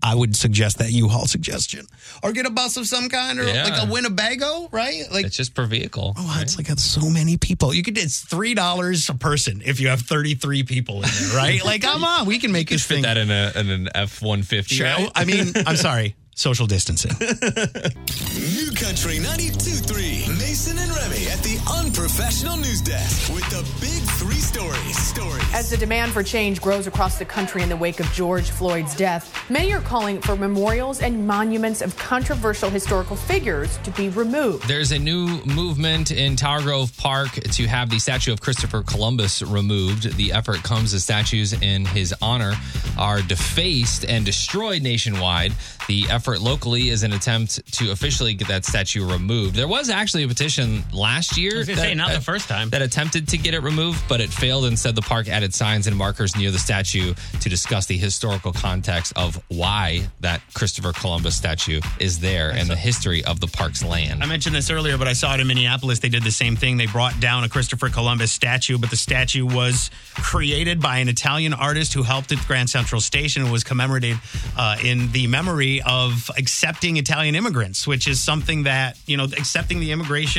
I 0.03 0.13
would 0.15 0.35
suggest 0.35 0.79
that 0.79 0.91
U-Haul 0.91 1.25
suggestion, 1.27 1.85
or 2.21 2.33
get 2.33 2.45
a 2.45 2.49
bus 2.49 2.75
of 2.77 2.85
some 2.87 3.07
kind, 3.07 3.39
or 3.39 3.43
Yeah. 3.47 3.63
like 3.63 3.87
a 3.87 3.91
Winnebago, 3.91 4.67
right? 4.71 5.03
Like 5.11 5.25
It's 5.25 5.37
just 5.37 5.53
per 5.55 5.65
vehicle. 5.65 6.13
Oh, 6.17 6.39
it's 6.41 6.57
like 6.57 6.67
that's 6.67 6.83
so 6.83 7.09
many 7.09 7.37
people. 7.37 7.73
You 7.73 7.83
could 7.83 7.97
it's 7.97 8.19
three 8.19 8.53
dollars 8.53 9.07
a 9.09 9.13
person 9.15 9.61
if 9.65 9.79
you 9.79 9.87
have 9.87 10.01
thirty 10.01 10.35
three 10.35 10.63
people 10.63 10.97
in 11.03 11.09
there, 11.09 11.37
right? 11.37 11.63
like, 11.71 11.81
come 11.83 12.03
on, 12.03 12.25
we 12.25 12.37
can 12.37 12.51
make 12.51 12.67
this 12.69 12.83
Fit 12.85 12.95
thing. 12.95 13.03
that 13.03 13.17
in 13.17 13.31
a 13.31 13.51
in 13.55 13.69
an 13.69 13.89
F 13.95 14.21
one 14.21 14.43
fifty. 14.43 14.75
Sure. 14.75 14.87
I 15.15 15.23
mean, 15.23 15.53
I'm 15.65 15.77
sorry, 15.77 16.15
social 16.35 16.67
distancing. 16.67 17.11
New 17.19 18.71
Country 18.75 19.19
92.3. 19.19 20.32
Mason 20.53 20.77
and 20.77 20.91
Remy 20.91 21.27
at 21.29 21.39
the 21.39 21.57
unprofessional 21.79 22.57
news 22.57 22.79
desk 22.79 23.33
with 23.33 23.43
the 23.49 23.63
big 23.81 24.03
three 24.19 24.35
stories. 24.35 24.97
Stories. 24.99 25.43
As 25.51 25.71
the 25.71 25.77
demand 25.77 26.11
for 26.11 26.21
change 26.21 26.61
grows 26.61 26.85
across 26.85 27.17
the 27.17 27.25
country 27.25 27.63
in 27.63 27.69
the 27.69 27.75
wake 27.75 27.99
of 27.99 28.05
George 28.13 28.51
Floyd's 28.51 28.95
death, 28.95 29.35
many 29.49 29.73
are 29.73 29.81
calling 29.81 30.21
for 30.21 30.35
memorials 30.35 31.01
and 31.01 31.25
monuments 31.25 31.81
of 31.81 31.97
controversial 31.97 32.69
historical 32.69 33.15
figures 33.15 33.79
to 33.79 33.89
be 33.89 34.09
removed. 34.09 34.67
There's 34.67 34.91
a 34.91 34.99
new 34.99 35.43
movement 35.43 36.11
in 36.11 36.35
Tower 36.35 36.61
Grove 36.61 36.95
Park 36.97 37.31
to 37.31 37.65
have 37.65 37.89
the 37.89 37.97
statue 37.97 38.31
of 38.31 38.39
Christopher 38.39 38.83
Columbus 38.83 39.41
removed. 39.41 40.15
The 40.17 40.33
effort 40.33 40.61
comes 40.61 40.93
as 40.93 41.03
statues 41.03 41.53
in 41.53 41.85
his 41.85 42.13
honor 42.21 42.53
are 42.99 43.23
defaced 43.23 44.05
and 44.05 44.23
destroyed 44.23 44.83
nationwide. 44.83 45.53
The 45.87 46.05
effort 46.11 46.41
locally 46.41 46.89
is 46.89 47.01
an 47.01 47.11
attempt 47.11 47.73
to 47.73 47.89
officially 47.89 48.35
get 48.35 48.47
that 48.49 48.65
statue 48.65 49.03
removed. 49.09 49.55
There 49.55 49.67
was 49.67 49.89
actually 49.89 50.23
a 50.23 50.27
petition 50.43 50.83
last 50.91 51.37
year. 51.37 51.55
I 51.55 51.57
was 51.59 51.67
gonna 51.67 51.79
say, 51.79 51.93
not 51.93 52.11
the 52.11 52.19
first 52.19 52.49
time. 52.49 52.69
That 52.69 52.81
attempted 52.81 53.29
to 53.29 53.37
get 53.37 53.53
it 53.53 53.61
removed, 53.61 54.03
but 54.09 54.19
it 54.19 54.29
failed. 54.29 54.65
Instead, 54.65 54.93
the 54.95 55.01
park 55.01 55.29
added 55.29 55.53
signs 55.53 55.87
and 55.87 55.95
markers 55.95 56.35
near 56.35 56.51
the 56.51 56.59
statue 56.59 57.13
to 57.39 57.49
discuss 57.49 57.85
the 57.85 57.97
historical 57.97 58.51
context 58.51 59.13
of 59.15 59.41
why 59.47 60.09
that 60.19 60.41
Christopher 60.53 60.91
Columbus 60.91 61.35
statue 61.35 61.79
is 61.99 62.19
there 62.19 62.51
and 62.51 62.69
the 62.69 62.75
history 62.75 63.23
of 63.23 63.39
the 63.39 63.47
park's 63.47 63.83
land. 63.83 64.21
I 64.21 64.25
mentioned 64.25 64.53
this 64.53 64.69
earlier, 64.69 64.97
but 64.97 65.07
I 65.07 65.13
saw 65.13 65.33
it 65.33 65.39
in 65.39 65.47
Minneapolis. 65.47 65.99
They 65.99 66.09
did 66.09 66.23
the 66.23 66.31
same 66.31 66.57
thing. 66.57 66.75
They 66.75 66.87
brought 66.87 67.19
down 67.21 67.45
a 67.45 67.49
Christopher 67.49 67.87
Columbus 67.87 68.31
statue, 68.33 68.77
but 68.77 68.89
the 68.89 68.97
statue 68.97 69.45
was 69.45 69.89
created 70.15 70.81
by 70.81 70.97
an 70.97 71.07
Italian 71.07 71.53
artist 71.53 71.93
who 71.93 72.03
helped 72.03 72.33
at 72.33 72.45
Grand 72.47 72.69
Central 72.69 72.99
Station 72.99 73.43
and 73.43 73.51
was 73.51 73.63
commemorated 73.63 74.19
uh, 74.57 74.75
in 74.83 75.09
the 75.13 75.27
memory 75.27 75.81
of 75.83 76.29
accepting 76.37 76.97
Italian 76.97 77.35
immigrants, 77.35 77.87
which 77.87 78.07
is 78.07 78.21
something 78.21 78.63
that, 78.63 78.97
you 79.05 79.15
know, 79.15 79.23
accepting 79.23 79.79
the 79.79 79.91
immigration 79.91 80.32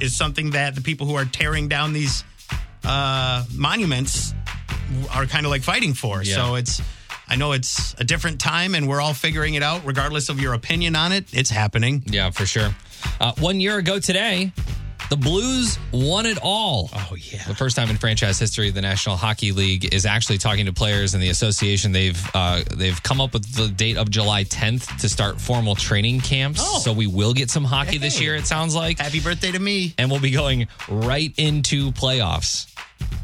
is 0.00 0.16
something 0.16 0.50
that 0.50 0.74
the 0.74 0.80
people 0.80 1.06
who 1.06 1.14
are 1.14 1.24
tearing 1.24 1.68
down 1.68 1.92
these 1.92 2.24
uh, 2.84 3.44
monuments 3.54 4.34
are 5.12 5.26
kind 5.26 5.46
of 5.46 5.50
like 5.50 5.62
fighting 5.62 5.94
for. 5.94 6.22
Yeah. 6.22 6.34
So 6.34 6.54
it's. 6.56 6.80
I 7.28 7.36
know 7.36 7.52
it's 7.52 7.94
a 7.94 8.02
different 8.02 8.40
time 8.40 8.74
and 8.74 8.88
we're 8.88 9.00
all 9.00 9.14
figuring 9.14 9.54
it 9.54 9.62
out, 9.62 9.86
regardless 9.86 10.30
of 10.30 10.40
your 10.40 10.52
opinion 10.52 10.96
on 10.96 11.12
it. 11.12 11.32
It's 11.32 11.48
happening. 11.48 12.02
Yeah, 12.06 12.30
for 12.30 12.44
sure. 12.44 12.74
Uh, 13.20 13.32
one 13.38 13.60
year 13.60 13.78
ago 13.78 14.00
today, 14.00 14.52
the 15.10 15.16
Blues 15.16 15.78
won 15.92 16.24
it 16.24 16.38
all. 16.40 16.88
Oh, 16.94 17.14
yeah. 17.16 17.42
The 17.46 17.54
first 17.54 17.76
time 17.76 17.90
in 17.90 17.96
franchise 17.96 18.38
history, 18.38 18.70
the 18.70 18.80
National 18.80 19.16
Hockey 19.16 19.52
League 19.52 19.92
is 19.92 20.06
actually 20.06 20.38
talking 20.38 20.66
to 20.66 20.72
players 20.72 21.14
in 21.14 21.20
the 21.20 21.28
association. 21.28 21.92
They've 21.92 22.18
uh, 22.32 22.62
they've 22.74 23.00
come 23.02 23.20
up 23.20 23.32
with 23.34 23.52
the 23.54 23.68
date 23.68 23.96
of 23.96 24.08
July 24.08 24.44
10th 24.44 25.00
to 25.00 25.08
start 25.08 25.40
formal 25.40 25.74
training 25.74 26.20
camps. 26.20 26.60
Oh. 26.62 26.78
So 26.78 26.92
we 26.92 27.06
will 27.06 27.34
get 27.34 27.50
some 27.50 27.64
hockey 27.64 27.98
this 27.98 28.20
year. 28.20 28.36
It 28.36 28.46
sounds 28.46 28.74
like, 28.74 28.98
Happy 28.98 29.20
birthday 29.20 29.50
to 29.52 29.58
me. 29.58 29.94
and 29.98 30.10
we'll 30.10 30.20
be 30.20 30.30
going 30.30 30.68
right 30.88 31.34
into 31.36 31.90
playoffs. 31.92 32.72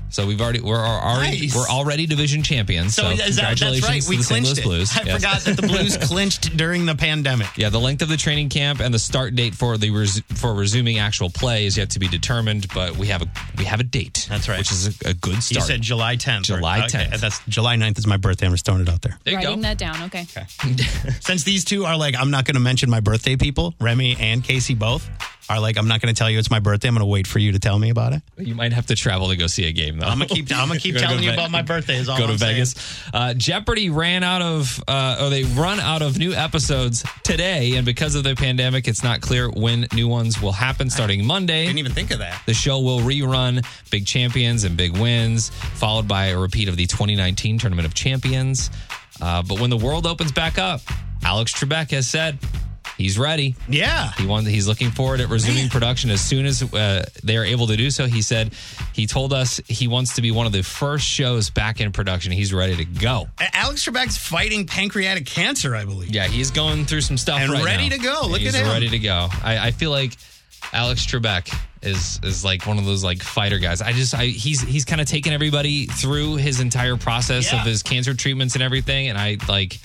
So 0.09 0.27
we've 0.27 0.41
already 0.41 0.61
we're 0.61 0.77
already 0.79 1.41
Nice. 1.43 1.55
we're 1.57 1.69
already 1.69 2.07
division 2.07 2.43
champions. 2.43 2.95
So, 2.95 3.11
is 3.11 3.19
that, 3.19 3.27
that's 3.27 3.61
congratulations 3.61 3.89
right. 3.89 4.03
to 4.03 4.09
We 4.09 4.17
the 4.17 4.23
St. 4.23 4.45
clinched 4.45 4.57
Louis 4.57 4.59
it. 4.59 4.65
Blues. 4.65 4.97
I 4.97 5.03
Yes. 5.03 5.15
forgot 5.17 5.41
that 5.43 5.57
the 5.61 5.67
Blues 5.67 5.97
clinched 6.09 6.57
during 6.57 6.87
the 6.87 6.95
pandemic. 6.95 7.49
Yeah, 7.59 7.69
the 7.69 7.81
length 7.81 8.01
of 8.03 8.09
the 8.09 8.17
training 8.17 8.49
camp 8.49 8.81
and 8.81 8.95
the 8.95 8.99
start 9.01 9.35
date 9.35 9.55
for 9.55 9.77
the 9.77 9.91
res- 9.91 10.23
for 10.37 10.55
resuming 10.55 10.99
actual 11.01 11.29
play 11.29 11.67
is 11.67 11.77
yet 11.77 11.91
to 11.91 11.99
be 11.99 12.09
determined, 12.09 12.67
but 12.73 12.97
we 12.97 13.09
have 13.09 13.21
a 13.21 13.27
we 13.59 13.65
have 13.65 13.81
a 13.81 13.85
date. 13.85 14.27
That's 14.31 14.49
right. 14.49 14.59
which 14.59 14.71
is 14.73 14.87
a, 15.03 15.11
a 15.11 15.15
good 15.15 15.35
You 15.35 15.41
start. 15.43 15.67
said 15.67 15.83
July 15.83 16.17
10th. 16.17 16.45
July 16.45 16.85
Okay, 16.87 17.09
10th. 17.11 17.21
That's 17.21 17.41
July 17.49 17.77
9th 17.77 17.99
is 17.99 18.07
my 18.07 18.17
birthday. 18.17 18.47
I'm 18.47 18.53
just 18.53 18.65
throwing 18.65 18.83
it 18.83 18.89
out 18.89 19.03
there. 19.03 19.19
there 19.25 19.33
you 19.33 19.39
Writing 19.39 19.57
go. 19.57 19.63
that 19.63 19.77
down. 19.77 20.03
Okay. 20.05 20.25
Since 21.21 21.43
these 21.45 21.65
two 21.65 21.85
are 21.85 21.97
like, 21.97 22.15
I'm 22.17 22.31
not 22.31 22.45
going 22.45 22.55
to 22.55 22.61
mention 22.61 22.89
my 22.89 23.01
birthday 23.01 23.37
people, 23.37 23.75
Remy 23.81 24.17
and 24.21 24.43
Casey 24.43 24.75
both 24.75 25.09
are 25.49 25.61
like, 25.61 25.77
I'm 25.79 25.87
not 25.89 26.01
going 26.01 26.13
to 26.15 26.19
tell 26.19 26.29
you 26.29 26.39
it's 26.39 26.51
my 26.51 26.59
birthday. 26.59 26.89
I'm 26.89 26.95
going 26.95 27.01
to 27.01 27.07
wait 27.07 27.27
for 27.27 27.39
you 27.39 27.53
to 27.53 27.59
tell 27.59 27.79
me 27.79 27.91
about 27.91 28.13
it. 28.13 28.23
You 28.37 28.55
might 28.55 28.73
have 28.73 28.87
to 28.87 28.97
travel 28.97 29.29
to 29.29 29.37
go 29.37 29.47
see 29.47 29.67
a 29.67 29.73
game 29.73 29.99
though. 29.99 30.07
I'm 30.07 30.19
gonna 30.19 30.27
keep- 30.29 30.51
I'm 30.53 30.69
gonna 30.69 30.81
keep 30.81 30.97
telling 30.99 31.19
go 31.19 31.23
you 31.23 31.31
Ve- 31.31 31.35
about 31.37 31.51
my 31.51 31.63
birthday 31.63 31.97
is 31.97 32.09
all 32.09 32.19
Go 32.19 32.27
to 32.27 32.33
I'm 32.33 32.39
saying. 32.39 32.55
Vegas. 32.55 33.05
Uh, 33.15 33.35
Jeopardy 33.35 33.91
ran 33.91 34.23
out 34.25 34.43
of, 34.43 34.83
uh, 34.89 35.19
or 35.21 35.31
they 35.31 35.45
run 35.45 35.79
out 35.81 36.03
of 36.03 36.19
new 36.19 36.33
episodes 36.33 37.05
today, 37.23 37.77
and 37.77 37.87
because 37.87 38.15
of 38.15 38.25
the 38.25 38.35
pandemic, 38.35 38.89
it's 38.89 39.03
not 39.05 39.21
clear 39.21 39.49
when 39.51 39.87
new 39.95 40.09
ones 40.09 40.41
will 40.43 40.53
happen. 40.53 40.91
Starting 40.91 41.25
Monday, 41.25 41.67
Didn't 41.67 41.79
even 41.79 41.93
think 41.93 42.11
of 42.11 42.19
that. 42.19 42.43
The 42.47 42.55
show 42.55 42.81
will 42.81 43.01
rerun 43.01 43.65
Big 43.91 44.07
Champions 44.07 44.65
and 44.65 44.77
Big 44.77 44.97
Wins, 44.97 45.51
followed 45.51 46.09
by 46.09 46.27
a 46.27 46.39
repeat 46.39 46.69
of 46.69 46.77
the 46.77 46.87
2019 46.87 47.59
Tournament 47.59 47.87
of 47.87 47.95
Champions. 47.95 48.71
Uh, 49.21 49.43
but 49.43 49.61
when 49.61 49.71
the 49.71 49.77
world 49.77 50.07
opens 50.07 50.33
back 50.33 50.59
up, 50.59 50.81
Alex 51.23 51.53
Trebek 51.53 51.91
has 51.93 52.07
said 52.09 52.39
he's 52.97 53.19
ready. 53.19 53.55
Yeah. 53.69 54.13
He 54.13 54.27
wants, 54.27 54.49
he's 54.49 54.67
looking 54.69 54.91
forward 54.91 55.21
at 55.21 55.29
resuming 55.29 55.69
production 55.69 56.11
as 56.11 56.21
soon 56.21 56.47
as 56.47 56.63
uh, 56.63 57.05
they 57.23 57.37
are 57.37 57.45
able 57.45 57.67
to 57.69 57.77
do 57.77 57.91
so. 57.91 58.07
He 58.07 58.23
said 58.23 58.53
he 58.93 59.07
told 59.07 59.33
us 59.33 59.61
he 59.69 59.89
wants 59.89 60.15
to 60.17 60.23
be 60.23 60.31
one 60.31 60.47
of 60.47 60.53
the 60.53 60.63
first 60.63 61.07
shows 61.07 61.51
back 61.51 61.81
in 61.81 61.93
production. 61.93 62.33
He's 62.33 62.53
ready 62.55 62.77
to 62.77 62.85
go. 62.85 63.29
Alex 63.53 63.85
Trebek's 63.87 64.17
fighting 64.17 64.67
pancreatic 64.67 65.27
cancer, 65.27 65.75
I 65.77 65.85
believe. 65.85 66.11
Yeah, 66.11 66.27
he's 66.27 66.51
going 66.51 66.85
through 66.87 67.03
some 67.03 67.17
stuff 67.19 67.41
And 67.41 67.53
right 67.53 67.65
ready 67.65 67.89
now. 67.89 67.97
to 67.97 68.03
go. 68.03 68.21
Look 68.29 68.41
he's 68.41 68.55
at 68.55 68.63
him. 68.65 68.69
ready 68.73 68.89
to 68.89 68.99
go. 68.99 69.29
I, 69.43 69.69
I 69.69 69.71
feel 69.71 69.91
like 69.91 70.17
Alex 70.73 71.07
Trebek 71.07 71.55
is 71.83 72.19
is 72.25 72.45
like 72.45 72.67
one 72.67 72.79
of 72.79 72.85
those 72.85 73.05
like 73.05 73.23
fighter 73.23 73.59
guys. 73.59 73.81
I 73.83 73.93
just 73.93 74.15
I 74.15 74.25
he's 74.27 74.61
he's 74.63 74.85
kind 74.85 75.01
of 75.01 75.07
taken 75.07 75.33
everybody 75.33 75.87
through 75.87 76.37
his 76.37 76.59
entire 76.61 76.97
process 76.97 77.53
Yeah. 77.53 77.61
of 77.61 77.67
his 77.67 77.83
cancer 77.83 78.15
treatments 78.15 78.55
and 78.55 78.63
everything, 78.63 79.09
and 79.09 79.17
I 79.19 79.37
like. 79.49 79.79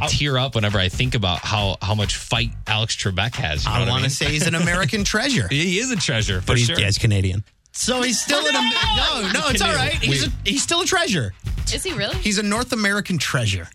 I 0.00 0.06
tear 0.06 0.38
up 0.38 0.54
whenever 0.54 0.78
I 0.78 0.88
think 0.88 1.14
about 1.14 1.38
how 1.40 1.76
how 1.82 1.94
much 1.94 2.16
fight 2.16 2.50
Alex 2.66 2.96
Trebek 2.96 3.34
has. 3.36 3.64
You 3.64 3.70
know 3.70 3.76
I 3.76 3.80
what 3.80 3.88
want 3.88 4.02
mean? 4.02 4.10
to 4.10 4.16
say 4.16 4.26
he's 4.30 4.46
an 4.46 4.54
American 4.54 5.04
treasure. 5.04 5.48
he 5.50 5.78
is 5.78 5.90
a 5.90 5.96
treasure, 5.96 6.40
for 6.40 6.48
but 6.48 6.58
he's, 6.58 6.66
sure. 6.66 6.78
yeah, 6.78 6.86
he's 6.86 6.98
Canadian. 6.98 7.44
So 7.72 8.02
he's 8.02 8.20
still 8.20 8.44
an 8.46 8.54
no, 8.54 9.30
no, 9.32 9.48
it's 9.48 9.62
all 9.62 9.72
right. 9.74 9.92
He's 9.92 10.26
a, 10.26 10.30
he's 10.44 10.62
still 10.62 10.80
a 10.82 10.86
treasure. 10.86 11.32
Is 11.72 11.84
he 11.84 11.92
really? 11.92 12.16
He's 12.16 12.38
a 12.38 12.42
North 12.42 12.72
American 12.72 13.16
treasure. 13.16 13.68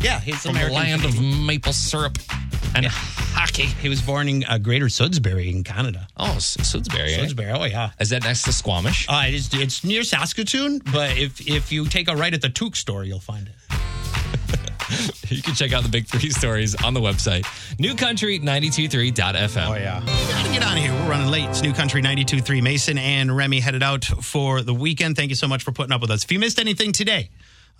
Yeah, 0.00 0.20
he's 0.20 0.36
from 0.42 0.52
American 0.52 0.74
the 0.74 0.80
land 0.80 1.04
of 1.04 1.20
maple 1.46 1.72
syrup 1.72 2.16
and 2.74 2.86
hockey. 2.86 3.64
He 3.66 3.88
was 3.88 4.00
born 4.00 4.28
in 4.28 4.44
uh, 4.44 4.58
Greater 4.58 4.88
Sudbury 4.88 5.50
in 5.50 5.64
Canada. 5.64 6.06
Oh, 6.16 6.36
S- 6.36 6.56
Sudbury. 6.62 7.14
eh? 7.14 7.26
Sudbury, 7.26 7.50
oh 7.50 7.64
yeah. 7.64 7.90
Is 7.98 8.10
that 8.10 8.22
next 8.22 8.44
to 8.44 8.52
Squamish? 8.52 9.06
Uh, 9.08 9.24
it's, 9.26 9.52
it's 9.52 9.84
near 9.84 10.02
Saskatoon, 10.04 10.80
but 10.92 11.18
if 11.18 11.46
if 11.46 11.72
you 11.72 11.86
take 11.86 12.08
a 12.08 12.14
right 12.16 12.32
at 12.32 12.40
the 12.42 12.48
Took 12.48 12.76
store, 12.76 13.04
you'll 13.04 13.18
find 13.20 13.48
it. 13.48 13.54
You 15.30 15.42
can 15.42 15.54
check 15.54 15.72
out 15.72 15.84
the 15.84 15.88
big 15.88 16.08
three 16.08 16.30
stories 16.30 16.74
on 16.82 16.92
the 16.92 17.00
website, 17.00 17.44
newcountry923.fm. 17.78 19.68
Oh, 19.68 19.74
yeah. 19.74 20.00
Gotta 20.04 20.52
get 20.52 20.62
of 20.64 20.78
here. 20.78 20.92
We're 20.92 21.08
running 21.10 21.28
late. 21.28 21.48
It's 21.48 21.62
New 21.62 21.72
Country 21.72 22.02
92.3. 22.02 22.60
Mason 22.60 22.98
and 22.98 23.36
Remy 23.36 23.60
headed 23.60 23.82
out 23.82 24.04
for 24.04 24.62
the 24.62 24.74
weekend. 24.74 25.14
Thank 25.14 25.28
you 25.28 25.36
so 25.36 25.46
much 25.46 25.62
for 25.62 25.70
putting 25.70 25.92
up 25.92 26.00
with 26.00 26.10
us. 26.10 26.24
If 26.24 26.32
you 26.32 26.40
missed 26.40 26.58
anything 26.58 26.90
today, 26.90 27.30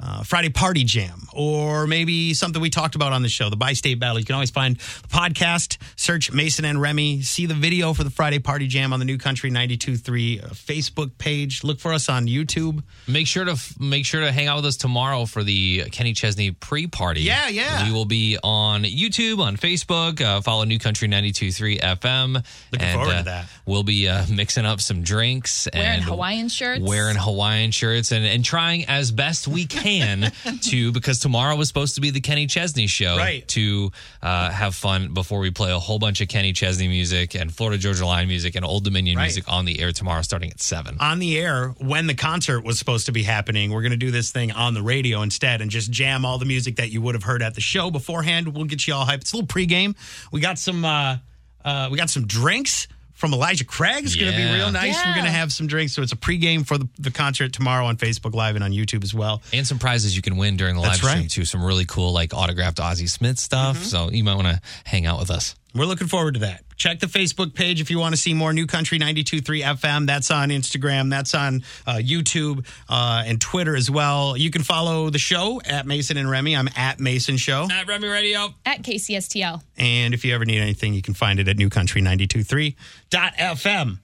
uh, 0.02 0.22
Friday 0.22 0.48
Party 0.48 0.84
Jam, 0.84 1.28
or 1.32 1.86
maybe 1.86 2.32
something 2.32 2.60
we 2.60 2.70
talked 2.70 2.94
about 2.94 3.12
on 3.12 3.22
the 3.22 3.28
show, 3.28 3.50
the 3.50 3.56
Bi 3.56 3.74
State 3.74 4.00
Battle, 4.00 4.18
you 4.18 4.24
can 4.24 4.34
always 4.34 4.50
find 4.50 4.76
the 4.76 5.08
podcast, 5.08 5.76
search 5.96 6.32
Mason 6.32 6.64
and 6.64 6.80
Remy, 6.80 7.22
see 7.22 7.46
the 7.46 7.54
video 7.54 7.92
for 7.92 8.02
the 8.02 8.10
Friday 8.10 8.38
Party 8.38 8.66
Jam 8.66 8.92
on 8.92 8.98
the 8.98 9.04
New 9.04 9.18
Country 9.18 9.50
92.3 9.50 10.44
uh, 10.44 10.48
Facebook 10.48 11.10
page. 11.18 11.62
Look 11.64 11.80
for 11.80 11.92
us 11.92 12.08
on 12.08 12.26
YouTube. 12.26 12.82
Make 13.06 13.26
sure 13.26 13.44
to 13.44 13.52
f- 13.52 13.78
make 13.78 14.06
sure 14.06 14.22
to 14.22 14.32
hang 14.32 14.46
out 14.46 14.56
with 14.56 14.66
us 14.66 14.76
tomorrow 14.78 15.26
for 15.26 15.42
the 15.42 15.84
Kenny 15.92 16.14
Chesney 16.14 16.52
pre-party. 16.52 17.20
Yeah, 17.20 17.48
yeah. 17.48 17.86
We 17.86 17.92
will 17.92 18.06
be 18.06 18.38
on 18.42 18.84
YouTube, 18.84 19.40
on 19.40 19.56
Facebook. 19.58 20.22
Uh, 20.22 20.40
follow 20.40 20.64
New 20.64 20.78
Country 20.78 21.08
92.3 21.08 21.80
FM. 21.80 22.34
Looking 22.72 22.86
and, 22.86 22.94
forward 22.94 23.12
to 23.12 23.18
uh, 23.18 23.22
that. 23.24 23.46
We'll 23.66 23.82
be 23.82 24.08
uh, 24.08 24.24
mixing 24.30 24.64
up 24.64 24.80
some 24.80 25.02
drinks 25.02 25.68
Wearing 25.74 25.88
and 25.88 26.02
Hawaiian 26.02 26.48
shirts. 26.48 26.82
wearing 26.82 27.16
Hawaiian 27.16 27.70
shirts 27.70 28.12
and, 28.12 28.24
and 28.24 28.42
trying 28.42 28.86
as 28.86 29.10
best 29.10 29.46
we 29.46 29.66
can 29.66 29.89
to 30.62 30.92
because 30.92 31.18
tomorrow 31.18 31.56
was 31.56 31.68
supposed 31.68 31.94
to 31.96 32.00
be 32.00 32.10
the 32.10 32.20
Kenny 32.20 32.46
Chesney 32.46 32.86
show 32.86 33.16
Right. 33.16 33.46
to 33.48 33.90
uh, 34.22 34.50
have 34.50 34.74
fun 34.74 35.12
before 35.14 35.40
we 35.40 35.50
play 35.50 35.72
a 35.72 35.78
whole 35.78 35.98
bunch 35.98 36.20
of 36.20 36.28
Kenny 36.28 36.52
Chesney 36.52 36.88
music 36.88 37.34
and 37.34 37.52
Florida 37.54 37.78
Georgia 37.78 38.06
Line 38.06 38.28
music 38.28 38.54
and 38.54 38.64
Old 38.64 38.84
Dominion 38.84 39.16
Right. 39.16 39.24
music 39.24 39.44
on 39.48 39.64
the 39.64 39.80
air 39.80 39.92
tomorrow 39.92 40.22
starting 40.22 40.50
at 40.50 40.60
seven. 40.60 40.96
on 41.00 41.18
the 41.18 41.38
air 41.38 41.68
when 41.78 42.06
the 42.06 42.14
concert 42.14 42.64
was 42.64 42.78
supposed 42.78 43.06
to 43.06 43.12
be 43.12 43.22
happening. 43.22 43.72
We're 43.72 43.82
going 43.82 43.90
to 43.92 43.96
do 43.96 44.10
this 44.10 44.30
thing 44.30 44.52
on 44.52 44.74
the 44.74 44.82
radio 44.82 45.22
instead 45.22 45.60
and 45.60 45.70
just 45.70 45.90
jam 45.90 46.24
all 46.24 46.38
the 46.38 46.46
music 46.46 46.76
that 46.76 46.90
you 46.90 47.00
would 47.02 47.14
have 47.14 47.24
heard 47.24 47.42
at 47.42 47.54
the 47.54 47.60
show 47.60 47.90
beforehand. 47.90 48.54
We'll 48.54 48.64
get 48.66 48.86
you 48.86 48.94
all 48.94 49.06
hyped. 49.06 49.22
It's 49.22 49.32
a 49.32 49.36
little 49.36 49.48
pregame. 49.48 49.96
We 50.32 50.40
got 50.40 50.58
some 50.58 50.84
uh, 50.84 51.16
uh, 51.64 51.88
we 51.90 51.98
got 51.98 52.10
some 52.10 52.26
drinks 52.26 52.86
from 53.20 53.34
Elijah 53.34 53.64
Craig 53.66 54.04
is 54.04 54.16
going 54.16 54.30
to 54.32 54.36
be 54.36 54.42
Yeah. 54.42 54.54
real 54.54 54.72
nice. 54.72 54.96
We're 54.96 55.10
Yeah. 55.10 55.14
going 55.14 55.26
to 55.26 55.30
have 55.30 55.52
some 55.52 55.66
drinks. 55.66 55.92
So 55.92 56.00
it's 56.00 56.12
a 56.12 56.16
pregame 56.16 56.66
for 56.66 56.78
the, 56.78 56.88
the 56.98 57.10
concert 57.10 57.52
tomorrow 57.52 57.84
on 57.84 57.98
Facebook 57.98 58.34
Live 58.34 58.54
and 58.56 58.64
on 58.64 58.72
YouTube 58.72 59.04
as 59.04 59.12
well. 59.12 59.42
And 59.52 59.66
some 59.66 59.78
prizes 59.78 60.16
you 60.16 60.22
can 60.22 60.38
win 60.38 60.56
during 60.56 60.74
the 60.74 60.80
live 60.80 60.92
That's 60.92 61.02
stream 61.06 61.18
right. 61.24 61.30
too. 61.30 61.44
Some 61.44 61.62
really 61.62 61.84
cool 61.84 62.12
like 62.12 62.32
autographed 62.32 62.80
Ozzie 62.80 63.06
Smith 63.06 63.38
stuff. 63.38 63.76
Mm-hmm. 63.76 63.84
So 63.84 64.10
you 64.10 64.24
might 64.24 64.36
want 64.36 64.48
to 64.48 64.60
hang 64.84 65.04
out 65.04 65.18
with 65.20 65.30
us. 65.30 65.54
We're 65.74 65.86
looking 65.86 66.08
forward 66.08 66.34
to 66.34 66.40
that. 66.40 66.64
Check 66.76 67.00
the 67.00 67.06
Facebook 67.06 67.54
page 67.54 67.80
if 67.80 67.90
you 67.90 67.98
want 67.98 68.14
to 68.14 68.20
see 68.20 68.34
more 68.34 68.52
New 68.52 68.66
Country 68.66 68.98
92.3 68.98 69.62
FM. 69.62 70.06
That's 70.06 70.30
on 70.30 70.50
Instagram. 70.50 71.08
That's 71.10 71.34
on 71.34 71.62
uh, 71.86 72.00
YouTube 72.02 72.66
uh, 72.88 73.22
and 73.24 73.40
Twitter 73.40 73.74
as 73.76 73.90
well. 73.90 74.36
You 74.36 74.50
can 74.50 74.62
follow 74.62 75.08
the 75.10 75.18
show 75.18 75.60
at 75.64 75.86
Mason 75.86 76.16
and 76.16 76.30
Remy. 76.30 76.56
I'm 76.56 76.68
at 76.76 77.00
Mason 77.00 77.36
Show. 77.36 77.68
At 77.70 77.86
Remy 77.86 78.08
Radio. 78.08 78.54
At 78.66 78.82
KCSTL. 78.82 79.62
And 79.76 80.14
if 80.14 80.24
you 80.24 80.34
ever 80.34 80.44
need 80.44 80.60
anything, 80.60 80.94
you 80.94 81.02
can 81.02 81.14
find 81.14 81.38
it 81.38 81.46
at 81.48 81.56
New 81.56 81.70
newcountry923.fm. 81.70 83.98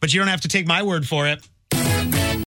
But 0.00 0.12
you 0.12 0.20
don't 0.20 0.28
have 0.28 0.42
to 0.42 0.48
take 0.48 0.66
my 0.66 0.82
word 0.82 1.08
for 1.08 1.26
it. 1.26 1.42